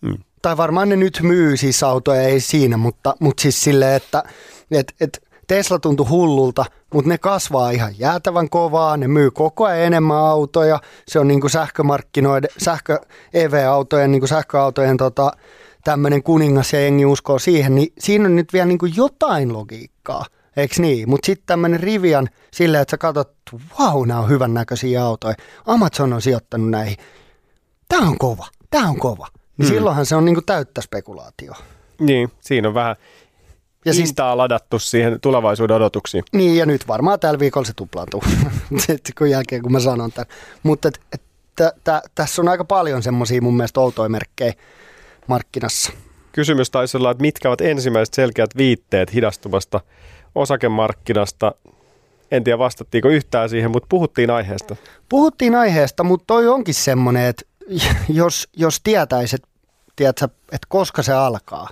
Mm. 0.00 0.18
Tai 0.42 0.56
varmaan 0.56 0.88
ne 0.88 0.96
nyt 0.96 1.20
myy 1.22 1.56
siis 1.56 1.82
autoja, 1.82 2.22
ei 2.22 2.40
siinä, 2.40 2.76
mutta, 2.76 3.14
mutta 3.20 3.40
siis 3.40 3.62
silleen, 3.62 3.96
että 3.96 4.22
et, 4.70 4.94
et 5.00 5.22
Tesla 5.46 5.78
tuntui 5.78 6.06
hullulta, 6.06 6.64
mutta 6.94 7.08
ne 7.08 7.18
kasvaa 7.18 7.70
ihan 7.70 7.98
jäätävän 7.98 8.50
kovaa, 8.50 8.96
ne 8.96 9.08
myy 9.08 9.30
koko 9.30 9.64
ajan 9.64 9.86
enemmän 9.86 10.16
autoja, 10.16 10.80
se 11.08 11.18
on 11.18 11.28
niinku 11.28 11.48
sähkömarkkinoiden, 11.48 12.50
sähkö 12.58 12.98
EV-autojen, 13.32 14.10
niinku 14.10 14.26
sähköautojen 14.26 14.96
tota, 14.96 15.32
tämmöinen 15.84 16.22
kuningas 16.22 16.72
ja 16.72 16.80
jengi 16.80 17.06
uskoo 17.06 17.38
siihen, 17.38 17.74
niin 17.74 17.92
siinä 17.98 18.24
on 18.24 18.36
nyt 18.36 18.52
vielä 18.52 18.66
niinku 18.66 18.86
jotain 18.86 19.52
logiikkaa. 19.52 20.24
Eikö 20.56 20.74
niin? 20.78 21.10
Mutta 21.10 21.26
sitten 21.26 21.46
tämmöinen 21.46 21.80
Rivian 21.80 22.28
silleen, 22.52 22.82
että 22.82 22.90
sä 22.90 22.98
katsot, 22.98 23.32
wow, 23.80 24.08
nämä 24.08 24.20
on 24.20 24.28
hyvän 24.28 24.54
näköisiä 24.54 25.04
autoja. 25.04 25.34
Amazon 25.66 26.12
on 26.12 26.22
sijoittanut 26.22 26.70
näihin. 26.70 26.96
Tämä 27.88 28.08
on 28.08 28.18
kova, 28.18 28.46
tämä 28.70 28.88
on 28.88 28.98
kova. 28.98 29.26
Niin 29.58 29.68
mm. 29.68 29.74
silloinhan 29.74 30.06
se 30.06 30.16
on 30.16 30.24
niinku 30.24 30.42
täyttä 30.42 30.80
spekulaatio. 30.80 31.52
Niin, 32.00 32.30
siinä 32.40 32.68
on 32.68 32.74
vähän 32.74 32.96
ja 33.86 33.94
siis, 33.94 34.14
ladattu 34.34 34.78
siihen 34.78 35.20
tulevaisuuden 35.20 35.76
odotuksiin. 35.76 36.24
Niin, 36.32 36.56
ja 36.56 36.66
nyt 36.66 36.88
varmaan 36.88 37.20
tällä 37.20 37.38
viikolla 37.38 37.66
se 37.66 37.72
tuplaantuu, 37.72 38.22
kun 39.18 39.30
jälkeen 39.30 39.62
kun 39.62 39.72
mä 39.72 39.80
sanon 39.80 40.12
tämän. 40.12 40.26
Mutta 40.62 40.88
et, 40.88 41.00
et, 41.12 41.22
t- 41.56 41.84
t- 41.84 42.12
tässä 42.14 42.42
on 42.42 42.48
aika 42.48 42.64
paljon 42.64 43.02
semmoisia 43.02 43.42
mun 43.42 43.56
mielestä 43.56 43.80
outoja 43.80 44.08
merkkejä 44.08 44.52
markkinassa. 45.26 45.92
Kysymys 46.32 46.70
taisi 46.70 46.96
olla, 46.96 47.10
että 47.10 47.20
mitkä 47.20 47.48
ovat 47.48 47.60
ensimmäiset 47.60 48.14
selkeät 48.14 48.50
viitteet 48.56 49.14
hidastuvasta 49.14 49.80
osakemarkkinasta. 50.36 51.54
En 52.30 52.44
tiedä 52.44 52.58
vastattiinko 52.58 53.08
yhtään 53.08 53.48
siihen, 53.48 53.70
mutta 53.70 53.86
puhuttiin 53.88 54.30
aiheesta. 54.30 54.76
Puhuttiin 55.08 55.54
aiheesta, 55.54 56.04
mutta 56.04 56.24
toi 56.26 56.48
onkin 56.48 56.74
semmoinen, 56.74 57.26
että 57.26 57.44
jos, 58.08 58.48
jos 58.56 58.80
tietäisi, 58.84 59.36
että, 59.36 59.48
tiedätkö, 59.96 60.24
että 60.24 60.66
koska 60.68 61.02
se 61.02 61.12
alkaa, 61.12 61.68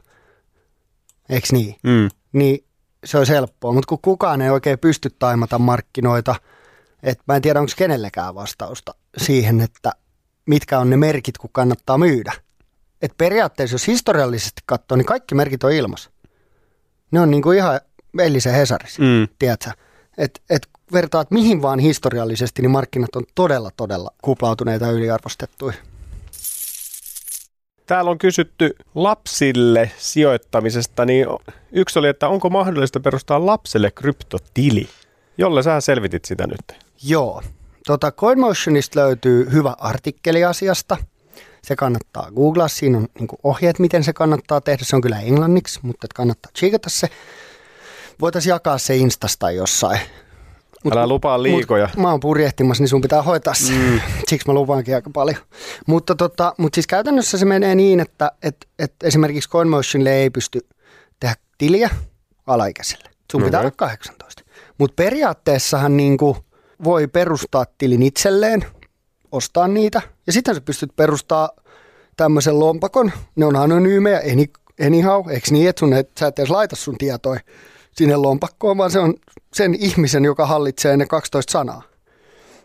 eikö 1.29 1.47
niin, 1.53 1.77
mm. 1.83 2.09
niin 2.33 2.65
se 3.05 3.19
olisi 3.19 3.33
helppoa. 3.33 3.73
Mutta 3.73 3.89
kun 3.89 3.99
kukaan 4.03 4.43
ei 4.43 4.51
oikein 4.51 4.79
pysty 4.79 5.11
taimata 5.19 5.59
markkinoita, 5.59 6.35
että 7.03 7.25
mä 7.29 7.37
en 7.37 7.43
tiedä, 7.43 7.61
onko 7.61 7.73
kenellekään 7.77 8.35
vastausta 8.35 8.95
siihen, 9.17 9.61
että 9.61 9.93
mitkä 10.47 10.79
on 10.79 10.91
ne 10.91 10.97
merkit, 10.97 11.39
kun 11.39 11.51
kannattaa 11.53 11.99
myydä. 11.99 12.33
Et 13.03 13.15
periaatteessa, 13.19 13.75
jos 13.75 13.87
historiallisesti 13.87 14.63
katsoo, 14.67 14.97
niin 14.97 15.07
kaikki 15.07 15.35
merkit 15.35 15.65
on 15.65 15.73
ilmassa. 15.73 16.11
Ne 17.11 17.21
on 17.21 17.31
niinku 17.31 17.51
ihan 17.51 17.81
Eilisen 18.23 18.55
Hesarissa, 18.55 19.03
mm. 19.03 19.29
tiedätkö? 19.39 19.71
Että 20.19 20.41
et 20.51 20.69
vertaat 20.93 21.31
mihin 21.31 21.63
vaan 21.63 21.79
historiallisesti, 21.79 22.63
niin 22.63 22.71
markkinat 22.71 23.17
on 23.17 23.25
todella, 23.35 23.71
todella 23.77 24.11
kuplautuneita 24.23 24.85
ja 24.85 24.93
yliarvostettuja. 24.93 25.75
Täällä 27.87 28.11
on 28.11 28.19
kysytty 28.19 28.77
lapsille 28.95 29.91
sijoittamisesta, 29.99 31.05
niin 31.05 31.27
yksi 31.73 31.99
oli, 31.99 32.09
että 32.09 32.29
onko 32.29 32.51
mahdollista 32.51 33.01
perustaa 33.01 33.47
lapselle 33.47 33.91
kryptotili? 33.91 34.89
Jolle 35.39 35.63
sä 35.63 35.81
selvitit 35.81 36.25
sitä 36.25 36.47
nyt. 36.47 36.81
Joo. 37.03 37.43
Tota, 37.87 38.13
CoinMotionista 38.13 39.01
löytyy 39.01 39.53
hyvä 39.53 39.75
artikkeli 39.79 40.45
asiasta. 40.45 40.97
Se 41.63 41.77
kannattaa 41.77 42.31
googlaa. 42.31 42.69
Siinä 42.69 42.99
on 42.99 43.09
niin 43.19 43.29
ohjeet, 43.43 43.79
miten 43.79 44.05
se 44.05 44.13
kannattaa 44.13 44.61
tehdä. 44.61 44.85
Se 44.85 44.97
on 44.97 45.03
kyllä 45.03 45.21
englanniksi, 45.21 45.81
mutta 45.83 46.07
kannattaa 46.15 46.53
checkata 46.59 46.91
se. 46.91 47.09
Voitaisiin 48.21 48.51
jakaa 48.51 48.79
se 48.79 48.97
Instasta 48.97 49.51
jossain. 49.51 50.01
Mut, 50.85 50.93
Älä 50.93 51.07
lupaa 51.07 51.43
liikoja. 51.43 51.89
Mut, 51.95 52.03
mä 52.03 52.11
oon 52.11 52.21
purjehtimassa, 52.21 52.83
niin 52.83 52.89
sun 52.89 53.01
pitää 53.01 53.23
hoitaa 53.23 53.55
se. 53.55 53.73
Mm. 53.73 54.01
Siksi 54.29 54.49
mä 54.49 54.55
lupaankin 54.55 54.95
aika 54.95 55.11
paljon. 55.11 55.37
Mutta, 55.87 56.15
tota, 56.15 56.55
mutta 56.59 56.77
siis 56.77 56.87
käytännössä 56.87 57.39
se 57.39 57.45
menee 57.45 57.75
niin, 57.75 58.01
että 58.01 58.33
et, 58.43 58.57
et 58.79 58.95
esimerkiksi 59.03 59.51
CoinMotionille 59.51 60.13
ei 60.13 60.31
pysty 60.31 60.61
tehdä 61.21 61.35
tiliä 61.59 61.91
alaikäiselle. 62.47 63.11
Sun 63.33 63.41
okay. 63.41 63.49
pitää 63.49 63.61
olla 63.61 63.71
18. 63.71 64.43
Mutta 64.79 64.95
periaatteessahan 64.97 65.97
niin 65.97 66.17
kuin 66.17 66.37
voi 66.85 67.07
perustaa 67.07 67.67
tilin 67.79 68.03
itselleen, 68.03 68.65
ostaa 69.33 69.69
niitä. 69.69 70.03
Ja 70.27 70.33
sitten 70.33 70.55
sä 70.55 70.61
pystyt 70.61 70.91
perustaa 70.97 71.51
tämmöisen 72.17 72.61
lompakon. 72.61 73.13
Ne 73.37 73.47
on 73.47 73.57
anonyymejä, 73.57 74.23
anyhow. 74.87 75.31
Eikö 75.31 75.47
niin, 75.51 75.69
että 75.69 75.81
sun, 75.81 75.93
et, 75.93 76.11
sä 76.21 76.27
et 76.27 76.39
edes 76.39 76.51
laita 76.51 76.77
sun 76.77 76.99
tietoja 76.99 77.41
sinne 77.97 78.17
lompakkoon, 78.17 78.77
vaan 78.77 78.91
se 78.91 78.99
on 78.99 79.15
sen 79.55 79.75
ihmisen, 79.75 80.25
joka 80.25 80.47
hallitsee 80.47 80.97
ne 80.97 81.07
12 81.07 81.53
sanaa, 81.53 81.83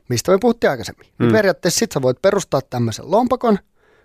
mistä 0.10 0.32
me 0.32 0.38
puhuttiin 0.42 0.72
aikaisemmin. 0.72 1.08
Mm. 1.18 1.32
periaatteessa 1.32 1.80
sit 1.80 1.92
sä 1.92 2.02
voit 2.02 2.22
perustaa 2.22 2.62
tämmöisen 2.62 3.12
lompakon, 3.12 3.60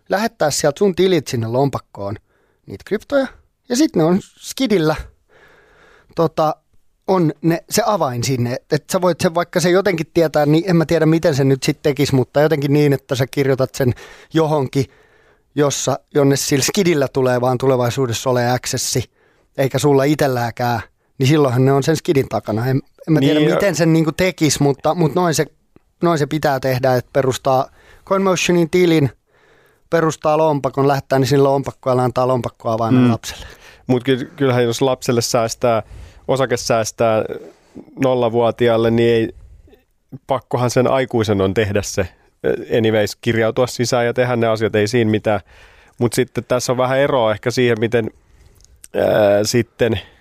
lähettää 0.08 0.50
sieltä 0.50 0.78
sun 0.78 0.94
tilit 0.94 1.26
sinne 1.26 1.46
lompakkoon 1.46 2.16
niitä 2.66 2.84
kryptoja, 2.86 3.26
ja 3.68 3.76
sitten 3.76 4.00
ne 4.00 4.04
on 4.04 4.20
skidillä 4.22 4.96
tota, 6.14 6.56
on 7.06 7.32
ne, 7.42 7.64
se 7.70 7.82
avain 7.86 8.24
sinne, 8.24 8.56
että 8.72 8.92
sä 8.92 9.00
voit 9.00 9.20
sen, 9.20 9.34
vaikka 9.34 9.60
se 9.60 9.70
jotenkin 9.70 10.06
tietää, 10.14 10.46
niin 10.46 10.64
en 10.66 10.76
mä 10.76 10.86
tiedä 10.86 11.06
miten 11.06 11.34
se 11.34 11.44
nyt 11.44 11.62
sitten 11.62 11.82
tekisi, 11.82 12.14
mutta 12.14 12.40
jotenkin 12.40 12.72
niin, 12.72 12.92
että 12.92 13.14
sä 13.14 13.26
kirjoitat 13.26 13.74
sen 13.74 13.94
johonkin, 14.34 14.84
jossa, 15.54 15.98
jonne 16.14 16.36
sillä 16.36 16.64
skidillä 16.64 17.08
tulee 17.08 17.40
vaan 17.40 17.58
tulevaisuudessa 17.58 18.30
ole 18.30 18.50
accessi, 18.50 19.04
eikä 19.58 19.78
sulla 19.78 20.04
itsellääkään 20.04 20.80
niin 21.18 21.26
silloinhan 21.26 21.64
ne 21.64 21.72
on 21.72 21.82
sen 21.82 21.96
skidin 21.96 22.28
takana. 22.28 22.66
En, 22.66 22.82
en 23.08 23.12
mä 23.12 23.20
tiedä, 23.20 23.40
niin, 23.40 23.54
miten 23.54 23.74
sen 23.74 23.92
niin 23.92 24.14
tekisi, 24.16 24.62
mutta, 24.62 24.94
mutta 24.94 25.20
noin, 25.20 25.34
se, 25.34 25.46
noin 26.02 26.18
se 26.18 26.26
pitää 26.26 26.60
tehdä, 26.60 26.94
että 26.94 27.10
perustaa 27.12 27.68
CoinMotionin 28.06 28.70
tilin, 28.70 29.10
perustaa 29.90 30.38
lompakon, 30.38 30.88
lähettää 30.88 31.18
niin 31.18 31.26
sinne 31.26 31.42
lompakkoa 31.42 31.94
ja 31.94 32.02
antaa 32.02 32.28
lompakkoa 32.28 32.78
vain 32.78 32.94
mm. 32.94 33.10
lapselle. 33.10 33.46
Mutta 33.86 34.10
kyllähän 34.36 34.64
jos 34.64 34.82
lapselle 34.82 35.20
säästää, 35.20 35.82
osake 36.28 36.56
säästää 36.56 37.24
nollavuotiaalle, 38.04 38.90
niin 38.90 39.10
ei, 39.10 39.34
pakkohan 40.26 40.70
sen 40.70 40.90
aikuisen 40.90 41.40
on 41.40 41.54
tehdä 41.54 41.82
se 41.82 42.08
anyways, 42.78 43.16
kirjautua 43.16 43.66
sisään 43.66 44.06
ja 44.06 44.14
tehdä 44.14 44.36
ne 44.36 44.46
asiat, 44.46 44.74
ei 44.74 44.88
siinä 44.88 45.10
mitään. 45.10 45.40
Mutta 45.98 46.16
sitten 46.16 46.44
tässä 46.48 46.72
on 46.72 46.78
vähän 46.78 46.98
eroa 46.98 47.32
ehkä 47.32 47.50
siihen, 47.50 47.80
miten 47.80 48.10
ää, 48.94 49.44
sitten– 49.44 50.00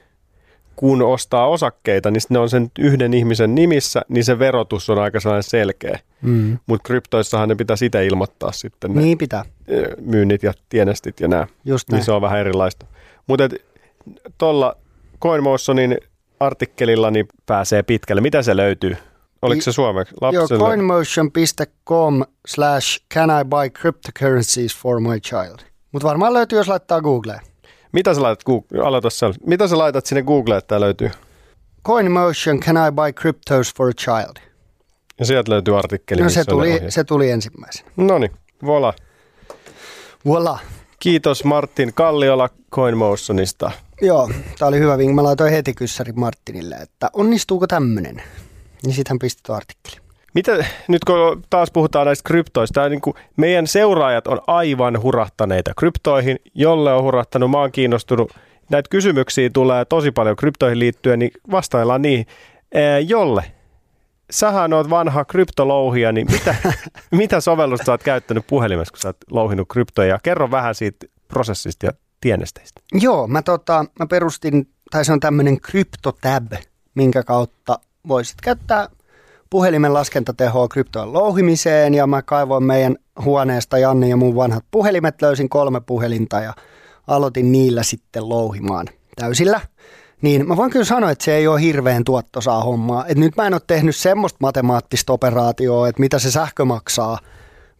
kun 0.75 1.01
ostaa 1.01 1.47
osakkeita, 1.47 2.11
niin 2.11 2.21
ne 2.29 2.39
on 2.39 2.49
sen 2.49 2.71
yhden 2.79 3.13
ihmisen 3.13 3.55
nimissä, 3.55 4.01
niin 4.07 4.23
se 4.23 4.39
verotus 4.39 4.89
on 4.89 4.99
aika 4.99 5.19
sellainen 5.19 5.43
selkeä. 5.43 5.99
Mm. 6.21 6.57
Mutta 6.65 6.83
kryptoissahan 6.83 7.49
ne 7.49 7.55
pitää 7.55 7.75
sitä 7.75 8.01
ilmoittaa 8.01 8.51
sitten. 8.51 8.93
Ne 8.93 9.01
niin 9.01 9.17
pitää. 9.17 9.45
Myynnit 10.01 10.43
ja 10.43 10.53
tienestit 10.69 11.19
ja 11.19 11.27
nämä. 11.27 11.47
Just 11.65 11.91
niin 11.91 12.03
se 12.03 12.11
on 12.11 12.21
vähän 12.21 12.39
erilaista. 12.39 12.85
Mutta 13.27 13.49
tuolla 14.37 14.77
CoinMotionin 15.21 15.97
artikkelilla 16.39 17.11
niin 17.11 17.27
pääsee 17.45 17.83
pitkälle. 17.83 18.21
Mitä 18.21 18.41
se 18.41 18.57
löytyy? 18.57 18.97
Oliko 19.41 19.61
se 19.61 19.71
suomeksi? 19.71 20.15
Joo, 20.31 20.47
coinmotion.com 20.47 22.23
slash 22.47 22.99
can 23.13 23.29
I 23.29 23.45
buy 23.45 23.69
cryptocurrencies 23.69 24.77
for 24.77 24.99
my 24.99 25.19
child. 25.19 25.59
Mutta 25.91 26.07
varmaan 26.07 26.33
löytyy, 26.33 26.57
jos 26.57 26.67
laittaa 26.67 27.01
Googleen. 27.01 27.39
Mitä 27.93 28.13
sä 28.13 28.21
laitat, 28.21 28.43
Google, 28.43 28.83
aloita 28.83 29.09
Mitä 29.45 29.67
sä 29.67 29.77
laitat 29.77 30.05
sinne 30.05 30.21
Googleen, 30.21 30.57
että 30.57 30.67
tämä 30.67 30.79
löytyy? 30.79 31.11
CoinMotion, 31.85 32.59
can 32.59 32.75
I 32.87 32.91
buy 32.91 33.13
cryptos 33.13 33.73
for 33.77 33.89
a 33.89 33.93
child? 33.93 34.37
Ja 35.19 35.25
sieltä 35.25 35.51
löytyy 35.51 35.77
artikkeli. 35.77 36.21
No 36.21 36.29
se 36.29 36.45
tuli, 36.45 36.81
se 36.89 37.03
tuli 37.03 37.31
ensimmäisenä. 37.31 37.89
No 37.97 38.17
niin, 38.17 38.31
voila. 38.65 38.93
Voila. 40.25 40.59
Kiitos 40.99 41.43
Martin 41.43 41.93
Kalliola 41.93 42.49
CoinMotionista. 42.71 43.71
Joo, 44.01 44.29
tämä 44.59 44.69
oli 44.69 44.79
hyvä 44.79 44.97
vinkki. 44.97 45.15
Mä 45.15 45.23
laitoin 45.23 45.51
heti 45.51 45.73
kyssäri 45.73 46.11
Martinille, 46.11 46.75
että 46.75 47.09
onnistuuko 47.13 47.67
tämmöinen. 47.67 48.23
Niin 48.83 48.95
sitten 48.95 49.11
hän 49.11 49.19
pisti 49.19 49.41
tuon 49.45 49.57
artikkeli. 49.57 50.02
Mitä, 50.33 50.65
nyt 50.87 51.03
kun 51.05 51.43
taas 51.49 51.71
puhutaan 51.71 52.05
näistä 52.05 52.27
kryptoista, 52.27 52.89
niin 52.89 53.01
kuin 53.01 53.13
meidän 53.37 53.67
seuraajat 53.67 54.27
on 54.27 54.41
aivan 54.47 55.01
hurahtaneita 55.01 55.71
kryptoihin, 55.77 56.39
jolle 56.53 56.93
on 56.93 57.03
hurahtanut, 57.03 57.51
mä 57.51 57.57
oon 57.57 57.71
kiinnostunut. 57.71 58.31
Näitä 58.69 58.89
kysymyksiä 58.89 59.49
tulee 59.53 59.85
tosi 59.85 60.11
paljon 60.11 60.35
kryptoihin 60.35 60.79
liittyen, 60.79 61.19
niin 61.19 61.31
vastaillaan 61.51 62.01
niihin. 62.01 62.25
Ee, 62.71 62.99
jolle, 62.99 63.43
sähän 64.31 64.73
oot 64.73 64.89
vanha 64.89 65.25
kryptolouhija, 65.25 66.11
niin 66.11 66.31
mitä, 66.31 66.55
mitä 67.11 67.41
sovellusta 67.41 67.85
sä 67.85 67.91
oot 67.91 68.03
käyttänyt 68.03 68.47
puhelimessa, 68.47 68.91
kun 68.91 68.99
sä 68.99 69.09
oot 69.09 69.17
louhinut 69.31 69.67
kryptoja? 69.67 70.19
Kerro 70.23 70.51
vähän 70.51 70.75
siitä 70.75 71.05
prosessista 71.27 71.85
ja 71.85 71.91
tienesteistä. 72.21 72.81
Joo, 72.93 73.27
mä, 73.27 73.41
tota, 73.41 73.85
mä 73.99 74.07
perustin, 74.07 74.67
tai 74.91 75.05
se 75.05 75.13
on 75.13 75.19
tämmöinen 75.19 75.59
CryptoTab, 75.59 76.53
minkä 76.95 77.23
kautta 77.23 77.79
voisit 78.07 78.41
käyttää– 78.41 78.87
puhelimen 79.53 79.93
laskentatehoa 79.93 80.67
kryptojen 80.67 81.13
louhimiseen 81.13 81.93
ja 81.93 82.07
mä 82.07 82.21
kaivoin 82.21 82.63
meidän 82.63 82.95
huoneesta 83.25 83.77
Janni 83.77 84.09
ja 84.09 84.17
mun 84.17 84.35
vanhat 84.35 84.65
puhelimet, 84.71 85.21
löysin 85.21 85.49
kolme 85.49 85.81
puhelinta 85.81 86.39
ja 86.39 86.53
aloitin 87.07 87.51
niillä 87.51 87.83
sitten 87.83 88.29
louhimaan 88.29 88.87
täysillä. 89.15 89.61
Niin 90.21 90.47
mä 90.47 90.57
voin 90.57 90.71
kyllä 90.71 90.85
sanoa, 90.85 91.11
että 91.11 91.25
se 91.25 91.35
ei 91.35 91.47
ole 91.47 91.61
hirveän 91.61 92.03
tuottosaa 92.03 92.63
hommaa. 92.63 93.05
Et 93.07 93.17
nyt 93.17 93.35
mä 93.37 93.47
en 93.47 93.53
ole 93.53 93.61
tehnyt 93.67 93.95
semmoista 93.95 94.37
matemaattista 94.41 95.13
operaatioa, 95.13 95.87
että 95.87 95.99
mitä 95.99 96.19
se 96.19 96.31
sähkö 96.31 96.65
maksaa 96.65 97.17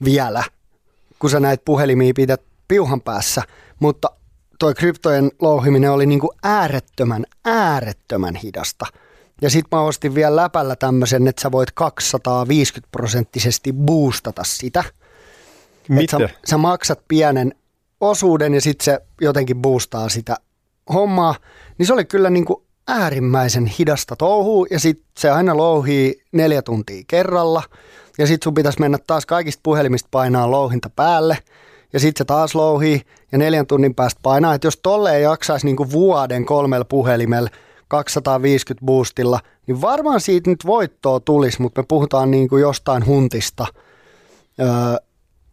vielä, 0.06 0.44
kun 1.20 1.30
sä 1.30 1.40
näitä 1.40 1.62
puhelimia 1.66 2.14
pidät 2.16 2.42
piuhan 2.68 3.02
päässä. 3.02 3.42
Mutta 3.80 4.12
toi 4.60 4.74
kryptojen 4.74 5.32
louhiminen 5.42 5.92
oli 5.92 6.06
niin 6.06 6.20
kuin 6.20 6.38
äärettömän, 6.44 7.26
äärettömän 7.46 8.36
hidasta– 8.36 8.86
ja 9.44 9.50
sit 9.50 9.66
mä 9.72 9.82
ostin 9.82 10.16
vielä 10.16 10.36
läpällä 10.36 10.76
tämmöisen, 10.76 11.28
että 11.28 11.42
sä 11.42 11.52
voit 11.52 11.72
250 11.72 12.92
prosenttisesti 12.92 13.74
boostata 13.74 14.44
sitä. 14.44 14.84
Mitä? 15.90 16.18
Sä, 16.18 16.30
sä 16.46 16.58
maksat 16.58 17.00
pienen 17.08 17.56
osuuden 18.02 18.54
ja 18.54 18.62
sitten 18.62 18.86
se 18.86 19.00
jotenkin 19.22 19.58
boostaa 19.58 20.10
sitä 20.10 20.36
hommaa. 20.94 21.36
Niin 21.78 21.88
se 21.88 21.94
oli 21.94 22.06
kyllä 22.06 22.30
niin 22.30 22.46
kuin 22.46 22.64
äärimmäisen 22.88 23.66
hidasta 23.66 24.16
touhua 24.16 24.66
ja 24.72 24.80
sitten 24.80 25.06
se 25.18 25.30
aina 25.30 25.58
louhii 25.58 26.22
neljä 26.32 26.62
tuntia 26.62 27.04
kerralla. 27.08 27.64
Ja 28.18 28.28
sitten 28.28 28.44
sun 28.44 28.54
pitäisi 28.54 28.80
mennä 28.80 28.98
taas 29.08 29.26
kaikista 29.26 29.60
puhelimista 29.64 30.08
painaa 30.12 30.52
louhinta 30.52 30.90
päälle. 30.90 31.38
Ja 31.94 32.00
sitten 32.00 32.20
se 32.20 32.26
taas 32.26 32.56
louhii 32.56 33.02
ja 33.32 33.38
neljän 33.38 33.68
tunnin 33.68 33.96
päästä 33.96 34.20
painaa. 34.24 34.54
Että 34.54 34.68
jos 34.68 34.80
tolleen 34.84 35.22
jaksaisi 35.22 35.66
niin 35.66 35.76
kuin 35.76 35.92
vuoden 35.92 36.46
kolmella 36.46 36.86
puhelimella, 36.86 37.50
250 37.94 38.86
boostilla, 38.86 39.40
niin 39.68 39.82
varmaan 39.82 40.22
siitä 40.22 40.50
nyt 40.50 40.66
voittoa 40.66 41.20
tulisi, 41.20 41.62
mutta 41.62 41.82
me 41.82 41.86
puhutaan 41.88 42.32
niin 42.32 42.50
kuin 42.50 42.62
jostain 42.62 43.06
huntista. 43.06 43.68
Öö, 44.60 44.68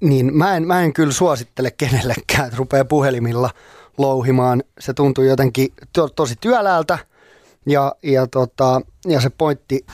niin 0.01 0.37
mä 0.37 0.57
en, 0.57 0.67
mä 0.67 0.83
en 0.83 0.93
kyllä 0.93 1.13
suosittele 1.13 1.71
kenellekään, 1.71 2.47
että 2.47 2.57
rupeaa 2.57 2.85
puhelimilla 2.85 3.51
louhimaan. 3.99 4.63
Se 4.79 4.95
tuntuu 4.95 5.25
jotenkin 5.25 5.73
to, 5.93 6.09
tosi 6.09 6.35
työläältä 6.41 6.99
ja, 7.67 7.95
ja, 8.03 8.27
tota, 8.27 8.81
ja 9.07 9.21
se 9.21 9.31
pointti, 9.31 9.87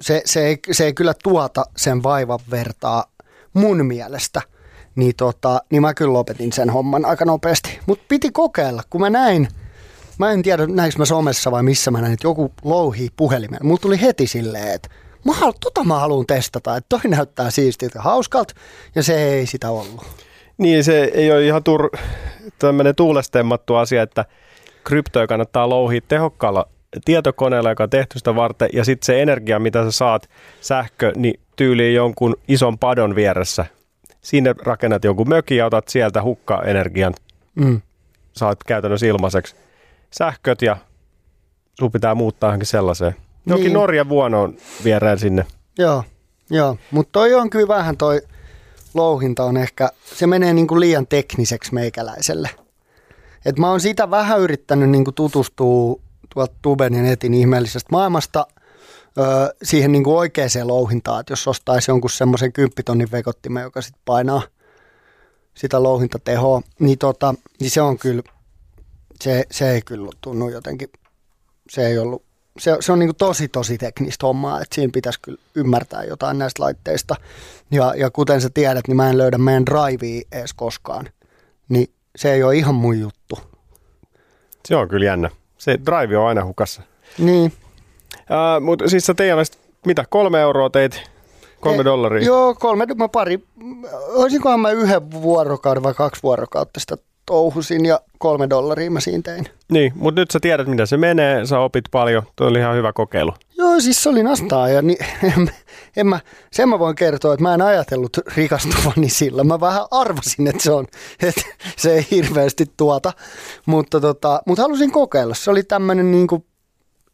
se, 0.00 0.22
se, 0.24 0.46
ei, 0.46 0.58
se 0.72 0.84
ei 0.84 0.94
kyllä 0.94 1.14
tuota 1.22 1.64
sen 1.76 2.02
vaivan 2.02 2.38
vertaa 2.50 3.04
mun 3.52 3.86
mielestä. 3.86 4.42
Niin, 4.94 5.16
tota, 5.16 5.60
niin 5.70 5.82
mä 5.82 5.94
kyllä 5.94 6.12
lopetin 6.12 6.52
sen 6.52 6.70
homman 6.70 7.04
aika 7.04 7.24
nopeasti. 7.24 7.78
Mutta 7.86 8.04
piti 8.08 8.30
kokeilla, 8.30 8.82
kun 8.90 9.00
mä 9.00 9.10
näin– 9.10 9.48
mä 10.18 10.32
en 10.32 10.42
tiedä 10.42 10.66
näinkö 10.66 10.98
mä 10.98 11.04
somessa 11.04 11.50
vai 11.50 11.62
missä 11.62 11.90
mä 11.90 12.00
näin, 12.00 12.12
että 12.12 12.26
joku 12.26 12.52
louhii 12.64 13.08
puhelimen. 13.16 13.58
Mulla 13.62 13.80
tuli 13.80 14.00
heti 14.00 14.26
silleen, 14.26 14.74
että 14.74 14.88
mä 15.24 15.32
haluan, 15.32 15.54
tota 15.60 15.84
mä 15.84 15.98
haluan 15.98 16.26
testata, 16.26 16.76
että 16.76 16.88
toi 16.88 17.10
näyttää 17.10 17.50
siistiltä 17.50 18.02
hauskalta 18.02 18.54
ja 18.94 19.02
se 19.02 19.28
ei 19.28 19.46
sitä 19.46 19.70
ollut. 19.70 20.06
Niin, 20.58 20.84
se 20.84 21.10
ei 21.14 21.32
ole 21.32 21.46
ihan 21.46 21.64
tur, 21.64 21.90
tämmöinen 22.58 22.94
tuulestemmattu 22.94 23.74
asia, 23.74 24.02
että 24.02 24.24
kryptoja 24.84 25.26
kannattaa 25.26 25.68
louhia 25.68 26.00
tehokkaalla 26.08 26.68
tietokoneella, 27.04 27.70
joka 27.70 27.82
on 27.82 27.90
tehty 27.90 28.18
sitä 28.18 28.34
varten, 28.34 28.68
ja 28.72 28.84
sitten 28.84 29.06
se 29.06 29.22
energia, 29.22 29.58
mitä 29.58 29.84
sä 29.84 29.90
saat, 29.90 30.28
sähkö, 30.60 31.12
niin 31.16 31.40
tyyliin 31.56 31.94
jonkun 31.94 32.36
ison 32.48 32.78
padon 32.78 33.14
vieressä 33.14 33.66
sinne 34.20 34.54
rakennat 34.62 35.04
jonkun 35.04 35.28
mökin 35.28 35.58
ja 35.58 35.66
otat 35.66 35.88
sieltä 35.88 36.22
hukkaenergian, 36.22 37.14
Mm. 37.54 37.80
saat 38.32 38.64
käytännössä 38.64 39.06
ilmaiseksi 39.06 39.56
sähköt 40.18 40.62
ja 40.62 40.76
sun 41.78 41.92
pitää 41.92 42.14
muuttaa 42.14 42.48
johonkin 42.48 42.66
sellaiseen. 42.66 43.16
Jokin 43.46 43.64
Niin. 43.64 43.72
Norjan 43.72 44.08
vuonoon 44.08 44.56
viereen 44.84 45.18
sinne. 45.18 45.46
Joo, 45.78 46.04
joo. 46.50 46.76
mutta 46.90 47.12
toi 47.12 47.34
on 47.34 47.50
kyllä 47.50 47.68
vähän 47.68 47.96
toi 47.96 48.22
louhinta 48.94 49.44
on 49.44 49.56
ehkä, 49.56 49.88
se 50.14 50.26
menee 50.26 50.52
niinku 50.52 50.80
liian 50.80 51.06
tekniseksi 51.06 51.74
meikäläiselle. 51.74 52.50
Et 53.44 53.58
mä 53.58 53.70
oon 53.70 53.80
sitä 53.80 54.10
vähän 54.10 54.40
yrittänyt 54.40 54.90
niinku 54.90 55.12
tutustua 55.12 56.00
tuolta 56.34 56.54
tuben 56.62 56.94
ja 56.94 57.02
netin 57.02 57.34
ihmeellisestä 57.34 57.88
maailmasta 57.92 58.46
ö, 59.18 59.54
siihen 59.62 59.92
niinku 59.92 60.16
oikeaan 60.16 60.50
louhintaan, 60.64 61.20
että 61.20 61.32
jos 61.32 61.48
ostaisi 61.48 61.90
jonkun 61.90 62.10
semmoisen 62.10 62.52
kymppitonnin 62.52 63.12
vekottimen, 63.12 63.62
joka 63.62 63.82
sitten 63.82 64.02
painaa 64.04 64.42
sitä 65.54 65.82
louhintatehoa, 65.82 66.62
niin, 66.78 66.98
tota, 66.98 67.34
niin 67.60 67.70
se 67.70 67.80
on 67.80 67.98
kyllä, 67.98 68.22
se, 69.20 69.44
se 69.50 69.70
ei 69.70 69.82
kyllä 69.82 70.10
tunnu 70.20 70.48
jotenkin, 70.48 70.88
se 71.70 71.86
ei 71.86 71.98
ollut 71.98 72.26
se, 72.58 72.76
se 72.80 72.92
on 72.92 72.98
niin 72.98 73.16
tosi 73.16 73.48
tosi 73.48 73.78
teknistä 73.78 74.26
hommaa, 74.26 74.60
että 74.60 74.74
siinä 74.74 74.90
pitäisi 74.94 75.20
kyllä 75.22 75.38
ymmärtää 75.54 76.04
jotain 76.04 76.38
näistä 76.38 76.62
laitteista. 76.62 77.14
Ja, 77.70 77.94
ja 77.96 78.10
kuten 78.10 78.40
sä 78.40 78.50
tiedät, 78.54 78.88
niin 78.88 78.96
mä 78.96 79.10
en 79.10 79.18
löydä 79.18 79.38
meidän 79.38 79.66
drivea 79.66 80.22
edes 80.32 80.54
koskaan. 80.54 81.08
Niin 81.68 81.90
se 82.16 82.32
ei 82.32 82.42
ole 82.42 82.56
ihan 82.56 82.74
mun 82.74 83.00
juttu. 83.00 83.38
Se 84.68 84.76
on 84.76 84.88
kyllä 84.88 85.06
jännä. 85.06 85.30
Se 85.58 85.78
drive 85.86 86.18
on 86.18 86.28
aina 86.28 86.44
hukassa. 86.44 86.82
Niin. 87.18 87.52
Uh, 88.14 88.64
Mutta 88.64 88.88
siis 88.88 89.06
sä 89.06 89.14
teidän 89.14 89.38
mitä, 89.86 90.04
kolme 90.10 90.40
euroa 90.40 90.70
teit? 90.70 91.02
Kolme 91.60 91.84
dollaria? 91.84 92.26
Joo, 92.26 92.54
kolme, 92.54 92.86
mä 92.96 93.08
pari, 93.08 93.44
olisinkohan 94.08 94.60
mä 94.60 94.70
yhden 94.70 95.12
vuorokauden 95.12 95.82
vai 95.82 95.94
kaksi 95.94 96.22
vuorokautta 96.22 96.80
sitä 96.80 96.96
touhusin 97.26 97.86
ja 97.86 98.00
kolme 98.18 98.50
dollaria 98.50 98.90
mä 98.90 99.00
siinä 99.00 99.22
tein. 99.22 99.46
Niin, 99.68 99.92
mutta 99.94 100.20
nyt 100.20 100.30
sä 100.30 100.40
tiedät, 100.40 100.66
mitä 100.66 100.86
se 100.86 100.96
menee, 100.96 101.46
sä 101.46 101.58
opit 101.58 101.84
paljon. 101.90 102.22
Tuo 102.36 102.46
oli 102.46 102.58
ihan 102.58 102.76
hyvä 102.76 102.92
kokeilu. 102.92 103.32
Joo, 103.58 103.80
siis 103.80 104.02
se 104.02 104.08
oli 104.08 104.22
nastaa 104.22 104.68
ja 104.68 104.82
niin, 104.82 104.98
en, 105.36 105.50
en 105.96 106.06
mä, 106.06 106.20
sen 106.52 106.68
mä 106.68 106.78
voin 106.78 106.94
kertoa, 106.94 107.34
että 107.34 107.42
mä 107.42 107.54
en 107.54 107.62
ajatellut 107.62 108.16
rikastuvani 108.36 109.08
sillä. 109.08 109.44
Mä 109.44 109.60
vähän 109.60 109.86
arvasin, 109.90 110.46
että 110.46 110.62
se, 110.62 110.72
on, 110.72 110.86
että 111.22 111.42
se 111.76 111.94
ei 111.94 112.06
hirveästi 112.10 112.66
tuota, 112.76 113.12
mutta, 113.66 114.00
tota, 114.00 114.42
mutta 114.46 114.62
halusin 114.62 114.92
kokeilla. 114.92 115.34
Se 115.34 115.50
oli 115.50 115.62
tämmöinen 115.62 116.10
niin 116.10 116.28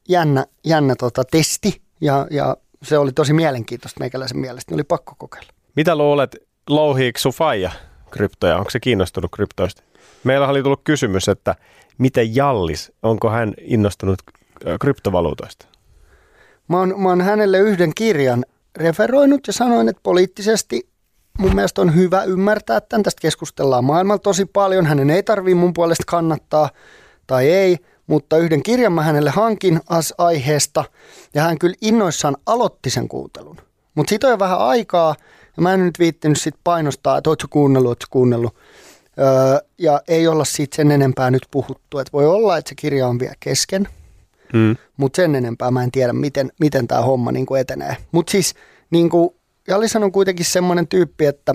jännä, 0.09 0.47
jännä 0.65 0.95
tota, 0.99 1.25
testi 1.25 1.81
ja, 2.01 2.27
ja 2.31 2.57
se 2.83 2.99
oli 2.99 3.13
tosi 3.13 3.33
mielenkiintoista 3.33 4.01
meikäläisen 4.01 4.39
mielestä. 4.39 4.71
Niin 4.71 4.77
oli 4.77 4.85
pakko 4.85 5.15
kokeilla. 5.19 5.49
Mitä 5.77 5.97
luulet, 5.97 6.37
louhiiko 6.69 7.19
sun 7.19 7.33
faija 7.33 7.71
kryptoja? 8.11 8.57
Onko 8.57 8.71
se 8.71 8.81
kiinnostunut 8.81 9.31
kryptoista? 9.35 9.83
Meillä 10.25 10.49
oli 10.49 10.63
tullut 10.63 10.81
kysymys, 10.85 11.29
että 11.29 11.55
miten 11.99 12.37
Jallis, 12.37 12.93
onko 13.03 13.31
hän 13.31 13.55
innostunut 13.61 14.19
kryptovaluutoista? 14.81 15.67
Mä 16.69 16.79
oon, 16.79 16.95
mä 16.97 17.09
oon 17.09 17.21
hänelle 17.21 17.59
yhden 17.59 17.93
kirjan 17.95 18.45
referoinut 18.77 19.47
ja 19.47 19.53
sanoin, 19.53 19.89
että 19.89 20.01
poliittisesti 20.03 20.89
mun 21.39 21.55
mielestä 21.55 21.81
on 21.81 21.95
hyvä 21.95 22.23
ymmärtää, 22.23 22.77
että 22.77 23.01
tästä 23.03 23.21
keskustellaan 23.21 23.85
maailmalla 23.85 24.19
tosi 24.19 24.45
paljon. 24.45 24.87
Hänen 24.87 25.11
ei 25.11 25.23
tarvii 25.23 25.55
mun 25.55 25.73
puolesta 25.73 26.05
kannattaa 26.07 26.71
tai 27.27 27.49
ei, 27.49 27.79
mutta 28.07 28.37
yhden 28.37 28.63
kirjan 28.63 28.93
mä 28.93 29.03
hänelle 29.03 29.31
hankin 29.31 29.81
as 29.89 30.15
aiheesta 30.19 30.85
ja 31.35 31.43
hän 31.43 31.59
kyllä 31.59 31.75
innoissaan 31.81 32.37
aloitti 32.47 32.91
sen 32.91 33.09
kuuntelun. 33.09 33.57
Mutta 33.95 34.11
siitä 34.11 34.27
on 34.27 34.31
jo 34.31 34.39
vähän 34.39 34.59
aikaa 34.59 35.15
ja 35.57 35.63
mä 35.63 35.75
en 35.75 35.85
nyt 35.85 35.99
viittinyt 35.99 36.41
sit 36.41 36.55
painostaa, 36.65 37.19
että 37.19 37.31
ootko 37.31 37.49
kuunnellut, 37.51 37.89
ootko 37.89 38.07
kuunnellut. 38.11 38.55
Öö, 39.19 39.59
ja 39.79 40.01
ei 40.09 40.29
olla 40.29 40.45
siitä 40.45 40.77
sen 40.77 40.91
enempää 40.91 41.31
nyt 41.31 41.47
puhuttu. 41.51 41.99
Et 41.99 42.13
voi 42.13 42.27
olla, 42.27 42.59
että 42.59 42.69
se 42.69 42.75
kirja 42.75 43.09
on 43.09 43.19
vielä 43.19 43.35
kesken, 43.41 43.89
Hmm. 44.53 44.77
mutta 44.97 45.17
sen 45.17 45.35
enempää 45.35 45.71
mä 45.71 45.83
en 45.83 45.91
tiedä, 45.91 46.13
miten, 46.13 46.53
miten 46.61 46.89
tämä 46.89 47.03
homma 47.03 47.33
niin 47.33 47.47
kuin 47.47 47.61
etenee. 47.61 47.97
Mutta 48.13 48.31
siis 48.31 48.55
niin 48.91 49.11
kuin, 49.11 49.31
Jallishan 49.69 50.05
on 50.05 50.13
kuitenkin 50.13 50.47
semmoinen 50.47 50.89
tyyppi, 50.89 51.27
että, 51.27 51.55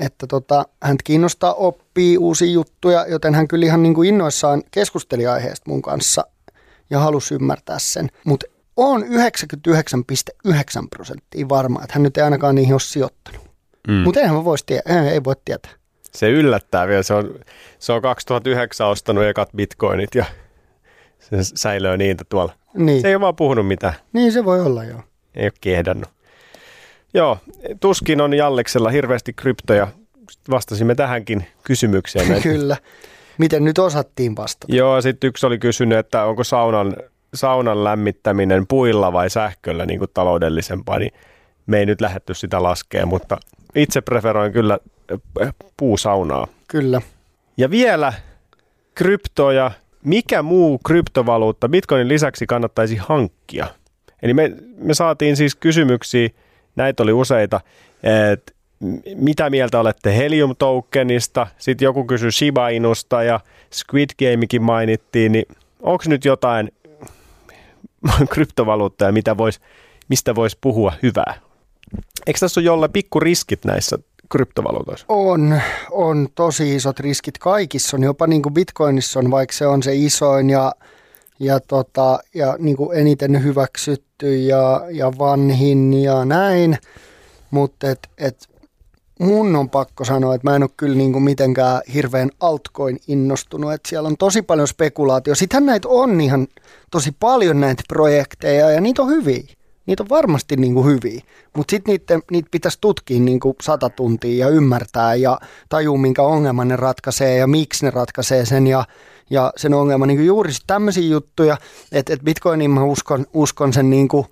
että 0.00 0.26
tota, 0.26 0.64
hän 0.82 0.96
kiinnostaa 1.04 1.54
oppii 1.54 2.18
uusia 2.18 2.52
juttuja, 2.52 3.06
joten 3.08 3.34
hän 3.34 3.48
kyllä 3.48 3.66
ihan 3.66 3.82
niin 3.82 3.94
kuin 3.94 4.08
innoissaan 4.08 4.62
keskusteli 4.70 5.26
aiheesta 5.26 5.70
mun 5.70 5.82
kanssa 5.82 6.26
ja 6.90 6.98
halusi 6.98 7.34
ymmärtää 7.34 7.78
sen. 7.78 8.08
Mutta 8.24 8.46
on 8.76 9.02
99,9 9.02 9.08
prosenttia 10.90 11.48
varma, 11.48 11.82
että 11.82 11.94
hän 11.94 12.02
nyt 12.02 12.16
ei 12.16 12.24
ainakaan 12.24 12.54
niihin 12.54 12.74
ole 12.74 12.80
sijoittanut. 12.80 13.42
Mm. 13.88 13.94
Mutta 13.94 14.20
eihän 14.20 14.36
mä 14.36 14.44
voisi 14.44 14.66
tietää, 14.66 15.10
ei 15.10 15.24
voi 15.24 15.34
tietää. 15.44 15.72
Se 16.14 16.30
yllättää 16.30 16.88
vielä. 16.88 17.02
Se 17.02 17.14
on, 17.14 17.34
se 17.78 17.92
on 17.92 18.02
2009 18.02 18.86
ostanut 18.86 19.24
ekat 19.24 19.48
bitcoinit 19.56 20.14
ja 20.14 20.24
se 21.18 21.36
säilöö 21.42 21.96
niitä 21.96 22.24
tuolla. 22.28 22.52
Niin, 22.74 23.00
Se 23.00 23.08
ei 23.08 23.14
ole 23.14 23.20
vaan 23.20 23.36
puhunut 23.36 23.66
mitään. 23.66 23.94
niin 24.12 24.32
se 24.32 24.44
voi 24.44 24.60
olla 24.60 24.84
joo. 24.84 25.00
Ei 25.34 25.44
ole 25.44 25.52
kehdannut. 25.60 26.10
Joo, 27.14 27.38
tuskin 27.80 28.20
on 28.20 28.34
Jalleksella 28.34 28.90
hirveästi 28.90 29.32
kryptoja. 29.32 29.88
Vastasimme 30.50 30.94
tähänkin 30.94 31.46
kysymykseen. 31.64 32.42
Kyllä. 32.42 32.76
Miten 33.38 33.64
nyt 33.64 33.78
osattiin 33.78 34.36
vastata? 34.36 34.76
Joo, 34.76 35.00
sitten 35.00 35.28
yksi 35.28 35.46
oli 35.46 35.58
kysynyt, 35.58 35.98
että 35.98 36.24
onko 36.24 36.44
saunan, 36.44 36.96
saunan 37.34 37.84
lämmittäminen 37.84 38.66
puilla 38.66 39.12
vai 39.12 39.30
sähköllä 39.30 39.86
niin 39.86 39.98
kuin 39.98 40.10
taloudellisempaa, 40.14 40.98
niin 40.98 41.12
me 41.66 41.78
ei 41.78 41.86
nyt 41.86 42.00
lähdetty 42.00 42.34
sitä 42.34 42.62
laskea, 42.62 43.06
mutta 43.06 43.38
itse 43.74 44.00
preferoin 44.00 44.52
kyllä 44.52 44.78
puusaunaa. 45.76 46.46
Kyllä. 46.68 47.00
Ja 47.56 47.70
vielä 47.70 48.12
kryptoja. 48.94 49.70
Mikä 50.04 50.42
muu 50.42 50.78
kryptovaluutta 50.78 51.68
Bitcoinin 51.68 52.08
lisäksi 52.08 52.46
kannattaisi 52.46 52.96
hankkia? 52.96 53.66
Eli 54.22 54.34
me, 54.34 54.52
me 54.76 54.94
saatiin 54.94 55.36
siis 55.36 55.54
kysymyksiä, 55.54 56.28
näitä 56.76 57.02
oli 57.02 57.12
useita, 57.12 57.60
että 58.32 58.52
mitä 59.14 59.50
mieltä 59.50 59.80
olette 59.80 60.16
Helium 60.16 60.56
Tokenista, 60.58 61.46
sitten 61.58 61.86
joku 61.86 62.04
kysyi 62.04 62.32
Shiba 62.32 62.68
Inusta 62.68 63.22
ja 63.22 63.40
Squid 63.74 64.10
Gamekin 64.18 64.62
mainittiin, 64.62 65.32
niin 65.32 65.44
onko 65.80 66.04
nyt 66.06 66.24
jotain 66.24 66.72
kryptovaluuttaa, 68.32 69.12
mitä 69.12 69.36
vois, 69.36 69.60
mistä 70.08 70.34
voisi 70.34 70.58
puhua 70.60 70.92
hyvää? 71.02 71.34
Eikö 72.26 72.40
tässä 72.40 72.60
ole 72.60 72.66
jollain 72.66 72.92
pikku 72.92 73.20
riskit 73.20 73.64
näissä 73.64 73.98
kryptovaluutoissa? 74.32 75.06
On, 75.08 75.60
on 75.90 76.28
tosi 76.34 76.74
isot 76.74 77.00
riskit 77.00 77.38
kaikissa. 77.38 77.96
On 77.96 78.02
jopa 78.02 78.26
niin 78.26 78.42
kuin 78.42 78.54
Bitcoinissa 78.54 79.20
on, 79.20 79.30
vaikka 79.30 79.56
se 79.56 79.66
on 79.66 79.82
se 79.82 79.94
isoin 79.94 80.50
ja, 80.50 80.72
ja, 81.38 81.60
tota, 81.60 82.18
ja 82.34 82.56
niin 82.58 82.76
kuin 82.76 82.98
eniten 82.98 83.44
hyväksytty 83.44 84.36
ja, 84.36 84.86
ja 84.90 85.12
vanhin 85.18 85.94
ja 85.94 86.24
näin. 86.24 86.78
Mutta 87.50 87.90
et, 87.90 88.08
et 88.18 88.48
mun 89.18 89.56
on 89.56 89.70
pakko 89.70 90.04
sanoa, 90.04 90.34
että 90.34 90.50
mä 90.50 90.56
en 90.56 90.62
ole 90.62 90.70
kyllä 90.76 90.96
niin 90.96 91.12
kuin 91.12 91.24
mitenkään 91.24 91.80
hirveän 91.94 92.30
altcoin 92.40 92.98
innostunut. 93.08 93.72
Että 93.72 93.88
siellä 93.88 94.06
on 94.06 94.16
tosi 94.16 94.42
paljon 94.42 94.68
spekulaatio. 94.68 95.34
Sittenhän 95.34 95.66
näitä 95.66 95.88
on 95.88 96.20
ihan 96.20 96.46
tosi 96.90 97.16
paljon 97.20 97.60
näitä 97.60 97.82
projekteja 97.88 98.70
ja 98.70 98.80
niitä 98.80 99.02
on 99.02 99.08
hyviä. 99.08 99.61
Niitä 99.86 100.02
on 100.02 100.08
varmasti 100.08 100.56
niin 100.56 100.74
kuin 100.74 100.86
hyviä, 100.86 101.22
mutta 101.56 101.70
sitten 101.70 101.92
niitä, 101.92 102.20
niitä 102.30 102.48
pitäisi 102.50 102.78
tutkia 102.80 103.20
niin 103.20 103.40
kuin 103.40 103.54
sata 103.62 103.90
tuntia 103.90 104.46
ja 104.46 104.48
ymmärtää 104.48 105.14
ja 105.14 105.38
tajua, 105.68 105.98
minkä 105.98 106.22
ongelman 106.22 106.68
ne 106.68 106.76
ratkaisee 106.76 107.36
ja 107.36 107.46
miksi 107.46 107.84
ne 107.84 107.90
ratkaisee 107.90 108.44
sen 108.44 108.66
ja, 108.66 108.84
ja 109.30 109.52
sen 109.56 109.74
ongelman. 109.74 110.08
Niin 110.08 110.18
kuin 110.18 110.26
juuri 110.26 110.52
tämmöisiä 110.66 111.08
juttuja, 111.08 111.56
että 111.92 112.12
et 112.12 112.20
Bitcoinin 112.24 112.70
mä 112.70 112.84
uskon, 112.84 113.26
uskon 113.32 113.72
sen 113.72 113.90
niin 113.90 114.08
kuin 114.08 114.26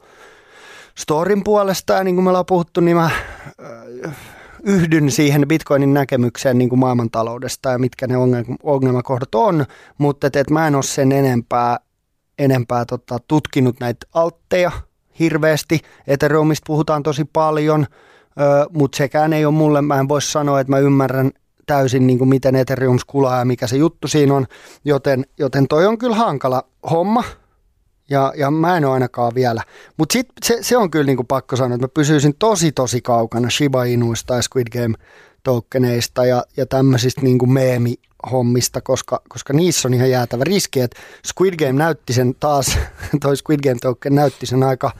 storin 0.98 1.44
puolesta 1.44 1.92
ja 1.92 2.05
niin 2.05 2.14
kuin 2.14 2.24
me 2.24 2.30
ollaan 2.30 2.46
puhuttu, 2.46 2.80
niin 2.80 2.96
mä 2.96 3.11
äh, 4.05 4.16
yhdyn 4.62 5.11
siihen 5.11 5.48
Bitcoinin 5.48 5.94
näkemykseen 5.94 6.59
niin 6.59 6.68
kuin 6.68 6.78
maailmantaloudesta 6.78 7.70
ja 7.70 7.78
mitkä 7.78 8.07
ne 8.07 8.16
ongelma- 8.16 8.57
ongelmakohdat 8.62 9.34
on, 9.34 9.66
mutta 9.98 10.26
et, 10.26 10.36
et 10.36 10.51
mä 10.51 10.66
en 10.66 10.74
ole 10.74 10.82
sen 10.82 11.12
enempää, 11.12 11.78
enempää 12.38 12.84
tota, 12.84 13.18
tutkinut 13.28 13.80
näitä 13.80 14.07
altteja 14.14 14.70
hirveästi. 15.18 15.80
Ethereumista 16.06 16.64
puhutaan 16.66 17.02
tosi 17.02 17.24
paljon, 17.24 17.86
mutta 18.70 18.96
sekään 18.96 19.32
ei 19.32 19.44
ole 19.44 19.54
mulle, 19.54 19.82
mä 19.82 20.00
en 20.00 20.08
voi 20.08 20.22
sanoa, 20.22 20.61
että 20.61 20.70
mä 20.70 20.78
ymmärrän 20.78 21.30
täysin 21.66 22.06
niin 22.06 22.18
kuin 22.18 22.28
miten 22.28 22.56
Ethereum 22.56 22.98
kulaa 23.06 23.38
ja 23.38 23.44
mikä 23.44 23.66
se 23.66 23.76
juttu 23.76 24.08
siinä 24.08 24.34
on, 24.34 24.46
joten, 24.84 25.26
joten 25.38 25.68
toi 25.68 25.86
on 25.86 25.98
kyllä 25.98 26.16
hankala 26.16 26.62
homma, 26.90 27.24
ja, 28.11 28.32
ja 28.36 28.50
mä 28.50 28.76
en 28.76 28.84
ole 28.84 28.94
ainakaan 28.94 29.32
vielä. 29.34 29.62
Mutta 29.96 30.18
se, 30.44 30.58
se 30.61 30.76
on 30.76 30.90
kyllä 30.90 31.06
niinku 31.06 31.24
pakko 31.24 31.56
sanoa, 31.56 31.74
että 31.74 31.84
mä 31.86 31.90
pysyisin 31.94 32.34
tosi 32.38 32.72
tosi 32.72 33.00
kaukana 33.00 33.50
Shiba 33.50 33.84
Inuista 33.84 34.34
ja 34.34 34.42
Squid 34.42 34.66
Game 34.72 34.94
tokeneista 35.43 36.26
ja, 36.26 36.45
ja 36.57 36.66
tämmöisistä 36.66 37.20
niinku 37.20 37.47
meemihommista, 37.47 38.80
koska, 38.80 39.22
koska 39.28 39.53
niissä 39.53 39.88
on 39.88 39.95
ihan 39.95 40.11
jäätävä 40.11 40.45
riski, 40.45 40.80
että 40.80 41.01
Squid 41.26 41.55
Game 41.57 41.72
näytti 41.72 42.12
sen 42.12 42.34
taas, 42.41 42.78
toi 43.22 43.36
Squid 43.36 43.61
Game 43.62 43.78
token 43.80 44.14
näytti 44.14 44.47
sen 44.47 44.62
aika, 44.62 44.91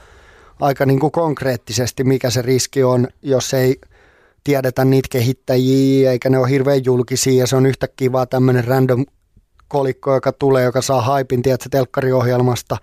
aika 0.59 0.85
niinku 0.85 1.09
konkreettisesti, 1.09 2.03
mikä 2.03 2.29
se 2.29 2.41
riski 2.41 2.83
on, 2.83 3.07
jos 3.21 3.53
ei 3.53 3.79
tiedetä 4.43 4.85
niitä 4.85 5.07
kehittäjiä, 5.11 6.11
eikä 6.11 6.29
ne 6.29 6.37
ole 6.37 6.49
hirveän 6.49 6.85
julkisia, 6.85 7.39
ja 7.39 7.47
se 7.47 7.55
on 7.55 7.65
yhtäkkiä 7.65 8.11
vaan 8.11 8.27
tämmöinen 8.27 8.65
random 8.65 9.05
kolikko, 9.67 10.13
joka 10.13 10.31
tulee, 10.31 10.63
joka 10.63 10.81
saa 10.81 11.01
haipin, 11.01 11.41
tiedätkö, 11.41 11.69
telkkariohjelmasta, 11.71 12.77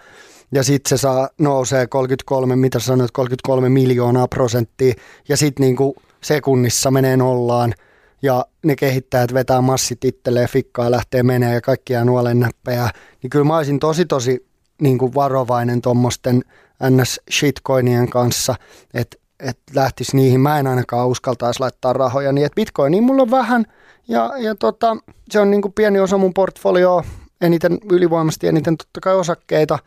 ja 0.53 0.63
sitten 0.63 0.89
se 0.89 1.01
saa, 1.01 1.29
nousee 1.39 1.87
33, 1.87 2.57
mitä 2.57 2.79
sanoit, 2.79 3.11
33 3.11 3.69
miljoonaa 3.69 4.29
prosenttia, 4.29 4.95
ja 5.29 5.37
sitten 5.37 5.65
niinku 5.65 5.97
sekunnissa 6.21 6.91
menee 6.91 7.17
nollaan, 7.17 7.75
ja 8.23 8.47
ne 8.65 8.77
kehittäjät 8.77 9.35
vetää 9.35 9.61
massit 9.61 10.05
itselleen 10.05 10.49
fikkaa 10.49 10.91
lähtee 10.91 11.23
menee 11.23 11.55
ja 11.55 11.61
kaikkia 11.61 12.05
nuolen 12.05 12.41
näppejä, 12.41 12.91
niin 13.23 13.31
kyllä 13.31 13.45
mä 13.45 13.57
olisin 13.57 13.79
tosi 13.79 14.07
tosi 14.07 14.47
niin 14.83 14.99
kuin 14.99 15.15
varovainen 15.15 15.83
tuommoisten 15.83 16.43
NS-shitcoinien 16.85 18.09
kanssa, 18.09 18.55
että 18.95 19.17
et 19.41 19.59
lähtisi 19.75 20.17
niihin. 20.17 20.41
Mä 20.41 20.59
en 20.59 20.67
ainakaan 20.67 21.09
uskaltaisi 21.09 21.61
laittaa 21.61 21.93
rahoja, 21.93 22.33
niin 22.33 22.47
että 22.47 22.57
bitcoiniin 22.57 23.05
mulla 23.05 23.23
on 23.23 23.31
vähän 23.31 23.65
ja, 24.09 24.33
ja 24.39 24.55
tota, 24.55 24.97
se 25.31 25.41
on 25.41 25.51
niin 25.51 25.63
kuin 25.63 25.73
pieni 25.73 26.01
osa 26.01 26.19
mun 26.19 26.35
portfolioa, 26.35 27.05
eniten 27.41 27.79
ylivoimasti 27.91 28.47
eniten 28.47 28.77
totta 28.77 29.01
kai 29.01 29.15
osakkeita, 29.15 29.79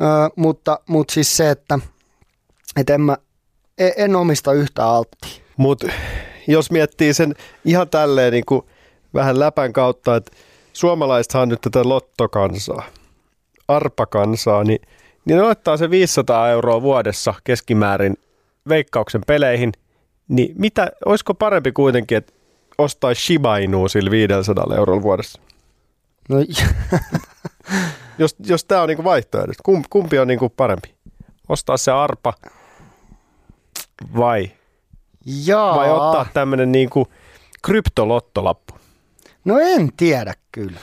öö, 0.00 0.08
mutta, 0.36 0.80
mutta 0.88 1.14
siis 1.14 1.36
se, 1.36 1.50
että 1.50 1.78
et 2.76 2.90
en, 2.90 3.00
mä, 3.00 3.16
en, 3.78 3.92
en 3.96 4.16
omista 4.16 4.52
yhtä 4.52 4.86
alttia. 4.86 5.39
Mutta 5.60 5.86
jos 6.46 6.70
miettii 6.70 7.14
sen 7.14 7.34
ihan 7.64 7.88
tälleen 7.88 8.32
niin 8.32 8.44
kuin 8.46 8.62
vähän 9.14 9.40
läpän 9.40 9.72
kautta, 9.72 10.16
että 10.16 10.32
suomalaisethan 10.72 11.42
on 11.42 11.48
nyt 11.48 11.60
tätä 11.60 11.88
lottokansaa, 11.88 12.82
arpakansaa, 13.68 14.64
niin, 14.64 14.80
niin 15.24 15.36
ne 15.36 15.42
laittaa 15.42 15.76
se 15.76 15.90
500 15.90 16.50
euroa 16.50 16.82
vuodessa 16.82 17.34
keskimäärin 17.44 18.16
veikkauksen 18.68 19.20
peleihin, 19.26 19.72
niin 20.28 20.54
mitä, 20.58 20.90
olisiko 21.04 21.34
parempi 21.34 21.72
kuitenkin, 21.72 22.18
että 22.18 22.32
ostaisi 22.78 23.22
Shiba 23.22 23.56
Inua 23.56 23.88
sillä 23.88 24.10
500 24.10 24.76
eurolla 24.76 25.02
vuodessa? 25.02 25.40
No, 26.28 26.36
jos, 28.18 28.36
jos 28.46 28.64
tämä 28.64 28.82
on 28.82 28.88
niinku 28.88 29.04
vaihtoehto, 29.04 29.52
kumpi, 29.62 29.86
kumpi 29.90 30.18
on 30.18 30.28
niinku 30.28 30.48
parempi? 30.48 30.94
Ostaa 31.48 31.76
se 31.76 31.90
arpa 31.90 32.34
vai 34.16 34.50
Jaa. 35.46 35.76
vai 35.76 35.90
ottaa 35.90 36.26
tämmöinen 36.34 36.72
niinku 36.72 37.06
kryptolottolappu? 37.62 38.74
No 39.44 39.58
en 39.58 39.90
tiedä 39.96 40.34
kyllä. 40.52 40.78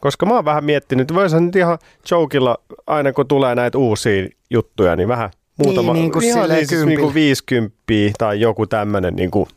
Koska 0.00 0.26
mä 0.26 0.34
oon 0.34 0.44
vähän 0.44 0.64
miettinyt, 0.64 1.14
voisihan 1.14 1.46
nyt 1.46 1.56
ihan 1.56 1.78
jokilla, 2.10 2.58
aina 2.86 3.12
kun 3.12 3.28
tulee 3.28 3.54
näitä 3.54 3.78
uusia 3.78 4.28
juttuja, 4.50 4.96
niin 4.96 5.08
vähän 5.08 5.30
muutama, 5.56 5.92
niin 5.92 6.12
kuin 6.12 6.24
ihan 6.24 6.48
niin 6.48 6.68
siis 6.68 6.84
niin 6.84 7.00
kuin 7.00 7.14
50 7.14 7.76
tai 8.18 8.40
joku 8.40 8.66
tämmöinen, 8.66 9.16
niin 9.16 9.30
kuin, 9.30 9.48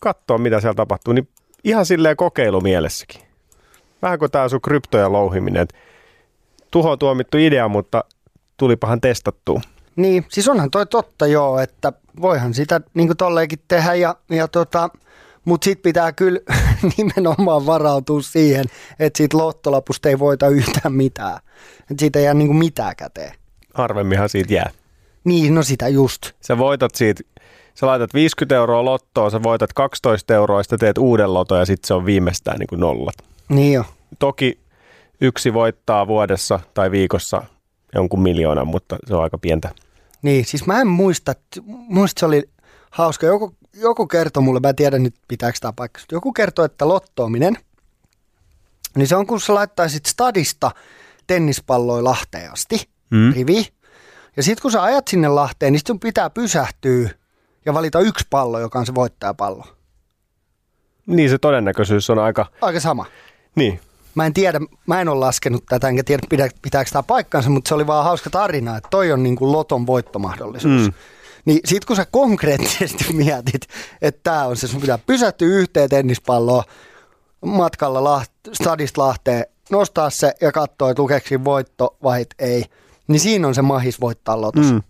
katsoa 0.00 0.38
mitä 0.38 0.60
siellä 0.60 0.74
tapahtuu, 0.74 1.12
niin 1.12 1.28
ihan 1.64 1.86
silleen 1.86 2.16
kokeilumielessäkin. 2.16 3.22
Vähän 4.02 4.18
kuin 4.18 4.30
tämä 4.30 4.48
sun 4.48 4.60
kryptoja 4.60 5.12
louhiminen, 5.12 5.62
että 5.62 5.74
tuho 6.70 6.96
tuomittu 6.96 7.38
idea, 7.38 7.68
mutta 7.68 8.04
tulipahan 8.56 9.00
testattua. 9.00 9.60
Niin, 9.96 10.26
siis 10.28 10.48
onhan 10.48 10.70
toi 10.70 10.86
totta 10.86 11.26
joo, 11.26 11.58
että 11.60 11.92
voihan 12.20 12.54
sitä 12.54 12.80
niin 12.94 13.08
kuin 13.08 13.16
tolleenkin 13.16 13.58
tehdä, 13.68 13.94
ja, 13.94 14.16
ja 14.30 14.48
tota, 14.48 14.90
mutta 15.44 15.64
sitten 15.64 15.82
pitää 15.82 16.12
kyllä 16.12 16.40
nimenomaan 16.96 17.66
varautua 17.66 18.22
siihen, 18.22 18.64
että 18.98 19.16
siitä 19.16 19.38
lottolapusta 19.38 20.08
ei 20.08 20.18
voita 20.18 20.48
yhtään 20.48 20.94
mitään. 20.94 21.38
Että 21.80 21.94
siitä 21.98 22.18
ei 22.18 22.24
jää 22.24 22.34
niin 22.34 22.48
kuin 22.48 22.56
mitään 22.56 22.96
käteen. 22.96 23.34
Harvemminhan 23.74 24.28
siitä 24.28 24.54
jää. 24.54 24.70
Niin, 25.24 25.54
no 25.54 25.62
sitä 25.62 25.88
just. 25.88 26.32
Sä 26.40 26.58
voitat 26.58 26.94
siitä, 26.94 27.22
sä 27.74 27.86
laitat 27.86 28.14
50 28.14 28.54
euroa 28.54 28.84
lottoon, 28.84 29.30
sä 29.30 29.42
voitat 29.42 29.72
12 29.72 30.34
euroa, 30.34 30.58
ja 30.58 30.62
sitten 30.62 30.78
teet 30.78 30.98
uuden 30.98 31.34
loton 31.34 31.58
ja 31.58 31.64
sitten 31.64 31.88
se 31.88 31.94
on 31.94 32.06
viimeistään 32.06 32.58
niin 32.58 32.66
kuin 32.66 32.80
nollat. 32.80 33.14
Niin 33.48 33.72
jo. 33.72 33.84
Toki 34.18 34.58
yksi 35.20 35.54
voittaa 35.54 36.06
vuodessa 36.06 36.60
tai 36.74 36.90
viikossa 36.90 37.42
jonkun 37.94 38.22
miljoonan, 38.22 38.66
mutta 38.66 38.96
se 39.06 39.14
on 39.14 39.22
aika 39.22 39.38
pientä. 39.38 39.70
Niin, 40.22 40.44
siis 40.44 40.66
mä 40.66 40.80
en 40.80 40.86
muista, 40.86 41.34
muista 41.66 42.20
se 42.20 42.26
oli 42.26 42.50
hauska. 42.90 43.26
Joku, 43.26 43.56
joku 43.74 44.06
kertoi 44.06 44.42
mulle, 44.42 44.60
mä 44.60 44.68
en 44.68 44.76
tiedä 44.76 44.98
nyt 44.98 45.14
pitääkö 45.28 45.58
tämä 45.60 45.72
paikka, 45.72 46.00
joku 46.12 46.32
kertoi, 46.32 46.64
että 46.66 46.88
lottoaminen, 46.88 47.56
niin 48.96 49.08
se 49.08 49.16
on 49.16 49.26
kun 49.26 49.40
sä 49.40 49.54
laittaisit 49.54 50.06
stadista 50.06 50.70
tennispalloja 51.26 52.04
Lahteen 52.04 52.52
asti, 52.52 52.88
Mm. 53.10 53.32
rivi, 53.32 53.66
ja 54.36 54.42
sitten 54.42 54.62
kun 54.62 54.72
sä 54.72 54.82
ajat 54.82 55.08
sinne 55.08 55.28
Lahteen, 55.28 55.72
niin 55.72 55.80
sit 55.80 55.86
sun 55.86 56.00
pitää 56.00 56.30
pysähtyä 56.30 57.10
ja 57.66 57.74
valita 57.74 58.00
yksi 58.00 58.26
pallo, 58.30 58.60
joka 58.60 58.78
on 58.78 58.86
se 58.86 58.94
voittajapallo. 58.94 59.64
Niin 61.06 61.30
se 61.30 61.38
todennäköisyys 61.38 62.10
on 62.10 62.18
aika, 62.18 62.46
Aika 62.60 62.80
sama. 62.80 63.06
niin, 63.54 63.80
Mä 64.14 64.26
en 64.26 64.34
tiedä, 64.34 64.60
mä 64.86 65.00
en 65.00 65.08
ole 65.08 65.18
laskenut 65.18 65.64
tätä, 65.68 65.88
enkä 65.88 66.04
tiedä 66.04 66.22
pidä, 66.30 66.48
pitääkö 66.62 66.90
tämä 66.90 67.02
paikkansa, 67.02 67.50
mutta 67.50 67.68
se 67.68 67.74
oli 67.74 67.86
vaan 67.86 68.04
hauska 68.04 68.30
tarina, 68.30 68.76
että 68.76 68.88
toi 68.90 69.12
on 69.12 69.22
niin 69.22 69.36
kuin 69.36 69.52
loton 69.52 69.86
voittomahdollisuus. 69.86 70.82
Mm. 70.82 70.92
Niin 71.44 71.60
sit 71.64 71.84
kun 71.84 71.96
sä 71.96 72.06
konkreettisesti 72.10 73.12
mietit, 73.24 73.66
että 74.02 74.20
tämä 74.22 74.46
on 74.46 74.56
se, 74.56 74.68
sun 74.68 74.80
pitää 74.80 74.98
pysähtyä 74.98 75.48
yhteen 75.48 75.88
tennispalloon 75.88 76.64
matkalla 77.44 78.00
Laht- 78.00 78.50
stadista 78.52 79.02
Lahteen, 79.02 79.46
nostaa 79.70 80.10
se 80.10 80.34
ja 80.40 80.52
katsoa, 80.52 80.90
että 80.90 81.02
lukeeko 81.02 81.28
siinä 81.28 81.44
voitto 81.44 81.96
vai 82.02 82.26
ei. 82.38 82.64
Niin 83.08 83.20
siinä 83.20 83.48
on 83.48 83.54
se 83.54 83.62
mahis 83.62 84.00
voittaa 84.00 84.40
lotossa. 84.40 84.74
Mm. 84.74 84.82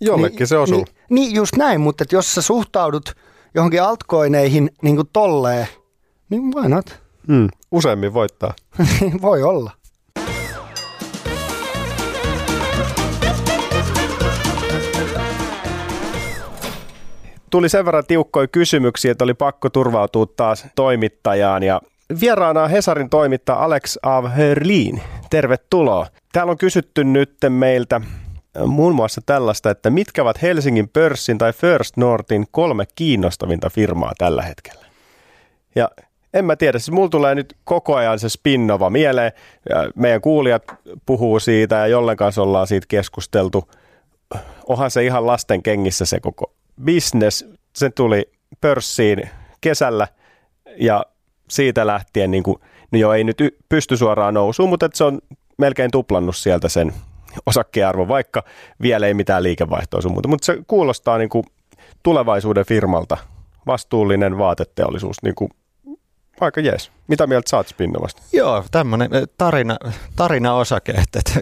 jollekin 0.00 0.38
niin, 0.38 0.46
se 0.46 0.58
osuu. 0.58 0.76
Niin, 0.76 0.86
niin 1.10 1.34
just 1.34 1.56
näin, 1.56 1.80
mutta 1.80 2.04
jos 2.12 2.34
sä 2.34 2.42
suhtaudut 2.42 3.14
johonkin 3.54 3.82
altcoineihin 3.82 4.70
niin 4.82 4.96
kuin 4.96 5.08
tolleen, 5.12 5.66
niin 6.30 6.42
why 6.54 6.68
not? 6.68 7.07
Mm. 7.28 7.48
Useammin 7.70 8.14
voittaa. 8.14 8.54
Voi 9.22 9.42
olla. 9.42 9.70
Tuli 17.50 17.68
sen 17.68 17.84
verran 17.84 18.04
tiukkoja 18.08 18.46
kysymyksiä, 18.46 19.12
että 19.12 19.24
oli 19.24 19.34
pakko 19.34 19.70
turvautua 19.70 20.26
taas 20.26 20.66
toimittajaan 20.74 21.62
ja 21.62 21.80
Vieraana 22.20 22.62
on 22.62 22.70
Hesarin 22.70 23.10
toimittaja 23.10 23.58
Alex 23.58 23.96
av 24.02 24.28
Hörlin. 24.28 25.02
Tervetuloa. 25.30 26.06
Täällä 26.32 26.50
on 26.50 26.58
kysytty 26.58 27.04
nyt 27.04 27.36
meiltä 27.48 27.96
äh, 27.96 28.66
muun 28.66 28.94
muassa 28.94 29.20
tällaista, 29.26 29.70
että 29.70 29.90
mitkä 29.90 30.22
ovat 30.22 30.42
Helsingin 30.42 30.88
pörssin 30.88 31.38
tai 31.38 31.52
First 31.52 31.96
Northin 31.96 32.46
kolme 32.50 32.84
kiinnostavinta 32.94 33.70
firmaa 33.70 34.12
tällä 34.18 34.42
hetkellä? 34.42 34.86
Ja 35.74 35.88
en 36.34 36.44
mä 36.44 36.56
tiedä, 36.56 36.78
siis 36.78 36.90
mulla 36.90 37.08
tulee 37.08 37.34
nyt 37.34 37.56
koko 37.64 37.96
ajan 37.96 38.18
se 38.18 38.28
spinnova 38.28 38.90
mieleen. 38.90 39.32
Ja 39.68 39.90
meidän 39.94 40.20
kuulijat 40.20 40.62
puhuu 41.06 41.40
siitä 41.40 41.76
ja 41.76 41.86
jollen 41.86 42.16
kanssa 42.16 42.42
ollaan 42.42 42.66
siitä 42.66 42.86
keskusteltu. 42.88 43.68
Onhan 44.66 44.90
se 44.90 45.04
ihan 45.04 45.26
lasten 45.26 45.62
kengissä 45.62 46.04
se 46.04 46.20
koko 46.20 46.52
business. 46.84 47.44
Se 47.76 47.90
tuli 47.90 48.30
pörssiin 48.60 49.30
kesällä 49.60 50.08
ja 50.76 51.06
siitä 51.48 51.86
lähtien, 51.86 52.30
niin 52.30 52.42
kuin, 52.42 52.58
no 52.90 52.98
joo, 52.98 53.12
ei 53.12 53.24
nyt 53.24 53.38
pysty 53.68 53.96
suoraan 53.96 54.34
nousuun, 54.34 54.68
mutta 54.68 54.88
se 54.94 55.04
on 55.04 55.18
melkein 55.58 55.90
tuplannut 55.90 56.36
sieltä 56.36 56.68
sen 56.68 56.92
osakkearvo, 57.46 58.08
vaikka 58.08 58.42
vielä 58.82 59.06
ei 59.06 59.14
mitään 59.14 59.42
liikevaihtoa 59.42 60.00
sun 60.00 60.12
muuta. 60.12 60.28
Mutta 60.28 60.44
se 60.44 60.58
kuulostaa 60.66 61.18
niin 61.18 61.28
kuin 61.28 61.44
tulevaisuuden 62.02 62.66
firmalta, 62.66 63.16
vastuullinen 63.66 64.38
vaateteollisuus, 64.38 65.16
niin 65.22 65.34
kuin 65.34 65.50
aika 66.44 66.60
jees. 66.60 66.90
Mitä 67.08 67.26
mieltä 67.26 67.50
saat 67.50 67.68
Spinnovasta? 67.68 68.22
Joo, 68.32 68.64
tämmöinen 68.70 69.10
tarina, 69.38 69.76
tarina-osake, 70.16 70.92
että 70.92 71.18
että 71.18 71.40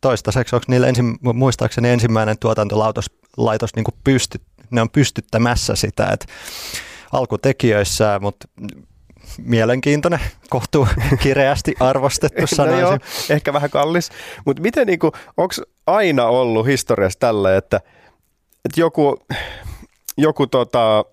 toistaiseksi 0.00 0.56
onko 0.56 0.64
niillä 0.68 0.86
ensin, 0.86 1.16
muistaakseni 1.20 1.88
ensimmäinen 1.90 2.38
tuotantolaitos 2.38 3.06
laitos 3.36 3.76
niin 3.76 3.84
pysty, 4.04 4.40
ne 4.70 4.80
on 4.80 4.90
pystyttämässä 4.90 5.74
sitä, 5.76 6.06
että 6.12 6.26
alkutekijöissä, 7.12 8.18
mutta 8.22 8.48
mielenkiintoinen, 9.38 10.20
kohtuu 10.50 10.88
kireästi 11.22 11.74
arvostettu 11.80 12.40
No 12.40 12.46
sanoisin. 12.46 12.82
joo, 12.82 12.98
ehkä 13.30 13.52
vähän 13.52 13.70
kallis, 13.70 14.10
mutta 14.44 14.62
miten 14.62 14.86
niinku, 14.86 15.12
onko 15.36 15.54
aina 15.86 16.24
ollut 16.24 16.66
historiassa 16.66 17.18
tällä, 17.18 17.56
että, 17.56 17.76
että 18.64 18.80
joku, 18.80 19.18
joku 20.16 20.46
tota, 20.46 21.04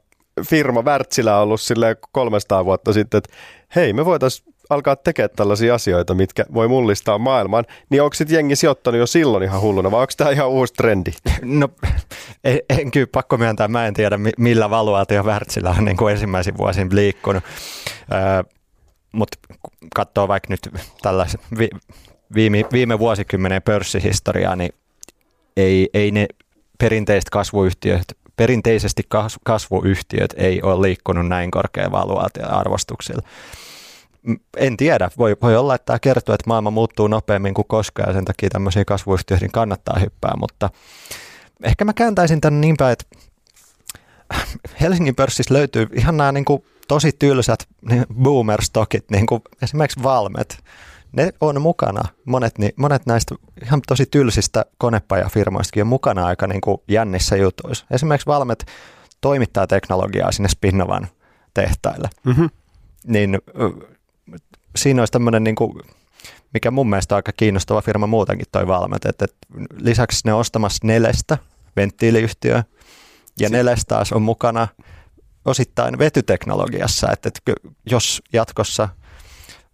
firma 0.43 0.81
Wärtsilä 0.81 1.37
on 1.37 1.43
ollut 1.43 1.61
silleen 1.61 1.95
300 2.11 2.65
vuotta 2.65 2.93
sitten, 2.93 3.17
että 3.17 3.33
hei 3.75 3.93
me 3.93 4.05
voitaisiin 4.05 4.53
alkaa 4.69 4.95
tekemään 4.95 5.29
tällaisia 5.35 5.75
asioita, 5.75 6.13
mitkä 6.13 6.45
voi 6.53 6.67
mullistaa 6.67 7.17
maailman, 7.17 7.65
niin 7.89 8.01
onko 8.01 8.13
sitten 8.13 8.35
jengi 8.35 8.55
sijoittanut 8.55 8.99
jo 8.99 9.07
silloin 9.07 9.43
ihan 9.43 9.61
hulluna 9.61 9.91
vai 9.91 10.01
onko 10.01 10.13
tämä 10.17 10.29
ihan 10.31 10.49
uusi 10.49 10.73
trendi? 10.73 11.11
No 11.41 11.69
en, 12.43 12.59
en 12.69 12.91
kyllä 12.91 13.07
pakko 13.11 13.37
myöntää, 13.37 13.67
mä 13.67 13.87
en 13.87 13.93
tiedä 13.93 14.17
mi- 14.17 14.31
millä 14.37 14.69
valuaatio 14.69 15.23
Wärtsilä 15.23 15.75
on 15.77 15.85
niin 15.85 15.97
kuin 15.97 16.11
ensimmäisin 16.11 16.57
vuosin 16.57 16.87
liikkunut. 16.91 17.43
Öö, 18.13 18.43
Mutta 19.11 19.37
katsoo 19.95 20.27
vaikka 20.27 20.47
nyt 20.49 20.69
tällaisen 21.01 21.39
vi- 21.57 21.69
viime, 22.35 22.63
viime 22.71 22.99
vuosikymmenen 22.99 23.61
pörssihistoriaa, 23.61 24.55
niin 24.55 24.71
ei, 25.57 25.89
ei 25.93 26.11
ne 26.11 26.27
perinteiset 26.79 27.29
kasvuyhtiöt 27.29 28.05
perinteisesti 28.35 29.03
kasvuyhtiöt 29.43 30.33
ei 30.37 30.61
ole 30.61 30.81
liikkunut 30.81 31.27
näin 31.27 31.51
korkean 31.51 31.91
valuaatio-arvostuksilla. 31.91 33.21
En 34.57 34.77
tiedä, 34.77 35.09
voi, 35.17 35.37
voi 35.41 35.55
olla, 35.55 35.75
että 35.75 35.85
tämä 35.85 35.99
kertoo, 35.99 36.35
että 36.35 36.47
maailma 36.47 36.71
muuttuu 36.71 37.07
nopeammin 37.07 37.53
kuin 37.53 37.67
koskaan 37.67 38.09
ja 38.09 38.13
sen 38.13 38.25
takia 38.25 38.49
tämmöisiä 38.49 38.85
kasvuyhtiöihin 38.85 39.51
kannattaa 39.51 39.99
hyppää, 39.99 40.33
mutta 40.39 40.69
ehkä 41.63 41.85
mä 41.85 41.93
kääntäisin 41.93 42.41
tämän 42.41 42.61
niin 42.61 42.77
päin, 42.77 42.93
että 42.93 43.05
Helsingin 44.81 45.15
pörssissä 45.15 45.53
löytyy 45.53 45.87
ihan 45.93 46.17
nämä 46.17 46.31
niin 46.31 46.45
kuin 46.45 46.65
tosi 46.87 47.11
tylsät 47.19 47.67
niin 47.89 48.05
boomer-stokit, 48.23 49.05
niin 49.11 49.25
kuin 49.25 49.41
esimerkiksi 49.61 50.03
Valmet. 50.03 50.63
Ne 51.15 51.33
on 51.41 51.61
mukana, 51.61 52.03
monet, 52.25 52.57
niin, 52.57 52.71
monet 52.75 53.05
näistä 53.05 53.35
ihan 53.63 53.81
tosi 53.87 54.05
tylsistä 54.05 54.65
konepajafirmoistakin 54.77 55.83
on 55.83 55.87
mukana 55.87 56.25
aika 56.25 56.47
niin 56.47 56.61
kuin 56.61 56.77
jännissä 56.87 57.35
jutuissa. 57.35 57.85
Esimerkiksi 57.91 58.27
Valmet 58.27 58.65
toimittaa 59.21 59.67
teknologiaa 59.67 60.31
sinne 60.31 60.49
Spinnovan 60.49 61.07
tehtaille. 61.53 62.09
Mm-hmm. 62.23 62.49
Niin 63.07 63.37
siinä 64.75 65.01
olisi 65.01 65.11
tämmöinen, 65.11 65.43
niin 65.43 65.55
kuin, 65.55 65.73
mikä 66.53 66.71
mun 66.71 66.89
mielestä 66.89 67.15
on 67.15 67.17
aika 67.17 67.31
kiinnostava 67.37 67.81
firma 67.81 68.07
muutenkin 68.07 68.47
toi 68.51 68.67
Valmet, 68.67 69.05
että, 69.05 69.25
että 69.25 69.47
lisäksi 69.77 70.21
ne 70.25 70.33
ostamassa 70.33 70.87
Nelestä, 70.87 71.37
venttiiliyhtiö, 71.75 72.63
ja 73.39 73.49
Neles 73.49 73.85
taas 73.85 74.11
on 74.13 74.21
mukana 74.21 74.67
osittain 75.45 75.99
vetyteknologiassa, 75.99 77.11
että, 77.11 77.27
että 77.29 77.71
jos 77.89 78.21
jatkossa 78.33 78.89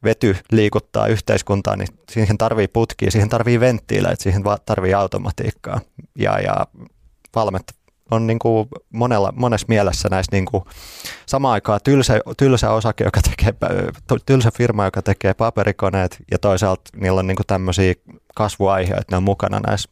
vety 0.03 0.35
liikuttaa 0.51 1.07
yhteiskuntaa, 1.07 1.75
niin 1.75 1.87
siihen 2.11 2.37
tarvii 2.37 2.67
putkia, 2.67 3.11
siihen 3.11 3.29
tarvii 3.29 3.59
venttiilejä, 3.59 4.15
siihen 4.19 4.43
tarvii 4.65 4.93
automatiikkaa. 4.93 5.81
Ja, 6.15 6.39
ja 6.39 6.65
Valmet 7.35 7.63
on 8.11 8.27
niin 8.27 8.39
kuin 8.39 8.67
monella, 8.89 9.33
monessa 9.35 9.65
mielessä 9.69 10.09
näissä 10.11 10.31
niin 10.31 10.45
kuin 10.45 10.63
samaan 11.25 11.53
aikaan 11.53 11.79
tylsä, 11.83 12.19
tylsä 12.37 12.71
osake, 12.71 13.03
joka 13.03 13.19
tekee, 13.21 13.53
tylsä 14.25 14.51
firma, 14.57 14.85
joka 14.85 15.01
tekee 15.01 15.33
paperikoneet 15.33 16.17
ja 16.31 16.39
toisaalta 16.39 16.81
niillä 16.95 17.19
on 17.19 17.27
niin 17.27 17.35
kuin 17.35 17.47
tämmöisiä 17.47 17.93
kasvuaiheita, 18.35 19.05
ne 19.11 19.17
on 19.17 19.23
mukana 19.23 19.59
näissä 19.59 19.89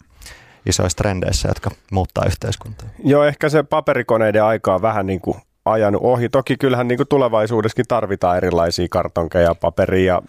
isoissa 0.66 0.98
trendeissä, 0.98 1.48
jotka 1.48 1.72
muuttaa 1.92 2.26
yhteiskuntaa. 2.26 2.90
Joo, 3.04 3.24
ehkä 3.24 3.50
se 3.50 3.64
paperikoneiden 3.64 4.44
aika 4.44 4.76
on 4.76 4.82
vähän 4.82 5.06
niin 5.06 5.22
kuin 5.22 5.38
ajanut 5.72 6.02
ohi. 6.04 6.30
Toki 6.30 6.58
kyllähän 6.58 6.88
niin 6.88 6.98
kuin 6.98 7.08
tulevaisuudessakin 7.08 7.86
tarvitaan 7.88 8.38
erilaisia 8.38 8.88
kartonkeja, 8.90 9.56
paperia 9.56 10.14
ja 10.14 10.22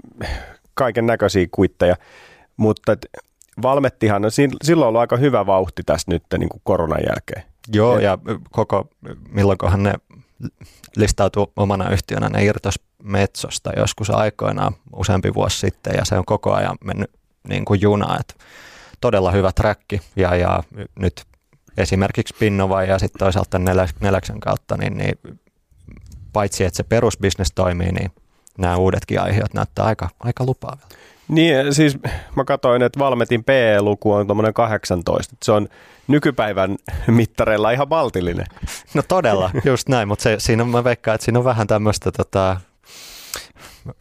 kaiken 0.74 1.07
näköisiä 1.07 1.47
kuitteja, 1.51 1.97
mutta 2.57 2.93
et 2.93 3.07
Valmettihan 3.62 4.24
on 4.24 4.30
silloin 4.62 4.88
ollut 4.88 5.01
aika 5.01 5.16
hyvä 5.16 5.47
vauhti 5.47 5.82
tässä 5.86 6.11
nyt 6.11 6.22
niin 6.38 6.49
kuin 6.49 6.61
koronan 6.64 7.01
jälkeen. 7.09 7.43
Joo, 7.72 7.99
ja 7.99 8.18
koko, 8.51 8.88
milloinkohan 9.28 9.82
ne 9.82 9.95
listautuu 10.97 11.53
omana 11.57 11.91
yhtiönä, 11.91 12.28
ne 12.28 12.45
irtos 12.45 12.74
Metsosta 13.03 13.72
joskus 13.76 14.11
aikoinaan 14.11 14.74
useampi 14.97 15.34
vuosi 15.34 15.59
sitten, 15.59 15.93
ja 15.97 16.05
se 16.05 16.18
on 16.18 16.24
koko 16.24 16.53
ajan 16.53 16.76
mennyt 16.84 17.11
niin 17.49 17.64
kuin 17.64 17.80
juna, 17.80 18.16
että 18.20 18.34
todella 19.01 19.30
hyvä 19.30 19.53
träkki, 19.53 20.01
ja, 20.16 20.34
ja 20.34 20.62
nyt 20.99 21.24
esimerkiksi 21.77 22.35
Pinnova 22.39 22.83
ja 22.83 22.99
sitten 22.99 23.18
toisaalta 23.18 23.61
Neläksen 24.01 24.41
kautta, 24.41 24.77
niin, 24.77 24.99
niin 24.99 25.18
paitsi 26.33 26.64
että 26.64 26.77
se 26.77 26.83
perusbisnes 26.83 27.53
toimii, 27.55 27.93
niin 27.93 28.11
nämä 28.59 28.77
uudetkin 28.77 29.21
aiheet 29.21 29.55
näyttää 29.55 29.85
aika, 29.85 30.09
aika 30.21 30.45
lupaavilta. 30.45 30.97
Niin, 31.29 31.75
siis 31.75 31.99
mä 32.37 32.45
katsoin, 32.45 32.83
että 32.83 32.99
Valmetin 32.99 33.45
PE-luku 33.45 34.12
on 34.12 34.27
tuommoinen 34.27 34.55
18. 34.55 35.37
Se 35.43 35.53
on 35.53 35.68
nykypäivän 36.09 36.77
mittareilla 37.07 37.71
ihan 37.71 37.89
maltillinen. 37.91 38.47
No 38.95 39.03
todella, 39.09 39.51
just 39.64 39.89
näin, 39.89 40.09
mutta 40.09 40.23
se, 40.23 40.37
siinä 40.39 40.62
on, 40.62 40.68
mä 40.68 40.85
veikkaan, 40.85 41.14
että 41.14 41.25
siinä 41.25 41.39
on 41.39 41.45
vähän 41.45 41.66
tämmöistä, 41.66 42.12
tota, 42.12 42.61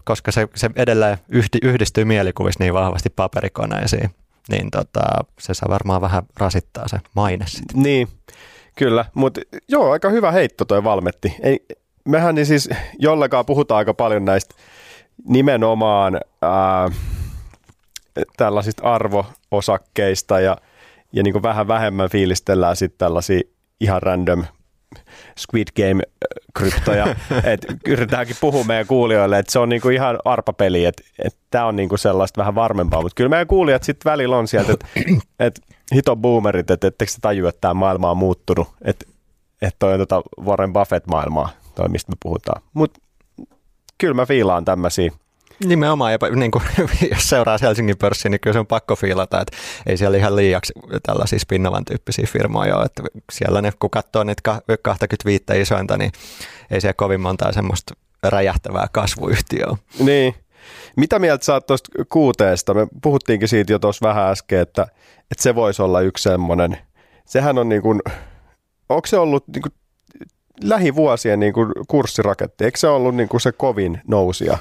koska 0.03 0.31
se, 0.31 0.47
se 0.55 0.69
edelleen 0.75 1.17
yhdistyy 1.61 2.05
mielikuvissa 2.05 2.63
niin 2.63 2.73
vahvasti 2.73 3.09
paperikoneisiin, 3.09 4.09
niin 4.49 4.71
tota, 4.71 5.01
se 5.39 5.53
saa 5.53 5.69
varmaan 5.69 6.01
vähän 6.01 6.23
rasittaa 6.37 6.87
se 6.87 6.97
maine 7.15 7.45
sitten. 7.47 7.83
Niin, 7.83 8.07
kyllä, 8.75 9.05
mutta 9.13 9.41
joo, 9.67 9.91
aika 9.91 10.09
hyvä 10.09 10.31
heitto 10.31 10.65
toi 10.65 10.83
Valmetti. 10.83 11.35
Ei, 11.41 11.65
mehän 12.05 12.35
niin 12.35 12.45
siis 12.45 12.69
jollekaan 12.99 13.45
puhutaan 13.45 13.77
aika 13.77 13.93
paljon 13.93 14.25
näistä 14.25 14.55
nimenomaan 15.27 16.19
ää, 16.41 16.89
tällaisista 18.37 18.83
arvoosakkeista 18.83 20.39
ja, 20.39 20.57
ja 21.11 21.23
niin 21.23 21.33
kuin 21.33 21.43
vähän 21.43 21.67
vähemmän 21.67 22.09
fiilistellään 22.09 22.75
sitten 22.75 22.97
tällaisia 22.97 23.41
ihan 23.79 24.01
random 24.01 24.43
Squid 25.39 25.67
Game-kryptoja. 25.75 27.15
et 27.53 27.65
yritetäänkin 27.87 28.35
puhua 28.41 28.63
meidän 28.63 28.87
kuulijoille, 28.87 29.39
että 29.39 29.51
se 29.51 29.59
on 29.59 29.69
niinku 29.69 29.89
ihan 29.89 30.19
arpapeli, 30.25 30.85
että 30.85 31.03
et 31.25 31.37
tämä 31.51 31.65
on 31.65 31.75
niinku 31.75 31.97
sellaista 31.97 32.39
vähän 32.39 32.55
varmempaa. 32.55 33.01
Mutta 33.01 33.15
kyllä 33.15 33.29
meidän 33.29 33.47
kuulijat 33.47 33.83
sitten 33.83 34.11
välillä 34.11 34.37
on 34.37 34.47
sieltä, 34.47 34.73
että 34.73 34.87
et, 35.39 35.61
hito 35.95 36.15
boomerit, 36.15 36.71
että 36.71 36.87
ettekö 36.87 37.11
se 37.11 37.17
tajua, 37.21 37.49
että 37.49 37.61
tämä 37.61 37.73
maailma 37.73 38.11
on 38.11 38.17
muuttunut. 38.17 38.67
Että 38.81 39.05
et 39.61 39.75
toi 39.79 39.93
on 39.93 39.99
tota 39.99 40.21
Warren 40.45 40.73
Buffett-maailmaa, 40.73 41.49
toi 41.75 41.89
mistä 41.89 42.11
me 42.11 42.15
puhutaan. 42.23 42.61
Mutta 42.73 42.99
kyllä 43.97 44.13
mä 44.13 44.25
fiilaan 44.25 44.65
tämmöisiä 44.65 45.11
Nimenomaan, 45.65 46.11
ja 46.11 46.17
niin 46.35 46.51
kuin, 46.51 46.63
jos 47.13 47.29
seuraa 47.29 47.57
Helsingin 47.61 47.97
pörssiä, 47.97 48.29
niin 48.29 48.39
kyllä 48.39 48.53
se 48.53 48.59
on 48.59 48.67
pakko 48.67 48.95
fiilata, 48.95 49.41
että 49.41 49.57
ei 49.85 49.97
siellä 49.97 50.17
ihan 50.17 50.35
liiaksi 50.35 50.73
tällaisia 51.03 51.39
spinnavan 51.39 51.85
tyyppisiä 51.85 52.25
firmoja 52.27 52.77
ole. 52.77 52.85
Että 52.85 53.03
siellä 53.31 53.61
ne, 53.61 53.71
kun 53.79 53.89
katsoo 53.89 54.23
niitä 54.23 54.61
25 54.81 55.43
isointa, 55.55 55.97
niin 55.97 56.11
ei 56.71 56.81
siellä 56.81 56.93
kovin 56.93 57.21
montaa 57.21 57.51
semmoista 57.51 57.93
räjähtävää 58.23 58.87
kasvuyhtiöä. 58.91 59.77
Niin. 59.99 60.35
Mitä 60.95 61.19
mieltä 61.19 61.45
sä 61.45 61.53
oot 61.53 61.65
tuosta 61.65 61.89
kuuteesta? 62.09 62.73
Me 62.73 62.87
puhuttiinkin 63.01 63.47
siitä 63.47 63.73
jo 63.73 63.79
tuossa 63.79 64.07
vähän 64.07 64.29
äsken, 64.29 64.59
että, 64.59 64.81
että 65.31 65.43
se 65.43 65.55
voisi 65.55 65.81
olla 65.81 66.01
yksi 66.01 66.23
semmoinen. 66.23 66.77
Sehän 67.25 67.57
on 67.57 67.69
niin 67.69 67.81
kuin, 67.81 68.01
onko 68.89 69.07
se 69.07 69.17
ollut 69.17 69.47
niin 69.47 69.61
kuin 69.61 69.73
lähivuosien 70.63 71.39
niin 71.39 71.53
kuin 71.53 71.71
kurssiraketti? 71.87 72.65
Eikö 72.65 72.79
se 72.79 72.87
ollut 72.87 73.15
niin 73.15 73.29
kuin 73.29 73.41
se 73.41 73.51
kovin 73.51 74.01
nousia? 74.07 74.57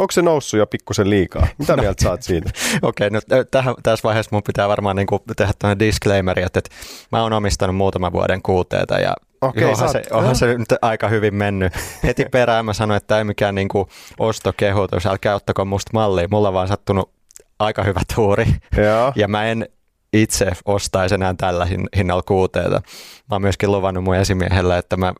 Onko 0.00 0.12
se 0.12 0.22
noussut 0.22 0.58
jo 0.58 0.66
pikkusen 0.66 1.10
liikaa? 1.10 1.46
Mitä 1.58 1.76
no, 1.76 1.82
mieltä 1.82 2.04
saat 2.04 2.22
siitä? 2.22 2.50
Okei, 2.82 3.06
okay, 3.06 3.20
no 3.36 3.44
tähän, 3.50 3.74
tässä 3.82 4.02
vaiheessa 4.02 4.30
mun 4.32 4.42
pitää 4.42 4.68
varmaan 4.68 4.96
niin 4.96 5.06
kuin 5.06 5.22
tehdä 5.36 5.52
tämmöinen 5.58 5.78
disclaimer, 5.78 6.38
että, 6.38 6.58
että 6.58 6.70
mä 7.12 7.22
oon 7.22 7.32
omistanut 7.32 7.76
muutaman 7.76 8.12
vuoden 8.12 8.42
kuuteeta 8.42 8.98
ja 8.98 9.14
Okei, 9.40 9.64
onhan, 9.64 9.88
se, 9.88 10.02
onhan 10.10 10.36
se 10.36 10.58
nyt 10.58 10.68
aika 10.82 11.08
hyvin 11.08 11.34
mennyt. 11.34 11.72
Heti 12.02 12.24
perään 12.24 12.64
mä 12.64 12.72
sanoin, 12.72 12.96
että 12.96 13.18
ei 13.18 13.24
mikään 13.24 13.54
niin 13.54 13.68
kuin 13.68 13.88
ostokehotus, 14.18 15.06
älkää 15.06 15.34
ottako 15.34 15.64
musta 15.64 15.90
mallia. 15.94 16.28
Mulla 16.30 16.48
on 16.48 16.54
vaan 16.54 16.68
sattunut 16.68 17.10
aika 17.58 17.84
hyvä 17.84 18.00
tuuri. 18.14 18.46
Joo. 18.76 19.12
Ja 19.16 19.28
mä 19.28 19.44
en 19.44 19.68
itse 20.12 20.52
ostaisi 20.64 21.14
enää 21.14 21.34
tällä 21.38 21.66
hinnalla 21.96 22.22
kuuteeta. 22.22 22.82
Mä 23.30 23.34
oon 23.34 23.42
myöskin 23.42 23.72
luvannut 23.72 24.04
mun 24.04 24.16
esimiehelle, 24.16 24.78
että 24.78 24.96
mä 24.96 25.14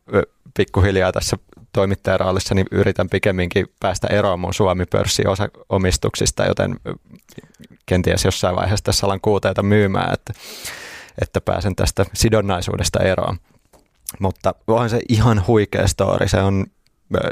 pikkuhiljaa 0.57 1.13
tässä 1.13 1.37
toimittajaroolissa, 1.73 2.55
niin 2.55 2.67
yritän 2.71 3.09
pikemminkin 3.09 3.67
päästä 3.81 4.07
eroon 4.07 4.41
mun 4.41 4.55
Suomi-pörssin 4.55 5.27
omistuksista, 5.69 6.45
joten 6.45 6.77
kenties 7.87 8.25
jossain 8.25 8.57
vaiheessa 8.57 8.85
tässä 8.85 9.07
alan 9.07 9.21
kuuteita 9.21 9.63
myymään, 9.63 10.15
että, 10.15 10.33
että 11.23 11.41
pääsen 11.41 11.77
tästä 11.77 12.07
sidonnaisuudesta 12.15 12.99
eroon. 12.99 13.37
Mutta 14.19 14.55
onhan 14.67 14.91
se 14.91 15.01
ihan 15.09 15.47
huikea 15.47 15.87
story. 15.89 16.29
Se 16.29 16.43
on 16.43 16.67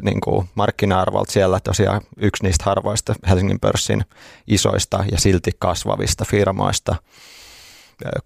niin 0.03 0.21
kuin 0.21 0.49
markkina-arvolta 0.55 1.33
siellä 1.33 1.61
tosiaan 1.61 2.01
yksi 2.17 2.43
niistä 2.43 2.65
harvoista 2.65 3.15
Helsingin 3.29 3.61
pörssin 3.61 4.05
isoista 4.47 5.05
ja 5.13 5.21
silti 5.21 5.51
kasvavista 5.59 6.25
firmoista. 6.25 6.97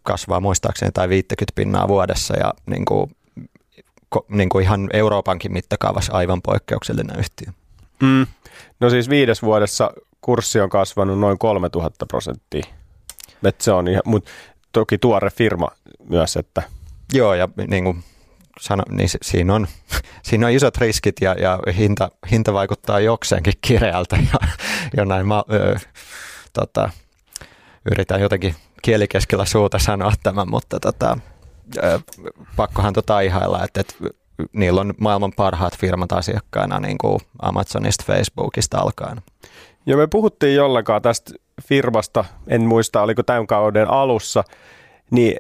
Kasvaa 0.03 0.41
muistaakseni 0.41 0.93
tai 0.93 1.09
50 1.09 1.53
pinnaa 1.55 1.89
vuodessa 1.89 2.37
ja 2.37 2.55
niin 2.67 2.85
kuin 2.85 3.17
niin 4.29 4.49
kuin 4.49 4.63
ihan 4.63 4.91
Euroopankin 4.93 5.53
mittakaavassa 5.53 6.13
aivan 6.13 6.43
poikkeuksellinen 6.43 7.19
yhtiö. 7.19 7.53
Mm. 8.03 8.27
No 8.81 8.91
siis 8.91 9.09
viides 9.09 9.43
vuodessa 9.43 9.91
kurssi 10.21 10.61
on 10.61 10.71
kasvanut 10.71 11.19
noin 11.19 11.39
3000 11.39 12.07
prosenttia. 12.07 12.67
Et 13.45 13.61
se 13.61 13.73
on 13.73 13.89
ihan, 13.89 14.03
mutta 14.05 14.31
toki 14.73 14.99
tuore 14.99 15.31
firma 15.31 15.69
myös, 16.09 16.37
että... 16.37 16.63
Joo, 17.13 17.35
ja 17.35 17.49
niin 17.69 17.85
kuin 17.85 18.05
sano, 18.61 18.83
niin 18.89 19.09
siinä, 19.23 19.55
on, 19.55 19.67
siinä 20.27 20.47
on 20.47 20.53
isot 20.53 20.77
riskit 20.77 21.17
ja, 21.21 21.35
ja 21.35 21.59
hinta, 21.79 22.11
hinta 22.31 22.53
vaikuttaa 22.53 23.01
jokseenkin 23.01 23.55
kireältä 23.61 24.17
ja, 24.33 24.49
ja 24.97 25.05
näin 25.05 25.29
mä, 25.29 25.43
ö, 25.53 25.77
tota, 26.53 26.91
yritän 27.91 28.21
jotenkin 28.21 28.55
kielikeskellä 28.83 29.45
suuta 29.45 29.79
sanoa 29.79 30.13
tämän, 30.23 30.51
mutta 30.51 30.81
tota, 30.81 31.19
pakkohan 32.57 32.93
tota 32.93 33.21
ihailla, 33.21 33.65
että, 33.65 33.81
että 33.81 33.95
niillä 34.53 34.81
on 34.81 34.95
maailman 35.01 35.33
parhaat 35.37 35.79
firmat 35.79 36.13
asiakkaina 36.13 36.81
niin 36.81 36.99
kuin 36.99 37.19
Amazonista, 37.43 38.05
Facebookista 38.07 38.79
alkaen. 38.79 39.23
Ja 39.87 39.97
me 39.97 40.07
puhuttiin 40.07 40.55
jollakaan 40.55 41.03
tästä 41.03 41.35
firmasta, 41.69 42.25
en 42.49 42.63
muista 42.63 43.03
oliko 43.03 43.23
tämän 43.23 43.47
kauden 43.47 43.91
alussa, 43.91 44.45
niin 45.11 45.37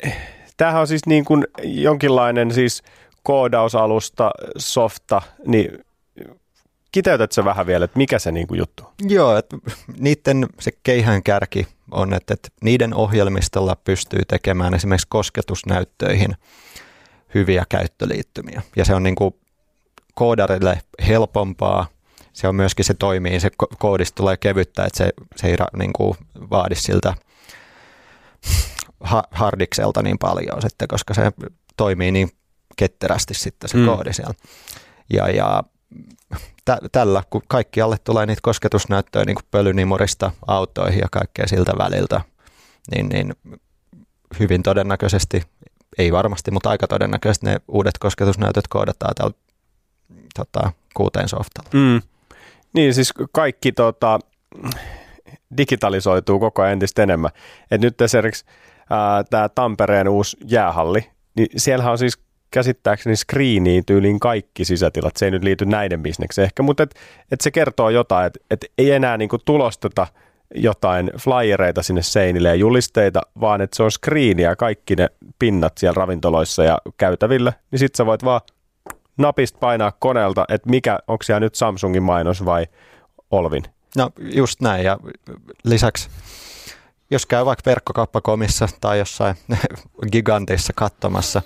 tämähän 0.57 0.81
on 0.81 0.87
siis 0.87 1.07
niin 1.07 1.25
kuin 1.25 1.47
jonkinlainen 1.62 2.55
siis 2.55 2.83
koodausalusta, 3.23 4.31
softa, 4.57 5.23
niin 5.47 5.85
kiteytät 6.93 7.32
se 7.32 7.45
vähän 7.45 7.66
vielä, 7.66 7.84
että 7.84 7.99
mikä 7.99 8.18
se 8.18 8.32
niin 8.32 8.47
kuin 8.47 8.59
juttu 8.59 8.82
on? 8.84 9.11
Joo, 9.11 9.36
että 9.36 9.57
niiden 9.99 10.47
se 10.61 10.70
keihään 10.82 11.22
kärki 11.22 11.66
on, 11.90 12.14
että, 12.14 12.34
että 12.34 12.49
niiden 12.62 12.95
ohjelmistolla 12.95 13.76
pystyy 13.76 14.20
tekemään 14.28 14.74
esimerkiksi 14.74 15.07
kosketusnäyttöihin 15.11 16.36
hyviä 17.34 17.64
käyttöliittymiä. 17.68 18.62
Ja 18.76 18.84
se 18.84 18.95
on 18.95 19.03
niin 19.03 19.14
kuin 19.14 19.34
koodarille 20.14 20.82
helpompaa, 21.07 21.86
se 22.32 22.49
on 22.49 22.55
myöskin, 22.55 22.84
se 22.84 22.95
toimii, 22.95 23.40
se 23.40 23.51
koodista 23.78 24.16
tulee 24.16 24.36
kevyttä, 24.36 24.84
että 24.84 24.99
se, 24.99 25.11
se 25.36 25.47
ei 25.47 25.57
niin 25.78 25.93
kuin 25.93 26.14
vaadi 26.51 26.74
siltä 26.74 27.14
hardikselta 29.30 30.03
niin 30.03 30.18
paljon 30.18 30.62
sitten, 30.62 30.88
koska 30.88 31.14
se 31.14 31.32
toimii 31.76 32.12
niin 32.12 32.30
ketterästi 32.76 33.34
sitten 33.34 33.70
se 33.70 33.76
mm. 33.76 33.86
koodi 33.86 34.12
siellä. 34.12 34.34
Ja, 35.12 35.28
ja 35.28 35.62
tä, 36.64 36.78
tällä, 36.93 37.22
kun 37.30 37.43
kaikkialle 37.49 37.97
tulee 38.05 38.26
niitä 38.26 38.40
kosketusnäyttöjä 38.43 39.24
niin 39.24 39.36
pölynimurista 39.51 40.30
autoihin 40.47 40.99
ja 40.99 41.09
kaikkea 41.11 41.47
siltä 41.47 41.72
väliltä, 41.78 42.20
niin, 42.95 43.09
niin 43.09 43.34
hyvin 44.40 44.62
todennäköisesti, 44.62 45.43
ei 45.99 46.12
varmasti, 46.12 46.51
mutta 46.51 46.70
aika 46.70 46.86
todennäköisesti 46.86 47.47
ne 47.47 47.57
uudet 47.68 47.99
kosketusnäytöt 47.99 48.68
koodataan 48.68 49.14
täällä 49.14 49.34
tota, 50.34 50.72
kuuteen 50.95 51.28
softalla. 51.28 51.70
Mm. 51.72 52.03
Niin, 52.72 52.95
siis 52.95 53.14
kaikki 53.32 53.72
tota, 53.72 54.18
digitalisoituu 55.57 56.38
koko 56.40 56.62
ajan 56.62 56.72
entistä 56.72 57.03
enemmän. 57.03 57.30
Et 57.70 57.80
nyt 57.80 58.01
esimerkiksi 58.01 58.45
tämä 59.30 59.49
Tampereen 59.49 60.09
uusi 60.09 60.36
jäähalli, 60.45 61.11
niin 61.34 61.49
siellä 61.57 61.90
on 61.90 61.99
siis 61.99 62.18
käsittääkseni 62.53 63.16
screeniin 63.16 63.84
tyyliin 63.84 64.20
kaikki 64.20 64.64
sisätilat. 64.64 65.16
Se 65.16 65.24
ei 65.24 65.30
nyt 65.30 65.44
liity 65.44 65.66
näiden 65.66 66.03
bisnekseen 66.03 66.44
ehkä, 66.44 66.62
mutta 66.62 66.82
et, 66.82 66.94
et 67.32 67.40
se 67.40 67.50
kertoo 67.50 67.90
jotain, 67.90 68.26
että 68.26 68.40
et 68.50 68.64
ei 68.78 68.90
enää 68.90 69.16
niinku 69.16 69.38
tulosteta 69.38 70.07
jotain 70.55 71.11
flyereita 71.18 71.82
sinne 71.82 72.03
seinille 72.03 72.48
ja 72.48 72.55
julisteita, 72.55 73.20
vaan 73.40 73.61
että 73.61 73.76
se 73.76 73.82
on 73.82 73.90
screeniä 73.90 74.57
kaikki 74.57 74.96
ne 74.96 75.09
pinnat 75.38 75.78
siellä 75.78 75.94
ravintoloissa 75.96 76.64
ja 76.64 76.78
käytävillä, 76.96 77.53
niin 77.70 77.78
sit 77.78 77.94
sä 77.94 78.07
voit 78.07 78.24
vaan 78.24 78.40
napista 79.16 79.59
painaa 79.59 79.92
koneelta, 79.98 80.44
että 80.48 80.70
mikä, 80.70 80.98
onko 81.09 81.22
siellä 81.22 81.40
nyt 81.40 81.55
Samsungin 81.55 82.03
mainos 82.03 82.44
vai 82.44 82.66
Olvin. 83.30 83.62
No 83.96 84.11
just 84.18 84.61
näin 84.61 84.84
ja 84.84 84.98
lisäksi 85.64 86.09
jos 87.12 87.26
käy 87.26 87.44
vaikka 87.44 87.70
verkkokauppakomissa 87.70 88.68
tai 88.80 88.98
jossain 88.98 89.36
gigantissa 90.12 90.72
katsomassa, 90.76 91.42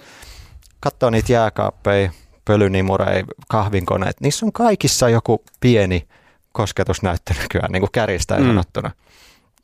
katsoo 0.80 1.10
niitä 1.10 1.32
jääkaappeja, 1.32 2.10
pölynimureja, 2.44 3.24
kahvinkoneet, 3.48 4.20
niissä 4.20 4.46
on 4.46 4.52
kaikissa 4.52 5.08
joku 5.08 5.44
pieni 5.60 6.08
kosketusnäyttö 6.52 7.34
nykyään, 7.42 7.72
niin 7.72 7.80
kuin 7.80 7.92
kärjistäen 7.92 8.42
mm. 8.42 8.48
sanottuna. 8.48 8.90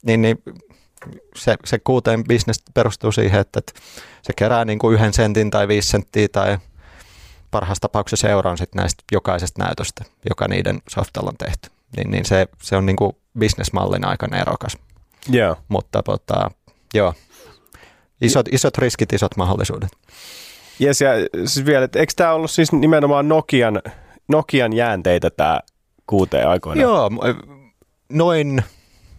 Niin, 0.02 0.22
niin 0.22 0.42
se, 1.36 1.56
se 1.64 1.78
kuuteen 1.78 2.24
bisnes 2.24 2.62
perustuu 2.74 3.12
siihen, 3.12 3.40
että, 3.40 3.58
että 3.58 3.72
se 4.22 4.32
kerää 4.36 4.64
niin 4.64 4.78
kuin 4.78 4.94
yhden 4.94 5.12
sentin 5.12 5.50
tai 5.50 5.68
viisi 5.68 5.88
senttiä 5.88 6.28
tai 6.28 6.58
parhaassa 7.50 7.80
tapauksessa 7.80 8.28
euron 8.28 8.58
sit 8.58 8.74
näistä 8.74 9.04
jokaisesta 9.12 9.64
näytöstä, 9.64 10.04
joka 10.28 10.48
niiden 10.48 10.82
softalla 10.88 11.30
on 11.30 11.36
tehty. 11.36 11.70
Niin, 11.96 12.10
niin 12.10 12.24
se, 12.24 12.46
se 12.62 12.76
on 12.76 12.86
niin 12.86 12.96
kuin 12.96 13.16
bisnesmallin 13.38 14.06
aika 14.06 14.28
erokas. 14.40 14.78
Yeah. 15.34 15.56
Mutta 15.68 16.02
tota, 16.02 16.50
joo, 16.94 17.14
isot, 18.20 18.46
isot 18.52 18.78
riskit, 18.78 19.12
isot 19.12 19.36
mahdollisuudet. 19.36 19.90
Jes, 20.82 21.00
ja 21.00 21.10
siis 21.44 21.66
vielä, 21.66 21.84
että 21.84 21.98
eikö 21.98 22.12
tämä 22.16 22.32
ollut 22.32 22.50
siis 22.50 22.72
nimenomaan 22.72 23.28
Nokian, 23.28 23.82
Nokian 24.28 24.72
jäänteitä 24.72 25.30
tämä 25.30 25.60
kuuteen 26.06 26.48
aikoina? 26.48 26.82
Joo, 26.82 27.10
noin, 28.08 28.62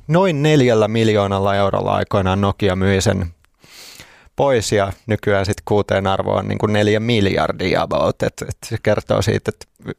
noin 0.08 0.44
neljällä 0.44 0.88
miljoonalla 0.88 1.56
eurolla 1.56 1.94
aikoinaan 1.94 2.42
Nokia 2.42 2.76
myi 2.76 3.02
sen 3.02 3.28
pois 4.36 4.72
ja 4.72 4.94
nykyään 5.08 5.46
sitten 5.46 5.64
kuuteen 5.66 6.08
arvo 6.08 6.34
on 6.34 6.48
niin 6.48 6.58
kuin 6.58 6.74
neljä 6.74 7.00
miljardia 7.00 7.82
about. 7.82 8.24
Et, 8.24 8.42
et 8.42 8.58
se 8.66 8.78
kertoo 8.84 9.22
siitä, 9.22 9.52
että 9.52 9.94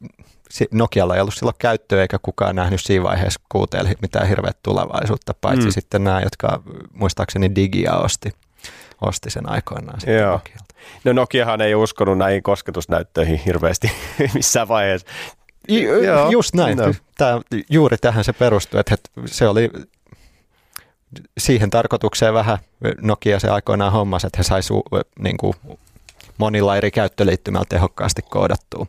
Nokialla 0.71 1.15
ei 1.15 1.21
ollut 1.21 1.33
silloin 1.33 1.55
käyttöä 1.59 2.01
eikä 2.01 2.19
kukaan 2.21 2.55
nähnyt 2.55 2.81
siinä 2.81 3.03
vaiheessa 3.03 3.41
kuuteen 3.49 3.95
mitään 4.01 4.27
hirveät 4.27 4.57
tulevaisuutta, 4.63 5.33
paitsi 5.41 5.67
mm. 5.67 5.71
sitten 5.71 6.03
nämä, 6.03 6.21
jotka 6.21 6.61
muistaakseni 6.93 7.55
Digia 7.55 7.93
osti, 7.93 8.31
osti 9.01 9.29
sen 9.29 9.49
aikoinaan 9.49 9.99
sitten. 9.99 10.25
Nokialta. 10.25 10.74
No 11.03 11.13
Nokiahan 11.13 11.61
ei 11.61 11.75
uskonut 11.75 12.17
näihin 12.17 12.43
kosketusnäyttöihin 12.43 13.41
hirveästi 13.45 13.91
missään 14.33 14.67
vaiheessa. 14.67 15.07
Ju, 15.67 16.03
Joo. 16.03 16.29
Just 16.31 16.55
näin. 16.55 16.77
No. 16.77 16.93
Tämä, 17.17 17.41
juuri 17.69 17.97
tähän 17.97 18.23
se 18.23 18.33
perustui, 18.33 18.79
että 18.79 18.95
se 19.25 19.47
oli 19.47 19.69
siihen 21.37 21.69
tarkoitukseen 21.69 22.33
vähän 22.33 22.57
Nokia 23.01 23.39
se 23.39 23.49
aikoinaan 23.49 23.91
hommas, 23.91 24.25
että 24.25 24.37
he 24.37 24.43
sai 24.43 24.61
niin 25.19 25.37
kuin 25.37 25.53
monilla 26.37 26.77
eri 26.77 26.91
käyttöliittymillä 26.91 27.65
tehokkaasti 27.69 28.21
koodattua 28.21 28.85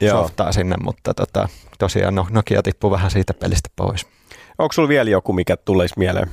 Joo. 0.00 0.22
softaa 0.22 0.52
sinne, 0.52 0.76
mutta 0.84 1.14
tota, 1.14 1.48
tosiaan 1.78 2.14
no, 2.14 2.26
Nokia 2.30 2.62
tippui 2.62 2.90
vähän 2.90 3.10
siitä 3.10 3.34
pelistä 3.34 3.68
pois. 3.76 4.06
Onko 4.58 4.72
sulla 4.72 4.88
vielä 4.88 5.10
joku, 5.10 5.32
mikä 5.32 5.56
tulisi 5.56 5.94
mieleen? 5.98 6.30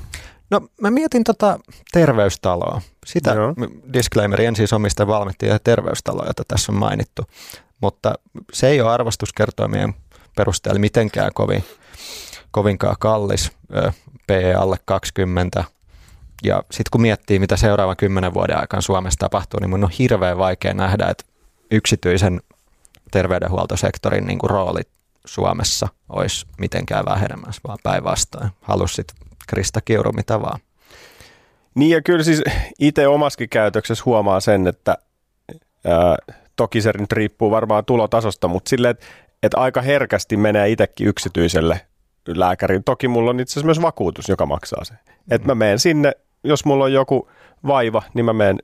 No 0.50 0.62
mä 0.82 0.92
mietin 0.92 1.24
tota 1.24 1.60
terveystaloa. 1.92 2.82
Sitä 3.06 3.34
Joo. 3.34 3.54
disclaimeri 3.94 4.46
en 4.46 4.56
siis 4.56 4.74
omista 4.74 5.08
valmittajia 5.08 5.60
terveystaloa, 5.60 6.26
jota 6.28 6.44
tässä 6.48 6.72
on 6.72 6.78
mainittu. 6.78 7.24
Mutta 7.82 8.14
se 8.54 8.68
ei 8.68 8.82
ole 8.82 8.92
arvostuskertoimien 8.92 9.94
perusteella 10.36 10.80
mitenkään 10.80 11.32
kovin, 11.34 11.64
kovinkaan 12.52 12.96
kallis. 13.00 13.52
PE 14.28 14.54
alle 14.54 14.78
20. 14.86 15.64
Ja 16.44 16.64
sitten 16.72 16.92
kun 16.92 17.02
miettii, 17.02 17.40
mitä 17.40 17.58
seuraavan 17.58 17.98
kymmenen 17.98 18.34
vuoden 18.34 18.58
aikana 18.58 18.82
Suomessa 18.82 19.20
tapahtuu, 19.20 19.60
niin 19.60 19.70
mun 19.70 19.84
on 19.84 19.90
hirveän 20.00 20.38
vaikea 20.38 20.74
nähdä, 20.74 21.08
että 21.08 21.24
yksityisen 21.72 22.42
terveydenhuoltosektorin 23.12 24.26
niin 24.26 24.40
kuin 24.40 24.50
rooli 24.50 24.82
Suomessa 25.26 25.88
olisi 26.10 26.46
mitenkään 26.58 27.06
vähenemässä, 27.06 27.62
vaan 27.68 27.78
päinvastoin. 27.84 28.50
Halusit 28.62 29.14
Krista 29.48 29.82
Kiuru 29.82 30.12
mitä 30.12 30.42
vaan. 30.42 30.60
Niin 31.76 31.92
ja 31.92 32.02
kyllä 32.02 32.24
siis 32.24 32.42
itse 32.80 33.08
omaskin 33.08 33.50
käytöksessä 33.50 34.04
huomaa 34.06 34.40
sen, 34.40 34.68
että 34.68 34.98
ää, 35.86 36.16
toki 36.56 36.82
se 36.82 36.92
nyt 37.00 37.12
riippuu 37.12 37.52
varmaan 37.52 37.86
tulotasosta, 37.86 38.48
mutta 38.48 38.70
silleen, 38.70 38.92
että, 38.92 39.06
että 39.44 39.58
aika 39.58 39.82
herkästi 39.82 40.38
menee 40.38 40.70
itsekin 40.70 41.08
yksityiselle 41.08 41.82
lääkäriin. 42.28 42.84
Toki 42.84 43.08
mulla 43.08 43.30
on 43.30 43.40
itse 43.40 43.52
asiassa 43.52 43.66
myös 43.66 43.82
vakuutus, 43.82 44.30
joka 44.30 44.46
maksaa 44.46 44.84
se. 44.84 44.94
Että 45.32 45.48
mä 45.48 45.56
menen 45.56 45.80
sinne, 45.80 46.12
jos 46.44 46.66
mulla 46.66 46.84
on 46.84 46.94
joku 46.94 47.30
vaiva, 47.68 48.04
niin 48.14 48.26
mä 48.26 48.34
menen 48.34 48.58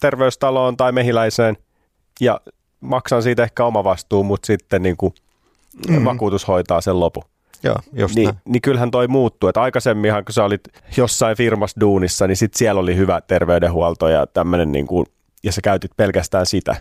terveystaloon 0.00 0.76
tai 0.76 0.92
mehiläiseen 0.92 1.56
ja 2.20 2.40
maksan 2.80 3.22
siitä 3.22 3.42
ehkä 3.42 3.64
oma 3.64 3.84
vastuu, 3.84 4.24
mutta 4.24 4.46
sitten 4.46 4.82
niin 4.82 4.96
kuin 4.96 5.14
mm. 5.88 6.04
vakuutus 6.04 6.48
hoitaa 6.48 6.80
sen 6.80 7.00
lopun. 7.00 7.24
Joo, 7.64 7.76
just 7.92 8.14
niin, 8.14 8.30
niin 8.44 8.62
kyllähän 8.62 8.90
toi 8.90 9.08
muuttuu. 9.08 9.48
Että 9.48 9.62
aikaisemminhan, 9.62 10.24
kun 10.24 10.32
sä 10.32 10.44
olit 10.44 10.60
jossain 10.96 11.36
firmassa 11.36 11.80
duunissa, 11.80 12.26
niin 12.26 12.36
sit 12.36 12.54
siellä 12.54 12.80
oli 12.80 12.96
hyvä 12.96 13.20
terveydenhuolto 13.20 14.08
ja 14.08 14.26
tämmöinen, 14.26 14.72
niin 14.72 14.86
kuin, 14.86 15.06
ja 15.44 15.52
sä 15.52 15.60
käytit 15.60 15.90
pelkästään 15.96 16.46
sitä. 16.46 16.76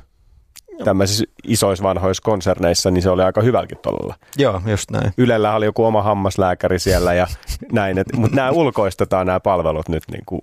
Tämmöisissä 0.83 1.25
isoissa 1.43 1.83
vanhoissa 1.83 2.23
konserneissa, 2.23 2.91
niin 2.91 3.01
se 3.01 3.09
oli 3.09 3.23
aika 3.23 3.41
hyvälläkin 3.41 3.77
tolalla. 3.77 4.15
Joo, 4.37 4.61
just 4.65 4.91
näin. 4.91 5.13
Ylellä 5.17 5.55
oli 5.55 5.65
joku 5.65 5.85
oma 5.85 6.01
hammaslääkäri 6.01 6.79
siellä 6.79 7.13
ja 7.13 7.27
näin. 7.71 7.97
Et, 7.97 8.07
mutta 8.15 8.35
nämä 8.35 8.51
ulkoistetaan 8.51 9.27
nämä 9.27 9.39
palvelut 9.39 9.89
nyt 9.89 10.03
niin 10.11 10.23
kuin 10.25 10.41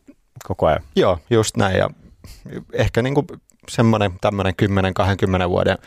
koko 0.48 0.66
ajan. 0.66 0.82
Joo, 0.96 1.18
just 1.30 1.56
näin. 1.56 1.76
Ja 1.78 1.90
ehkä 2.72 3.02
niin 3.02 3.14
kuin 3.14 3.26
semmoinen 3.68 4.12
tämmöinen 4.20 4.54
10-20 5.46 5.48
vuoden 5.48 5.78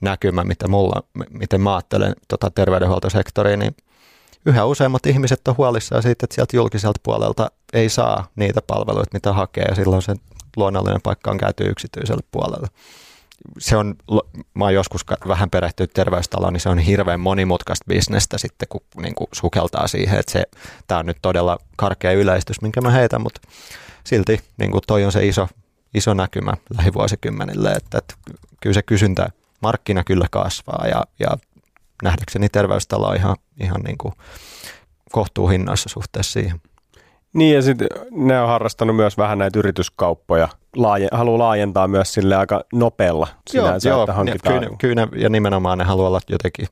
näkymä, 0.00 0.44
mitä 0.44 0.68
mulla, 0.68 1.02
miten 1.30 1.60
mä 1.60 1.74
ajattelen 1.74 2.12
tota 2.28 2.50
terveydenhuoltosektoria, 2.50 3.56
niin 3.56 3.76
yhä 4.46 4.64
useammat 4.64 5.06
ihmiset 5.06 5.48
on 5.48 5.56
huolissaan 5.56 6.02
siitä, 6.02 6.24
että 6.24 6.34
sieltä 6.34 6.56
julkiselta 6.56 7.00
puolelta 7.02 7.50
ei 7.72 7.88
saa 7.88 8.28
niitä 8.36 8.62
palveluita, 8.62 9.10
mitä 9.12 9.32
hakee, 9.32 9.64
ja 9.68 9.74
silloin 9.74 10.02
se 10.02 10.14
luonnollinen 10.56 11.02
paikka 11.02 11.30
on 11.30 11.38
käyty 11.38 11.64
yksityiselle 11.64 12.22
puolelle. 12.30 12.68
Se 13.58 13.76
on, 13.76 13.94
mä 14.54 14.64
oon 14.64 14.74
joskus 14.74 15.04
vähän 15.28 15.50
perehtynyt 15.50 15.92
terveystaloon, 15.92 16.52
niin 16.52 16.60
se 16.60 16.68
on 16.68 16.78
hirveän 16.78 17.20
monimutkaista 17.20 17.84
bisnestä 17.88 18.38
sitten, 18.38 18.68
kun 18.68 18.80
niin 19.02 19.14
kuin 19.14 19.28
sukeltaa 19.32 19.88
siihen, 19.88 20.18
että 20.18 20.32
se, 20.32 20.44
tämä 20.86 20.98
on 20.98 21.06
nyt 21.06 21.18
todella 21.22 21.58
karkea 21.76 22.12
yleistys, 22.12 22.60
minkä 22.60 22.80
mä 22.80 22.90
heitän, 22.90 23.22
mutta 23.22 23.40
silti 24.04 24.40
niin 24.56 24.70
kuin 24.70 24.82
toi 24.86 25.04
on 25.04 25.12
se 25.12 25.26
iso, 25.26 25.48
iso 25.94 26.14
näkymä 26.14 26.52
lähivuosikymmenille, 26.76 27.70
että, 27.70 27.98
että 27.98 28.14
kyllä 28.60 28.74
se 28.74 28.82
kysyntä 28.82 29.28
markkina 29.62 30.04
kyllä 30.04 30.26
kasvaa 30.30 30.86
ja, 30.86 31.04
ja 31.20 31.28
nähdäkseni 32.02 32.48
terveystalo 32.48 33.06
on 33.06 33.16
ihan, 33.16 33.36
ihan 33.60 33.80
niin 33.80 33.98
kuin 33.98 34.14
kohtuuhinnoissa 35.12 35.88
suhteessa 35.88 36.32
siihen. 36.32 36.60
Niin 37.32 37.54
ja 37.54 37.62
sitten 37.62 37.88
ne 38.10 38.40
on 38.40 38.48
harrastanut 38.48 38.96
myös 38.96 39.18
vähän 39.18 39.38
näitä 39.38 39.58
yrityskauppoja 39.58 40.48
laaje, 40.76 41.08
haluaa 41.12 41.38
laajentaa 41.38 41.88
myös 41.88 42.14
sille 42.14 42.36
aika 42.36 42.64
nopealla 42.72 43.28
sinänsä, 43.50 43.88
joo, 43.88 44.02
että 44.02 44.12
hankitaan. 44.12 44.60
Kyllä, 44.60 44.76
kyllä 44.78 45.08
ja 45.16 45.28
nimenomaan 45.28 45.78
ne 45.78 45.84
haluaa 45.84 46.08
olla 46.08 46.20
jotenkin 46.28 46.66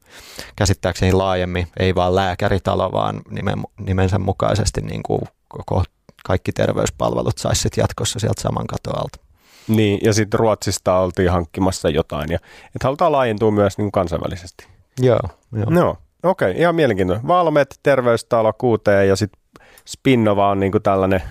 käsittääkseni 0.57 1.13
laajemmin, 1.13 1.67
ei 1.79 1.95
vaan 1.95 2.15
lääkäritalo, 2.15 2.93
vaan 2.93 3.21
nimen, 3.31 3.63
nimensä 3.81 4.19
mukaisesti 4.19 4.81
niin 4.81 5.03
kuin 5.03 5.23
koko, 5.49 5.85
kaikki 6.25 6.53
terveyspalvelut 6.53 7.39
saisi 7.39 7.69
jatkossa 7.77 8.19
sieltä 8.19 8.43
saman 8.43 8.67
katoalta. 8.67 9.26
Niin, 9.69 10.01
ja 10.03 10.13
sitten 10.13 10.41
Ruotsista 10.41 10.99
oltiin 10.99 11.31
hankkimassa 11.31 11.89
jotain, 11.89 12.33
ja 12.33 12.39
että 12.67 12.85
halutaan 12.85 13.13
laajentua 13.13 13.51
myös 13.51 13.79
niin 13.79 13.93
kansainvälisesti. 13.93 14.67
Joo, 15.01 15.21
joo. 15.53 15.71
No, 15.71 15.97
okei, 16.23 16.51
okay, 16.51 16.61
ihan 16.61 16.75
mielenkiintoinen. 16.75 17.27
Valmet, 17.27 17.81
terveystalo, 17.83 18.53
QT 18.53 18.87
ja 19.09 19.17
sitten 19.17 19.41
Spinnova 19.87 20.51
on 20.51 20.61
niin 20.61 20.73
kuin 20.73 20.83
tällainen 20.83 21.23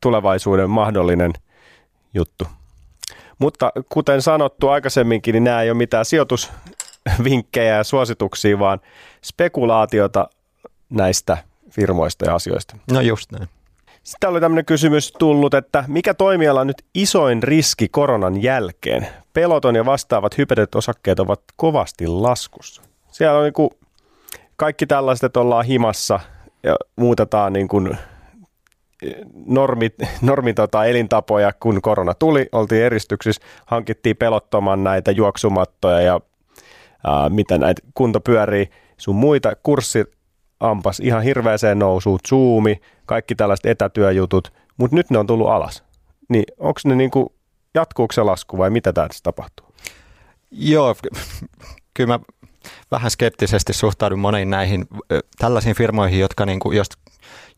tulevaisuuden 0.00 0.70
mahdollinen 0.70 1.32
juttu. 2.14 2.44
Mutta 3.38 3.72
kuten 3.88 4.22
sanottu 4.22 4.68
aikaisemminkin, 4.68 5.32
niin 5.32 5.44
nämä 5.44 5.62
ei 5.62 5.70
ole 5.70 5.78
mitään 5.78 6.04
sijoitusvinkkejä 6.04 7.76
ja 7.76 7.84
suosituksia, 7.84 8.58
vaan 8.58 8.80
spekulaatiota 9.24 10.28
näistä 10.90 11.38
firmoista 11.70 12.24
ja 12.24 12.34
asioista. 12.34 12.76
No 12.92 13.00
just 13.00 13.32
näin. 13.32 13.48
Sitten 14.08 14.30
oli 14.30 14.40
tämmöinen 14.40 14.64
kysymys 14.64 15.12
tullut, 15.18 15.54
että 15.54 15.84
mikä 15.86 16.14
toimiala 16.14 16.60
on 16.60 16.66
nyt 16.66 16.84
isoin 16.94 17.42
riski 17.42 17.88
koronan 17.88 18.42
jälkeen? 18.42 19.08
Peloton 19.32 19.74
ja 19.74 19.84
vastaavat 19.84 20.38
hypetet 20.38 20.74
osakkeet 20.74 21.20
ovat 21.20 21.40
kovasti 21.56 22.06
laskussa. 22.06 22.82
Siellä 23.10 23.38
on 23.38 23.44
niin 23.44 23.52
kuin 23.52 23.70
kaikki 24.56 24.86
tällaiset, 24.86 25.24
että 25.24 25.40
ollaan 25.40 25.64
himassa 25.64 26.20
ja 26.62 26.76
muutetaan 26.96 27.52
niin 27.52 27.68
kuin 27.68 27.96
normi, 29.46 29.90
normi 30.22 30.54
tota, 30.54 30.84
elintapoja, 30.84 31.52
kun 31.60 31.82
korona 31.82 32.14
tuli, 32.14 32.48
oltiin 32.52 32.82
eristyksissä, 32.82 33.42
hankittiin 33.66 34.16
pelottoman 34.16 34.84
näitä 34.84 35.10
juoksumattoja 35.10 36.00
ja 36.00 36.20
ää, 37.06 37.28
mitä 37.28 37.58
näitä 37.58 37.82
kuntopyöriä, 37.94 38.66
sun 38.96 39.16
muita, 39.16 39.56
kurssi 39.62 40.04
ampas 40.60 41.00
ihan 41.00 41.22
hirveäseen 41.22 41.78
nousuun, 41.78 42.18
Zoomi, 42.28 42.80
kaikki 43.06 43.34
tällaiset 43.34 43.66
etätyöjutut, 43.66 44.52
mutta 44.76 44.96
nyt 44.96 45.10
ne 45.10 45.18
on 45.18 45.26
tullut 45.26 45.48
alas. 45.48 45.84
Niin 46.28 46.44
onko 46.58 46.80
ne 46.84 46.94
niinku, 46.94 47.34
jatkuuko 47.74 48.12
se 48.12 48.22
lasku 48.22 48.58
vai 48.58 48.70
mitä 48.70 48.92
tässä 48.92 49.20
tapahtuu? 49.22 49.66
Joo, 50.50 50.96
kyllä 51.94 52.18
mä 52.18 52.20
vähän 52.90 53.10
skeptisesti 53.10 53.72
suhtaudun 53.72 54.18
moniin 54.18 54.50
näihin 54.50 54.86
tällaisiin 55.38 55.76
firmoihin, 55.76 56.20
jotka 56.20 56.46
niinku, 56.46 56.72
jos 56.72 56.88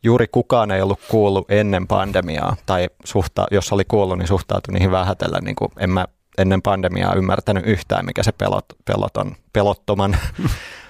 juuri 0.02 0.26
kukaan 0.32 0.70
ei 0.70 0.82
ollut 0.82 1.00
kuullut 1.08 1.50
ennen 1.50 1.86
pandemiaa, 1.86 2.56
tai 2.66 2.88
suhta, 3.04 3.46
jos 3.50 3.72
oli 3.72 3.84
kuullut, 3.84 4.18
niin 4.18 4.28
suhtautui 4.28 4.74
niihin 4.74 4.90
vähätellä. 4.90 5.38
Niin 5.42 5.56
kuin 5.56 5.70
en 5.78 5.90
mä 5.90 6.06
ennen 6.38 6.62
pandemiaa 6.62 7.14
ymmärtänyt 7.14 7.66
yhtään, 7.66 8.06
mikä 8.06 8.22
se 8.22 8.32
pelot, 8.32 8.64
peloton, 8.84 9.36
pelottoman 9.52 10.16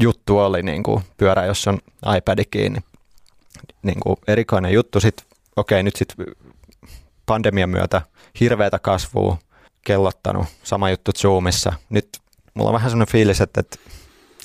juttu 0.00 0.38
oli, 0.38 0.62
niin 0.62 0.82
kuin 0.82 1.02
pyörä, 1.16 1.44
jos 1.44 1.68
on 1.68 1.78
iPad 2.16 2.44
kiinni. 2.50 2.78
Niin 3.82 4.00
kuin 4.00 4.16
erikoinen 4.28 4.72
juttu. 4.72 5.00
Sitten, 5.00 5.26
okei, 5.56 5.82
nyt 5.82 5.96
sitten 5.96 6.26
pandemian 7.26 7.70
myötä 7.70 8.02
hirveätä 8.40 8.78
kasvua, 8.78 9.38
kellottanut, 9.84 10.46
sama 10.62 10.90
juttu 10.90 11.12
Zoomissa. 11.12 11.72
Nyt 11.90 12.08
mulla 12.54 12.70
on 12.70 12.74
vähän 12.74 12.90
sellainen 12.90 13.12
fiilis, 13.12 13.40
että, 13.40 13.60
että 13.60 13.76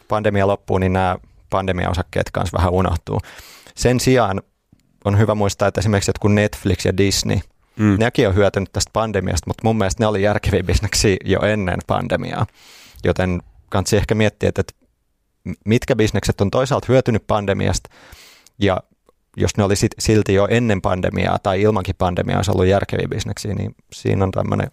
pandemia 0.07 0.47
loppuu, 0.47 0.77
niin 0.77 0.93
nämä 0.93 1.17
pandemiaosakkeet 1.49 2.31
kanssa 2.31 2.57
vähän 2.57 2.73
unohtuu. 2.73 3.19
Sen 3.75 3.99
sijaan 3.99 4.41
on 5.05 5.17
hyvä 5.17 5.35
muistaa, 5.35 5.67
että 5.67 5.79
esimerkiksi 5.79 6.09
jotkut 6.09 6.33
Netflix 6.33 6.85
ja 6.85 6.97
Disney, 6.97 7.39
mm. 7.79 7.95
nekin 7.99 8.27
on 8.27 8.35
hyötynyt 8.35 8.69
tästä 8.73 8.89
pandemiasta, 8.93 9.47
mutta 9.47 9.61
mun 9.63 9.77
mielestä 9.77 10.03
ne 10.03 10.07
oli 10.07 10.21
järkeviä 10.21 10.63
bisneksiä 10.63 11.17
jo 11.25 11.39
ennen 11.41 11.79
pandemiaa. 11.87 12.45
Joten 13.03 13.41
kannattaa 13.75 13.97
ehkä 13.97 14.15
miettiä, 14.15 14.49
että 14.49 14.63
mitkä 15.65 15.95
bisnekset 15.95 16.41
on 16.41 16.51
toisaalta 16.51 16.85
hyötynyt 16.89 17.23
pandemiasta 17.27 17.89
ja 18.59 18.79
jos 19.37 19.57
ne 19.57 19.63
oli 19.63 19.73
silti 19.99 20.33
jo 20.33 20.47
ennen 20.49 20.81
pandemiaa 20.81 21.39
tai 21.39 21.61
ilmankin 21.61 21.95
pandemiaa 21.97 22.37
olisi 22.37 22.51
ollut 22.51 22.65
järkeviä 22.65 23.07
bisneksiä, 23.07 23.53
niin 23.53 23.75
siinä 23.93 24.23
on 24.23 24.31
tämmöinen 24.31 24.67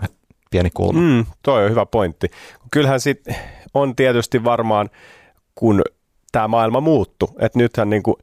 pieni 0.50 0.70
kulma. 0.70 1.00
Mm, 1.00 1.26
toi 1.42 1.64
on 1.64 1.70
hyvä 1.70 1.86
pointti. 1.86 2.28
Kyllähän 2.70 3.00
sit 3.00 3.20
on 3.74 3.96
tietysti 3.96 4.44
varmaan, 4.44 4.90
kun 5.54 5.82
tämä 6.32 6.48
maailma 6.48 6.80
muuttu, 6.80 7.30
että 7.38 7.58
nythän 7.58 7.90
niin 7.90 8.02
kuin, 8.02 8.16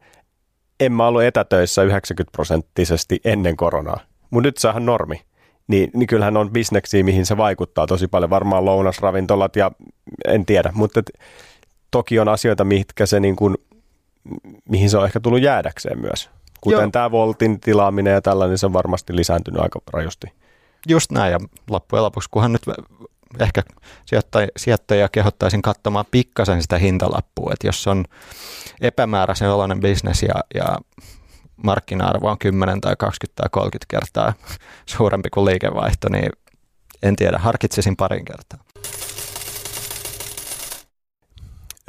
en 0.80 0.91
mä 0.91 1.07
ollut 1.07 1.23
etätöissä 1.23 1.84
90 1.84 2.32
prosenttisesti 2.32 3.19
ennen 3.25 3.55
koronaa, 3.57 3.99
mutta 4.30 4.47
nyt 4.47 4.57
sehän 4.57 4.86
normi. 4.86 5.21
Niin, 5.70 5.91
niin 5.93 6.07
kyllähän 6.07 6.38
on 6.38 6.51
bisneksiä, 6.51 7.03
mihin 7.03 7.26
se 7.26 7.38
vaikuttaa 7.38 7.88
tosi 7.88 8.07
paljon, 8.07 8.30
varmaan 8.30 8.65
lounasravintolat 8.65 9.55
ja 9.55 9.72
en 10.28 10.45
tiedä, 10.45 10.72
mutta 10.74 11.01
toki 11.91 12.20
on 12.20 12.28
asioita, 12.28 12.63
mitkä 12.63 13.05
se 13.05 13.20
niin 13.20 13.36
kuin, 13.36 13.57
mihin 14.70 14.89
se 14.89 14.97
on 14.97 15.05
ehkä 15.05 15.20
tullut 15.20 15.41
jäädäkseen 15.41 16.01
myös. 16.01 16.30
Kuten 16.61 16.91
tämä 16.91 17.11
Voltin 17.11 17.59
tilaaminen 17.59 18.13
ja 18.13 18.22
tällainen, 18.22 18.57
se 18.57 18.65
on 18.65 18.74
varmasti 18.74 19.15
lisääntynyt 19.15 19.61
aika 19.61 19.80
rajusti. 19.93 20.28
Just 20.88 21.11
näin, 21.11 21.32
ja 21.32 21.39
loppujen 21.70 22.03
lopuksi, 22.03 22.30
kunhan 22.32 22.53
nyt 22.53 22.61
ehkä 23.39 23.63
sijoittajia 24.57 25.09
kehottaisin 25.09 25.61
katsomaan 25.61 26.05
pikkasen 26.11 26.61
sitä 26.61 26.78
hintalappua, 26.78 27.51
että 27.53 27.67
jos 27.67 27.88
on 27.88 28.05
epämääräisen 28.82 29.51
oloinen 29.51 29.80
bisnes 29.80 30.24
ja, 30.24 30.43
ja 30.55 30.78
markkina-arvo 31.64 32.30
on 32.30 32.38
10 32.39 32.82
tai 32.82 32.95
20 32.99 33.41
tai 33.41 33.49
30 33.51 33.86
kertaa 33.88 34.34
suurempi 34.97 35.30
kuin 35.30 35.45
liikevaihto, 35.45 36.10
niin 36.10 36.32
en 37.03 37.16
tiedä, 37.16 37.38
harkitsisin 37.38 37.95
parin 37.95 38.26
kertaa. 38.26 38.60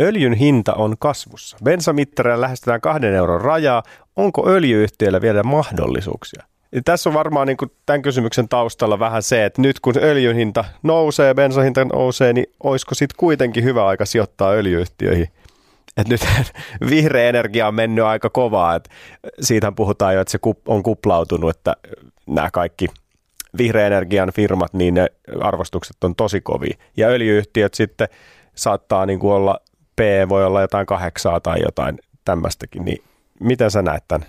Öljyn 0.01 0.33
hinta 0.33 0.75
on 0.75 0.99
kasvussa. 0.99 1.57
Bensamittareilla 1.65 2.41
lähestytään 2.41 2.81
kahden 2.81 3.15
euron 3.15 3.41
rajaa. 3.41 3.83
Onko 4.17 4.49
öljyyhtiöillä 4.49 5.21
vielä 5.21 5.43
mahdollisuuksia? 5.43 6.43
Ja 6.73 6.83
tässä 6.85 7.11
on 7.11 7.15
varmaan 7.15 7.47
niin 7.47 7.57
kuin 7.57 7.71
tämän 7.87 8.03
kysymyksen 8.03 8.49
taustalla 8.49 8.99
vähän 8.99 9.23
se, 9.23 9.45
että 9.45 9.63
nyt 9.63 9.81
kun 9.81 9.95
öljyn 9.97 10.37
hinta 10.37 10.65
nousee, 10.83 11.35
bensahinta 11.35 11.85
nousee, 11.85 12.33
niin 12.33 12.47
olisiko 12.63 12.95
sitten 12.95 13.17
kuitenkin 13.17 13.65
hyvä 13.65 13.87
aika 13.87 14.05
sijoittaa 14.05 14.51
öljyyhtiöihin? 14.51 15.29
Et 15.97 16.09
nyt 16.09 16.21
vihreä 16.91 17.29
energia 17.29 17.69
on 17.69 17.75
mennyt 17.75 18.05
aika 18.05 18.31
kovaa, 18.31 18.75
että 18.75 18.91
siitä 19.41 19.73
puhutaan 19.73 20.15
jo, 20.15 20.21
että 20.21 20.33
se 20.33 20.39
on 20.67 20.83
kuplautunut, 20.83 21.57
että 21.57 21.77
nämä 22.27 22.51
kaikki 22.51 22.87
vihreän 23.59 23.93
energian 23.93 24.33
firmat, 24.33 24.75
niin 24.75 24.95
ne 24.95 25.07
arvostukset 25.41 26.05
on 26.05 26.15
tosi 26.15 26.41
kovia. 26.41 26.77
Ja 26.97 27.09
öljyyhtiöt 27.09 27.75
sitten 27.75 28.09
saattaa 28.55 29.07
niin 29.07 29.19
kuin 29.19 29.33
olla, 29.33 29.61
P 29.97 30.01
voi 30.29 30.45
olla 30.45 30.61
jotain 30.61 30.87
kahdeksaa 30.87 31.41
tai 31.41 31.59
jotain 31.63 31.99
tämmöistäkin, 32.25 32.85
niin 32.85 33.05
miten 33.41 33.71
sä 33.71 33.83
näet 33.83 34.05
tämän? 34.09 34.29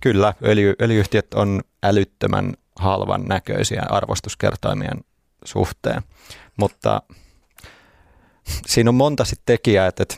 Kyllä, 0.00 0.34
öljy, 0.44 0.74
öljyyhtiöt 0.82 1.34
on 1.34 1.60
älyttömän 1.82 2.54
halvan 2.78 3.24
näköisiä 3.24 3.82
arvostuskertoimien 3.88 5.00
suhteen, 5.44 6.02
mutta 6.56 7.02
siinä 8.66 8.90
on 8.90 8.94
monta 8.94 9.24
sitten 9.24 9.56
tekijää, 9.56 9.86
että, 9.86 10.02
että 10.02 10.16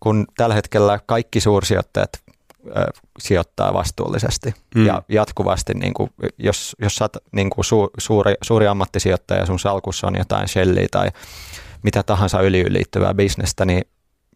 kun 0.00 0.26
tällä 0.36 0.54
hetkellä 0.54 1.00
kaikki 1.06 1.40
suursijoittajat 1.40 2.10
ö, 2.66 2.70
sijoittaa 3.18 3.74
vastuullisesti 3.74 4.54
mm. 4.74 4.86
ja 4.86 5.02
jatkuvasti, 5.08 5.74
niin 5.74 5.94
kuin, 5.94 6.10
jos, 6.38 6.76
jos 6.78 6.96
sä 6.96 7.04
oot 7.04 7.16
niin 7.32 7.50
kuin 7.50 7.64
su, 7.64 7.90
suuri, 7.98 8.34
suuri 8.42 8.66
ammattisijoittaja 8.66 9.40
ja 9.40 9.46
sun 9.46 9.58
salkussa 9.58 10.06
on 10.06 10.16
jotain 10.18 10.48
shelliä 10.48 10.86
tai 10.90 11.10
mitä 11.82 12.02
tahansa 12.02 12.38
öljyyn 12.38 12.72
liittyvää 12.72 13.14
bisnestä, 13.14 13.64
niin 13.64 13.82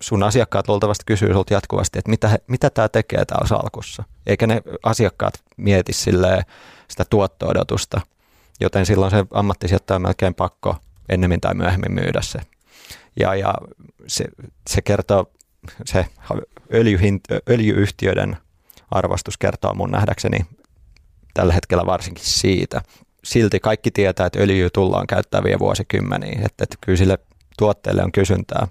sun 0.01 0.23
asiakkaat 0.23 0.69
luultavasti 0.69 1.05
kysyy 1.07 1.33
sulta 1.33 1.55
jatkuvasti, 1.55 1.99
että 1.99 2.11
mitä, 2.11 2.39
mitä 2.47 2.71
tämä 2.71 2.89
tekee 2.89 3.25
täällä 3.25 3.49
salkussa. 3.49 4.05
Eikä 4.27 4.47
ne 4.47 4.63
asiakkaat 4.83 5.35
mieti 5.57 5.93
sitä 5.93 7.05
tuotto-odotusta, 7.11 8.01
joten 8.61 8.87
silloin 8.87 9.11
se 9.11 9.25
ammattisijoittaja 9.31 9.97
on 9.97 10.03
melkein 10.03 10.35
pakko 10.35 10.77
ennemmin 11.09 11.41
tai 11.41 11.55
myöhemmin 11.55 11.93
myydä 11.93 12.21
se. 12.23 12.39
Ja, 13.21 13.35
ja 13.35 13.55
se, 14.07 14.25
se 14.71 14.83
kertoo, 14.83 15.31
se 15.85 16.07
öljyhint, 16.75 17.21
öljyyhtiöiden 17.51 18.37
arvostus 18.91 19.39
kertoo 19.39 19.75
mun 19.75 19.91
nähdäkseni 19.91 20.47
tällä 21.35 21.53
hetkellä 21.53 21.87
varsinkin 21.87 22.25
siitä. 22.25 22.83
Silti 23.25 23.61
kaikki 23.61 23.91
tietää, 23.91 24.27
että 24.27 24.39
öljyä 24.39 24.71
tullaan 24.73 25.07
käyttäviä 25.07 25.59
vuosikymmeniä, 25.59 26.43
että, 26.45 26.65
että 26.65 26.77
kyllä 26.81 26.97
sille 26.97 27.19
tuotteelle 27.59 28.05
on 28.05 28.13
kysyntää 28.13 28.69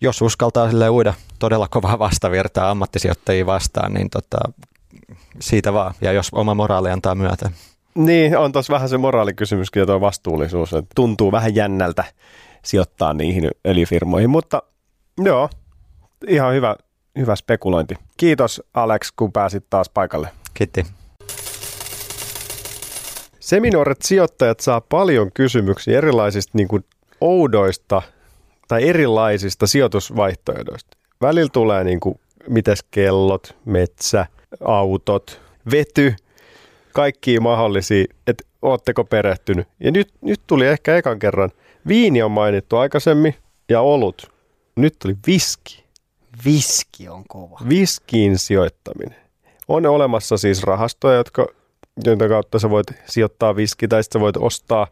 jos 0.00 0.22
uskaltaa 0.22 0.70
sille 0.70 0.90
uida 0.90 1.14
todella 1.38 1.68
kovaa 1.68 1.98
vastavirtaa 1.98 2.70
ammattisijoittajia 2.70 3.46
vastaan, 3.46 3.94
niin 3.94 4.10
tota, 4.10 4.38
siitä 5.40 5.72
vaan. 5.72 5.94
Ja 6.00 6.12
jos 6.12 6.28
oma 6.32 6.54
moraali 6.54 6.90
antaa 6.90 7.14
myötä. 7.14 7.50
Niin, 7.98 8.38
on 8.38 8.52
tuossa 8.52 8.72
vähän 8.72 8.88
se 8.88 8.98
moraalikysymyskin 8.98 9.80
ja 9.80 9.86
tuo 9.86 10.00
vastuullisuus. 10.00 10.72
Että 10.72 10.90
tuntuu 10.94 11.32
vähän 11.32 11.54
jännältä 11.54 12.04
sijoittaa 12.64 13.12
niihin 13.12 13.50
öljyfirmoihin, 13.66 14.30
mutta 14.30 14.62
joo, 15.24 15.48
ihan 16.26 16.54
hyvä, 16.54 16.76
hyvä 17.18 17.36
spekulointi. 17.36 17.94
Kiitos 18.16 18.62
Alex, 18.74 19.12
kun 19.16 19.32
pääsit 19.32 19.64
taas 19.70 19.88
paikalle. 19.88 20.28
Kiitti. 20.54 20.86
Seminuoret 23.40 24.02
sijoittajat 24.02 24.60
saa 24.60 24.80
paljon 24.80 25.30
kysymyksiä 25.34 25.98
erilaisista 25.98 26.52
niin 26.54 26.68
kuin 26.68 26.84
oudoista 27.20 28.02
tai 28.68 28.88
erilaisista 28.88 29.66
sijoitusvaihtoehdoista. 29.66 30.96
Välillä 31.20 31.50
tulee 31.52 31.84
niin 31.84 32.00
kuin, 32.00 32.20
mites 32.48 32.82
kellot, 32.90 33.56
metsä, 33.64 34.26
autot, 34.64 35.40
vety, 35.70 36.14
kaikki 36.98 37.40
mahdollisia, 37.40 38.04
että 38.26 38.44
ootteko 38.62 39.04
perehtynyt. 39.04 39.68
Ja 39.80 39.90
nyt, 39.90 40.08
nyt 40.20 40.40
tuli 40.46 40.66
ehkä 40.66 40.96
ekan 40.96 41.18
kerran, 41.18 41.50
viini 41.88 42.22
on 42.22 42.30
mainittu 42.30 42.76
aikaisemmin 42.76 43.34
ja 43.68 43.80
olut. 43.80 44.32
Nyt 44.76 44.94
tuli 45.02 45.16
viski. 45.26 45.84
Viski 46.44 47.08
on 47.08 47.24
kova. 47.28 47.60
Viskiin 47.68 48.38
sijoittaminen. 48.38 49.16
On 49.68 49.86
olemassa 49.86 50.36
siis 50.36 50.62
rahastoja, 50.62 51.16
jotka, 51.16 51.46
joiden 52.04 52.28
kautta 52.28 52.58
sä 52.58 52.70
voit 52.70 52.86
sijoittaa 53.06 53.56
viski 53.56 53.88
tai 53.88 54.02
sitten 54.02 54.20
sä 54.20 54.22
voit 54.22 54.36
ostaa 54.36 54.86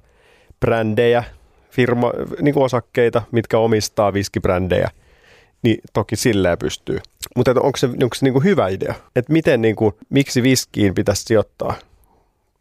brändejä, 0.60 1.24
firma, 1.70 2.12
niin 2.40 2.54
kuin 2.54 2.64
osakkeita, 2.64 3.22
mitkä 3.32 3.58
omistaa 3.58 4.12
viskibrändejä. 4.12 4.90
Niin 5.62 5.78
toki 5.92 6.16
silleen 6.16 6.58
pystyy. 6.58 6.98
Mutta 7.36 7.50
onko 7.50 7.76
se, 7.76 7.86
onko 7.86 8.14
se 8.14 8.24
niin 8.24 8.32
kuin 8.32 8.44
hyvä 8.44 8.68
idea? 8.68 8.94
Että 9.16 9.32
miten, 9.32 9.62
niin 9.62 9.76
kuin, 9.76 9.94
miksi 10.08 10.42
viskiin 10.42 10.94
pitäisi 10.94 11.22
sijoittaa? 11.22 11.74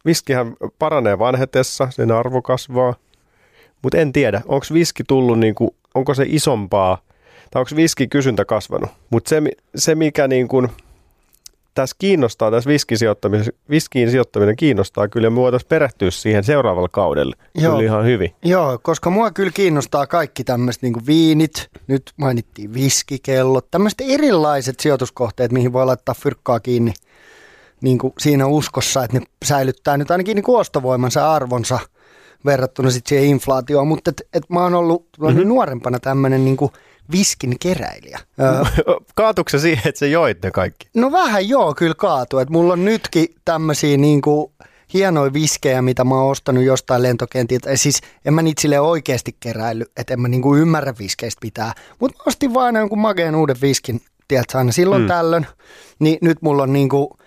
Viskihän 0.06 0.56
paranee 0.78 1.18
vanhetessa, 1.18 1.88
sen 1.90 2.12
arvo 2.12 2.42
kasvaa. 2.42 2.94
Mutta 3.82 3.98
en 3.98 4.12
tiedä, 4.12 4.42
onko 4.46 4.66
viski 4.72 5.04
tullut, 5.04 5.38
niin 5.38 5.54
kuin, 5.54 5.70
onko 5.94 6.14
se 6.14 6.24
isompaa, 6.28 6.98
tai 7.50 7.60
onko 7.60 7.70
viski 7.76 8.08
kysyntä 8.08 8.44
kasvanut. 8.44 8.90
Mutta 9.10 9.28
se, 9.28 9.42
se, 9.76 9.94
mikä 9.94 10.28
niin 10.28 10.48
kuin, 10.48 10.68
tässä 11.76 11.96
kiinnostaa, 11.98 12.50
tässä 12.50 12.68
viskiin 12.70 12.98
sijoittaminen, 12.98 13.46
viskiin 13.70 14.10
sijoittaminen 14.10 14.56
kiinnostaa 14.56 15.08
kyllä, 15.08 15.26
ja 15.26 15.30
me 15.30 15.36
voitaisiin 15.36 15.68
perehtyä 15.68 16.10
siihen 16.10 16.44
seuraavalla 16.44 16.88
kaudella 16.88 17.36
Joo. 17.54 17.72
kyllä 17.72 17.84
ihan 17.84 18.04
hyvin. 18.04 18.34
Joo, 18.44 18.78
koska 18.82 19.10
mua 19.10 19.30
kyllä 19.30 19.50
kiinnostaa 19.54 20.06
kaikki 20.06 20.44
tämmöiset 20.44 20.82
niin 20.82 21.06
viinit, 21.06 21.68
nyt 21.86 22.12
mainittiin 22.16 22.74
viskikellot, 22.74 23.70
tämmöiset 23.70 24.02
erilaiset 24.08 24.80
sijoituskohteet, 24.80 25.52
mihin 25.52 25.72
voi 25.72 25.86
laittaa 25.86 26.14
fyrkkaa 26.14 26.60
kiinni 26.60 26.92
niin 27.80 27.98
kuin 27.98 28.12
siinä 28.18 28.46
uskossa, 28.46 29.04
että 29.04 29.18
ne 29.18 29.26
säilyttää 29.44 29.96
nyt 29.96 30.10
ainakin 30.10 30.34
niin 30.34 30.44
ostovoimansa 30.48 31.34
arvonsa 31.34 31.78
verrattuna 32.46 32.90
sitten 32.90 33.08
siihen 33.08 33.28
inflaatioon, 33.28 33.88
mutta 33.88 34.10
et, 34.10 34.22
et 34.32 34.50
mä 34.50 34.62
oon 34.62 34.74
ollut 34.74 35.08
mm-hmm. 35.20 35.48
nuorempana 35.48 36.00
tämmöinen 36.00 36.44
niin 36.44 36.56
kuin 36.56 36.72
viskin 37.12 37.58
keräilijä. 37.60 38.18
Kaatuuko 39.14 39.48
se 39.48 39.58
siihen, 39.58 39.88
että 39.88 39.98
se 39.98 40.08
joit 40.08 40.42
ne 40.42 40.50
kaikki? 40.50 40.88
No 40.94 41.12
vähän 41.12 41.48
joo, 41.48 41.74
kyllä 41.74 41.94
kaatu. 41.94 42.38
Et 42.38 42.50
mulla 42.50 42.72
on 42.72 42.84
nytkin 42.84 43.28
tämmöisiä 43.44 43.96
niin 43.96 44.20
kuin 44.20 44.52
hienoja 44.94 45.32
viskejä, 45.32 45.82
mitä 45.82 46.04
mä 46.04 46.14
oon 46.14 46.30
ostanut 46.30 46.64
jostain 46.64 47.02
lentokentiltä. 47.02 47.76
Siis 47.76 48.00
en 48.24 48.34
mä 48.34 48.42
niitä 48.42 48.62
sille 48.62 48.80
oikeasti 48.80 49.36
keräily, 49.40 49.84
että 49.96 50.14
en 50.14 50.20
mä 50.20 50.28
niinku 50.28 50.56
ymmärrä 50.56 50.94
viskeistä 50.98 51.38
pitää. 51.40 51.72
Mutta 52.00 52.22
ostin 52.26 52.54
vaan 52.54 52.66
aina 52.66 52.78
jonkun 52.78 52.98
makeen 52.98 53.34
uuden 53.34 53.56
viskin, 53.62 54.00
tiedätkö, 54.28 54.58
aina 54.58 54.72
silloin 54.72 55.02
mm. 55.02 55.08
tällöin. 55.08 55.46
Niin 55.98 56.18
nyt 56.20 56.42
mulla 56.42 56.62
on 56.62 56.72
niinku 56.72 57.18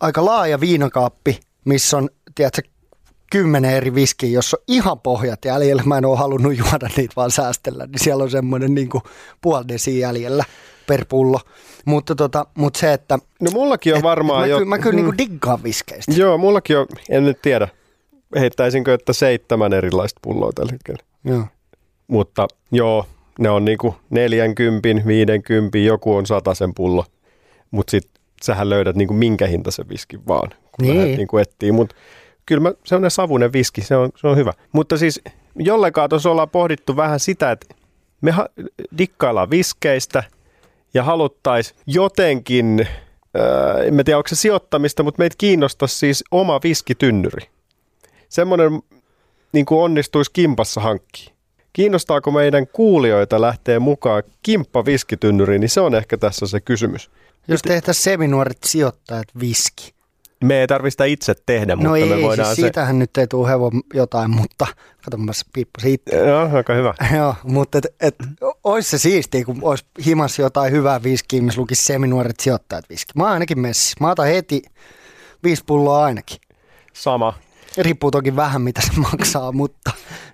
aika 0.00 0.24
laaja 0.24 0.60
viinakaappi, 0.60 1.40
missä 1.64 1.96
on, 1.96 2.08
tiedätkö, 2.34 2.62
kymmenen 3.30 3.70
eri 3.70 3.94
viskiä, 3.94 4.30
jos 4.30 4.54
on 4.54 4.60
ihan 4.68 5.00
pohjat 5.00 5.44
jäljellä. 5.44 5.82
Mä 5.86 5.98
en 5.98 6.04
ole 6.04 6.18
halunnut 6.18 6.58
juoda 6.58 6.88
niitä 6.96 7.12
vaan 7.16 7.30
säästellä, 7.30 7.86
niin 7.86 8.04
siellä 8.04 8.24
on 8.24 8.30
semmoinen 8.30 8.74
niin 8.74 8.88
puoli 9.40 9.68
desi 9.68 9.98
jäljellä 9.98 10.44
per 10.86 11.04
pullo. 11.08 11.40
Mutta, 11.84 12.14
tota, 12.14 12.46
mutta 12.54 12.78
se, 12.78 12.92
että... 12.92 13.18
No 13.40 13.50
mullakin 13.50 13.92
on 13.92 13.98
et, 13.98 14.02
varmaan 14.02 14.40
mä, 14.40 14.46
jo... 14.46 14.56
Kyllä, 14.56 14.68
mä 14.68 14.78
kyllä 14.78 15.02
mm. 15.02 15.04
niin 15.04 15.18
diggaan 15.18 15.62
viskeistä. 15.62 16.12
Joo, 16.16 16.38
mullakin 16.38 16.78
on, 16.78 16.86
en 17.10 17.24
nyt 17.24 17.42
tiedä, 17.42 17.68
heittäisinkö, 18.40 18.94
että 18.94 19.12
seitsemän 19.12 19.72
erilaista 19.72 20.20
pulloa 20.22 20.52
tällä 20.54 20.72
hetkellä. 20.72 21.02
Joo. 21.24 21.44
Mutta 22.06 22.48
joo, 22.72 23.06
ne 23.38 23.50
on 23.50 23.64
niinku 23.64 23.94
40, 24.10 24.88
50, 25.06 25.78
joku 25.78 26.16
on 26.16 26.24
sen 26.52 26.74
pullo. 26.74 27.04
Mutta 27.70 27.90
sitten 27.90 28.15
sähän 28.42 28.70
löydät 28.70 28.96
niinku 28.96 29.14
minkä 29.14 29.46
hinta 29.46 29.70
se 29.70 29.88
viski 29.88 30.20
vaan, 30.28 30.50
kun 30.50 30.86
niin. 30.86 31.16
niinku 31.16 31.38
etsii. 31.38 31.72
Mutta 31.72 31.96
kyllä 32.46 32.60
mä, 32.62 32.72
se 32.84 32.94
on 32.94 33.10
savunen 33.10 33.52
viski, 33.52 33.82
se 33.82 33.96
on, 33.96 34.10
se 34.16 34.26
on 34.26 34.36
hyvä. 34.36 34.52
Mutta 34.72 34.96
siis 34.96 35.20
jollekaan 35.56 36.08
tuossa 36.08 36.30
ollaan 36.30 36.50
pohdittu 36.50 36.96
vähän 36.96 37.20
sitä, 37.20 37.50
että 37.50 37.74
me 38.20 38.30
ha- 38.30 38.48
dikkaillaan 38.98 39.50
viskeistä 39.50 40.22
ja 40.94 41.02
haluttaisiin 41.02 41.80
jotenkin, 41.86 42.86
äh, 43.38 43.86
en 43.86 44.04
tiedä 44.04 44.16
onko 44.16 44.28
se 44.28 44.36
sijoittamista, 44.36 45.02
mutta 45.02 45.18
meitä 45.18 45.34
kiinnostaisi 45.38 45.96
siis 45.96 46.24
oma 46.30 46.60
viskitynnyri. 46.62 47.48
Semmoinen 48.28 48.82
niin 49.52 49.66
kuin 49.66 49.80
onnistuisi 49.80 50.30
kimpassa 50.32 50.80
hankki. 50.80 51.32
Kiinnostaako 51.72 52.30
meidän 52.30 52.66
kuulijoita 52.66 53.40
lähteä 53.40 53.80
mukaan 53.80 54.22
kimppa 54.42 54.84
viskitynnyriin, 54.84 55.60
niin 55.60 55.68
se 55.68 55.80
on 55.80 55.94
ehkä 55.94 56.16
tässä 56.16 56.46
se 56.46 56.60
kysymys. 56.60 57.10
Jos 57.48 57.62
tehtäisiin 57.62 58.04
seminuoret 58.04 58.58
sijoittajat 58.64 59.28
viski. 59.40 59.96
Me 60.44 60.60
ei 60.60 60.66
tarvitse 60.66 60.92
sitä 60.92 61.04
itse 61.04 61.34
tehdä, 61.46 61.76
no 61.76 61.82
mutta 61.82 61.96
ei, 61.96 62.08
me 62.08 62.22
voidaan 62.22 62.46
siis 62.46 62.64
siitähän 62.64 62.94
se... 62.94 62.98
nyt 62.98 63.16
ei 63.16 63.26
tule 63.26 63.48
hevon 63.48 63.82
jotain, 63.94 64.30
mutta 64.30 64.66
kato 65.04 65.16
mä 65.16 65.32
piippasin 65.52 65.92
itse. 65.92 66.16
Joo, 66.16 66.56
aika 66.56 66.74
hyvä. 66.74 66.94
Joo, 67.16 67.34
mutta 67.42 67.78
et, 67.78 67.86
et, 68.00 68.14
olisi 68.64 68.90
se 68.90 68.98
siistiä, 68.98 69.44
kun 69.44 69.58
olisi 69.62 69.84
himas 70.06 70.38
jotain 70.38 70.72
hyvää 70.72 71.02
viskiä, 71.02 71.42
missä 71.42 71.60
lukisi 71.60 71.82
seminuoret 71.82 72.40
sijoittajat 72.40 72.84
viski. 72.90 73.12
Mä 73.16 73.24
ainakin 73.24 73.60
messi. 73.60 73.96
Mä 74.00 74.10
otan 74.10 74.26
heti 74.26 74.62
viisi 75.44 75.62
pulloa 75.66 76.04
ainakin. 76.04 76.38
Sama. 76.92 77.34
Riippuu 77.78 78.10
toki 78.10 78.36
vähän, 78.36 78.62
mitä 78.62 78.80
se 78.80 79.00
maksaa, 79.12 79.52
mutta 79.52 79.90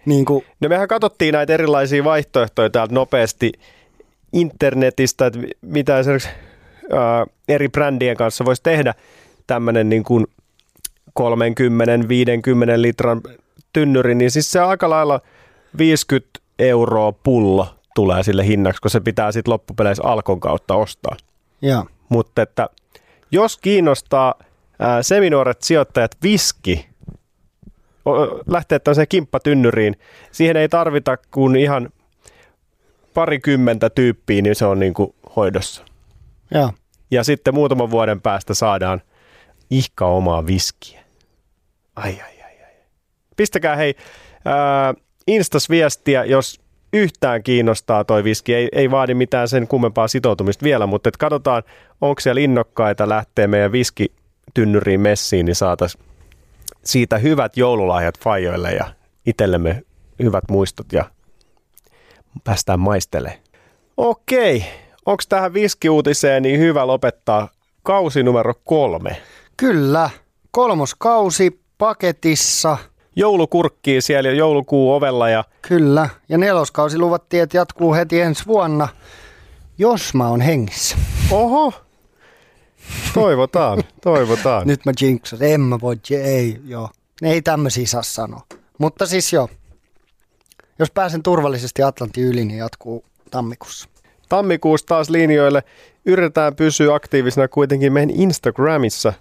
niin 0.06 0.24
kuin... 0.24 0.44
No 0.60 0.68
mehän 0.68 0.88
katsottiin 0.88 1.32
näitä 1.32 1.54
erilaisia 1.54 2.04
vaihtoehtoja 2.04 2.70
täältä 2.70 2.94
nopeasti 2.94 3.52
internetistä, 4.32 5.26
että 5.26 5.38
mitä 5.62 5.98
esimerkiksi 5.98 6.28
ää, 6.92 7.26
eri 7.48 7.68
brändien 7.68 8.16
kanssa 8.16 8.44
voisi 8.44 8.62
tehdä 8.62 8.94
tämmöinen 9.46 9.88
niin 9.88 10.04
kuin 10.04 10.26
30-50 11.20 11.22
litran 12.76 13.20
tynnyri, 13.72 14.14
niin 14.14 14.30
siis 14.30 14.50
se 14.50 14.60
aika 14.60 14.90
lailla 14.90 15.20
50 15.78 16.38
euroa 16.58 17.12
pullo 17.12 17.74
tulee 17.94 18.22
sille 18.22 18.46
hinnaksi, 18.46 18.82
kun 18.82 18.90
se 18.90 19.00
pitää 19.00 19.32
sitten 19.32 19.52
loppupeleissä 19.52 20.02
Alkon 20.04 20.40
kautta 20.40 20.74
ostaa. 20.74 21.16
Ja. 21.62 21.84
Mutta 22.08 22.42
että 22.42 22.68
jos 23.30 23.56
kiinnostaa 23.56 24.34
ää, 24.78 25.02
seminuoret 25.02 25.62
sijoittajat 25.62 26.16
viski, 26.22 26.86
lähtee 28.46 28.78
tämmöiseen 28.78 29.08
kimppatynnyriin, 29.08 29.96
siihen 30.32 30.56
ei 30.56 30.68
tarvita 30.68 31.16
kuin 31.30 31.56
ihan 31.56 31.90
parikymmentä 33.14 33.90
tyyppiä, 33.90 34.42
niin 34.42 34.54
se 34.54 34.66
on 34.66 34.80
niin 34.80 34.94
kuin 34.94 35.14
hoidossa. 35.36 35.84
Ja. 36.54 36.72
Ja 37.10 37.24
sitten 37.24 37.54
muutaman 37.54 37.90
vuoden 37.90 38.20
päästä 38.20 38.54
saadaan 38.54 39.02
ihka 39.70 40.06
omaa 40.06 40.46
viskiä. 40.46 41.00
Ai, 41.96 42.10
ai, 42.10 42.42
ai, 42.44 42.62
ai. 42.64 42.72
Pistäkää 43.36 43.76
hei 43.76 43.94
ää, 44.44 44.94
Instas 45.26 45.70
viestiä, 45.70 46.24
jos 46.24 46.60
yhtään 46.92 47.42
kiinnostaa 47.42 48.04
toi 48.04 48.24
viski. 48.24 48.54
Ei, 48.54 48.68
ei 48.72 48.90
vaadi 48.90 49.14
mitään 49.14 49.48
sen 49.48 49.68
kummempaa 49.68 50.08
sitoutumista 50.08 50.64
vielä, 50.64 50.86
mutta 50.86 51.08
et 51.08 51.16
katsotaan, 51.16 51.62
onko 52.00 52.20
siellä 52.20 52.40
innokkaita 52.40 53.08
lähteä 53.08 53.46
meidän 53.46 53.72
viskitynnyriin 53.72 55.00
messiin, 55.00 55.46
niin 55.46 55.54
saataisiin 55.54 56.04
siitä 56.84 57.18
hyvät 57.18 57.56
joululahjat 57.56 58.18
fajoille 58.18 58.72
ja 58.72 58.84
itsellemme 59.26 59.82
hyvät 60.22 60.44
muistot 60.50 60.86
ja 60.92 61.10
päästään 62.44 62.80
maistelemaan. 62.80 63.40
Okei, 63.96 64.64
onko 65.06 65.22
tähän 65.28 65.54
viskiuutiseen 65.54 66.42
niin 66.42 66.60
hyvä 66.60 66.86
lopettaa 66.86 67.48
kausi 67.82 68.22
numero 68.22 68.54
kolme? 68.64 69.22
Kyllä, 69.56 70.10
kolmoskausi 70.50 71.60
paketissa. 71.78 72.76
Joulukurkkii 73.16 74.02
siellä 74.02 74.28
ja 74.28 74.34
joulukuu 74.34 74.92
ovella. 74.92 75.28
Ja... 75.28 75.44
Kyllä, 75.62 76.08
ja 76.28 76.38
neloskausi 76.38 76.98
luvattiin, 76.98 77.42
että 77.42 77.56
jatkuu 77.56 77.94
heti 77.94 78.20
ensi 78.20 78.46
vuonna, 78.46 78.88
jos 79.78 80.14
mä 80.14 80.28
oon 80.28 80.40
hengissä. 80.40 80.96
Oho, 81.30 81.72
toivotaan, 83.14 83.82
toivotaan. 84.02 84.66
Nyt 84.66 84.84
mä 84.86 84.92
jinxas, 85.00 85.42
en 85.42 85.60
mä 85.60 85.80
voi, 85.80 85.96
ei, 86.10 86.60
joo. 86.64 86.88
Ei 87.22 87.42
tämmöisiä 87.42 87.86
saa 87.86 88.02
sanoa. 88.02 88.42
Mutta 88.78 89.06
siis 89.06 89.32
joo, 89.32 89.48
jos 90.78 90.90
pääsen 90.90 91.22
turvallisesti 91.22 91.82
Atlantin 91.82 92.24
yli, 92.24 92.44
niin 92.44 92.58
jatkuu 92.58 93.04
tammikuussa. 93.30 93.88
Tammikuussa 94.32 94.86
taas 94.86 95.10
linjoille. 95.10 95.62
Yritetään 96.06 96.56
pysyä 96.56 96.94
aktiivisena 96.94 97.48
kuitenkin 97.48 97.92
meidän 97.92 98.10
Instagramissa. 98.10 99.12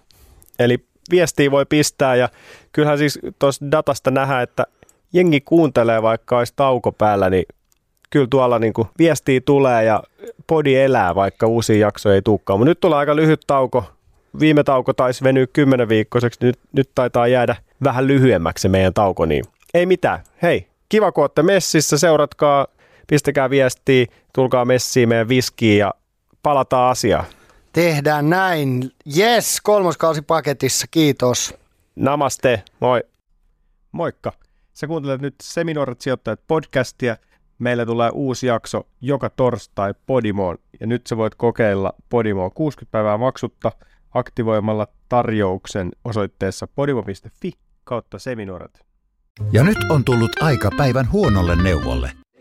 Eli 0.59 0.85
viestiä 1.11 1.51
voi 1.51 1.65
pistää 1.65 2.15
ja 2.15 2.29
kyllähän 2.71 2.97
siis 2.97 3.19
tuossa 3.39 3.65
datasta 3.71 4.11
nähdään, 4.11 4.43
että 4.43 4.65
jengi 5.13 5.41
kuuntelee 5.41 6.01
vaikka 6.01 6.37
olisi 6.37 6.53
tauko 6.55 6.91
päällä, 6.91 7.29
niin 7.29 7.43
kyllä 8.09 8.27
tuolla 8.29 8.59
niin 8.59 8.73
kuin 8.73 8.87
viestiä 8.99 9.41
tulee 9.45 9.83
ja 9.83 10.03
podi 10.47 10.75
elää, 10.75 11.15
vaikka 11.15 11.47
uusia 11.47 11.77
jaksoja 11.77 12.15
ei 12.15 12.21
tulekaan. 12.21 12.59
Mutta 12.59 12.69
nyt 12.69 12.79
tulee 12.79 12.97
aika 12.99 13.15
lyhyt 13.15 13.41
tauko. 13.47 13.83
Viime 14.39 14.63
tauko 14.63 14.93
taisi 14.93 15.23
venyä 15.23 15.47
kymmenen 15.53 15.89
viikkoiseksi, 15.89 16.39
nyt, 16.41 16.59
nyt 16.71 16.89
taitaa 16.95 17.27
jäädä 17.27 17.55
vähän 17.83 18.07
lyhyemmäksi 18.07 18.69
meidän 18.69 18.93
tauko, 18.93 19.25
niin 19.25 19.43
ei 19.73 19.85
mitään. 19.85 20.19
Hei, 20.41 20.67
kiva 20.89 21.11
kun 21.11 21.23
olette 21.23 21.43
messissä, 21.43 21.97
seuratkaa, 21.97 22.67
pistäkää 23.11 23.49
viestiä, 23.49 24.05
tulkaa 24.33 24.65
messiin 24.65 25.09
meidän 25.09 25.29
viskiin 25.29 25.77
ja 25.77 25.93
palataan 26.43 26.91
asiaan. 26.91 27.25
Tehdään 27.73 28.29
näin. 28.29 28.91
Yes, 29.17 29.61
kolmoskausi 29.63 30.21
paketissa, 30.21 30.87
kiitos. 30.91 31.53
Namaste, 31.95 32.63
moi. 32.79 33.03
Moikka. 33.91 34.31
Sä 34.73 34.87
kuuntelet 34.87 35.21
nyt 35.21 35.35
Seminuoret 35.43 36.01
sijoittajat 36.01 36.39
podcastia. 36.47 37.17
Meillä 37.59 37.85
tulee 37.85 38.09
uusi 38.13 38.47
jakso 38.47 38.87
joka 39.01 39.29
torstai 39.29 39.93
Podimoon 40.05 40.57
ja 40.79 40.87
nyt 40.87 41.07
sä 41.07 41.17
voit 41.17 41.35
kokeilla 41.35 41.93
Podimoon 42.09 42.51
60 42.51 42.91
päivää 42.91 43.17
maksutta 43.17 43.71
aktivoimalla 44.13 44.87
tarjouksen 45.09 45.91
osoitteessa 46.05 46.67
podimo.fi 46.75 47.51
kautta 47.83 48.19
seminuoret. 48.19 48.85
Ja 49.51 49.63
nyt 49.63 49.77
on 49.89 50.03
tullut 50.05 50.31
aika 50.41 50.69
päivän 50.77 51.11
huonolle 51.11 51.55
neuvolle. 51.55 52.20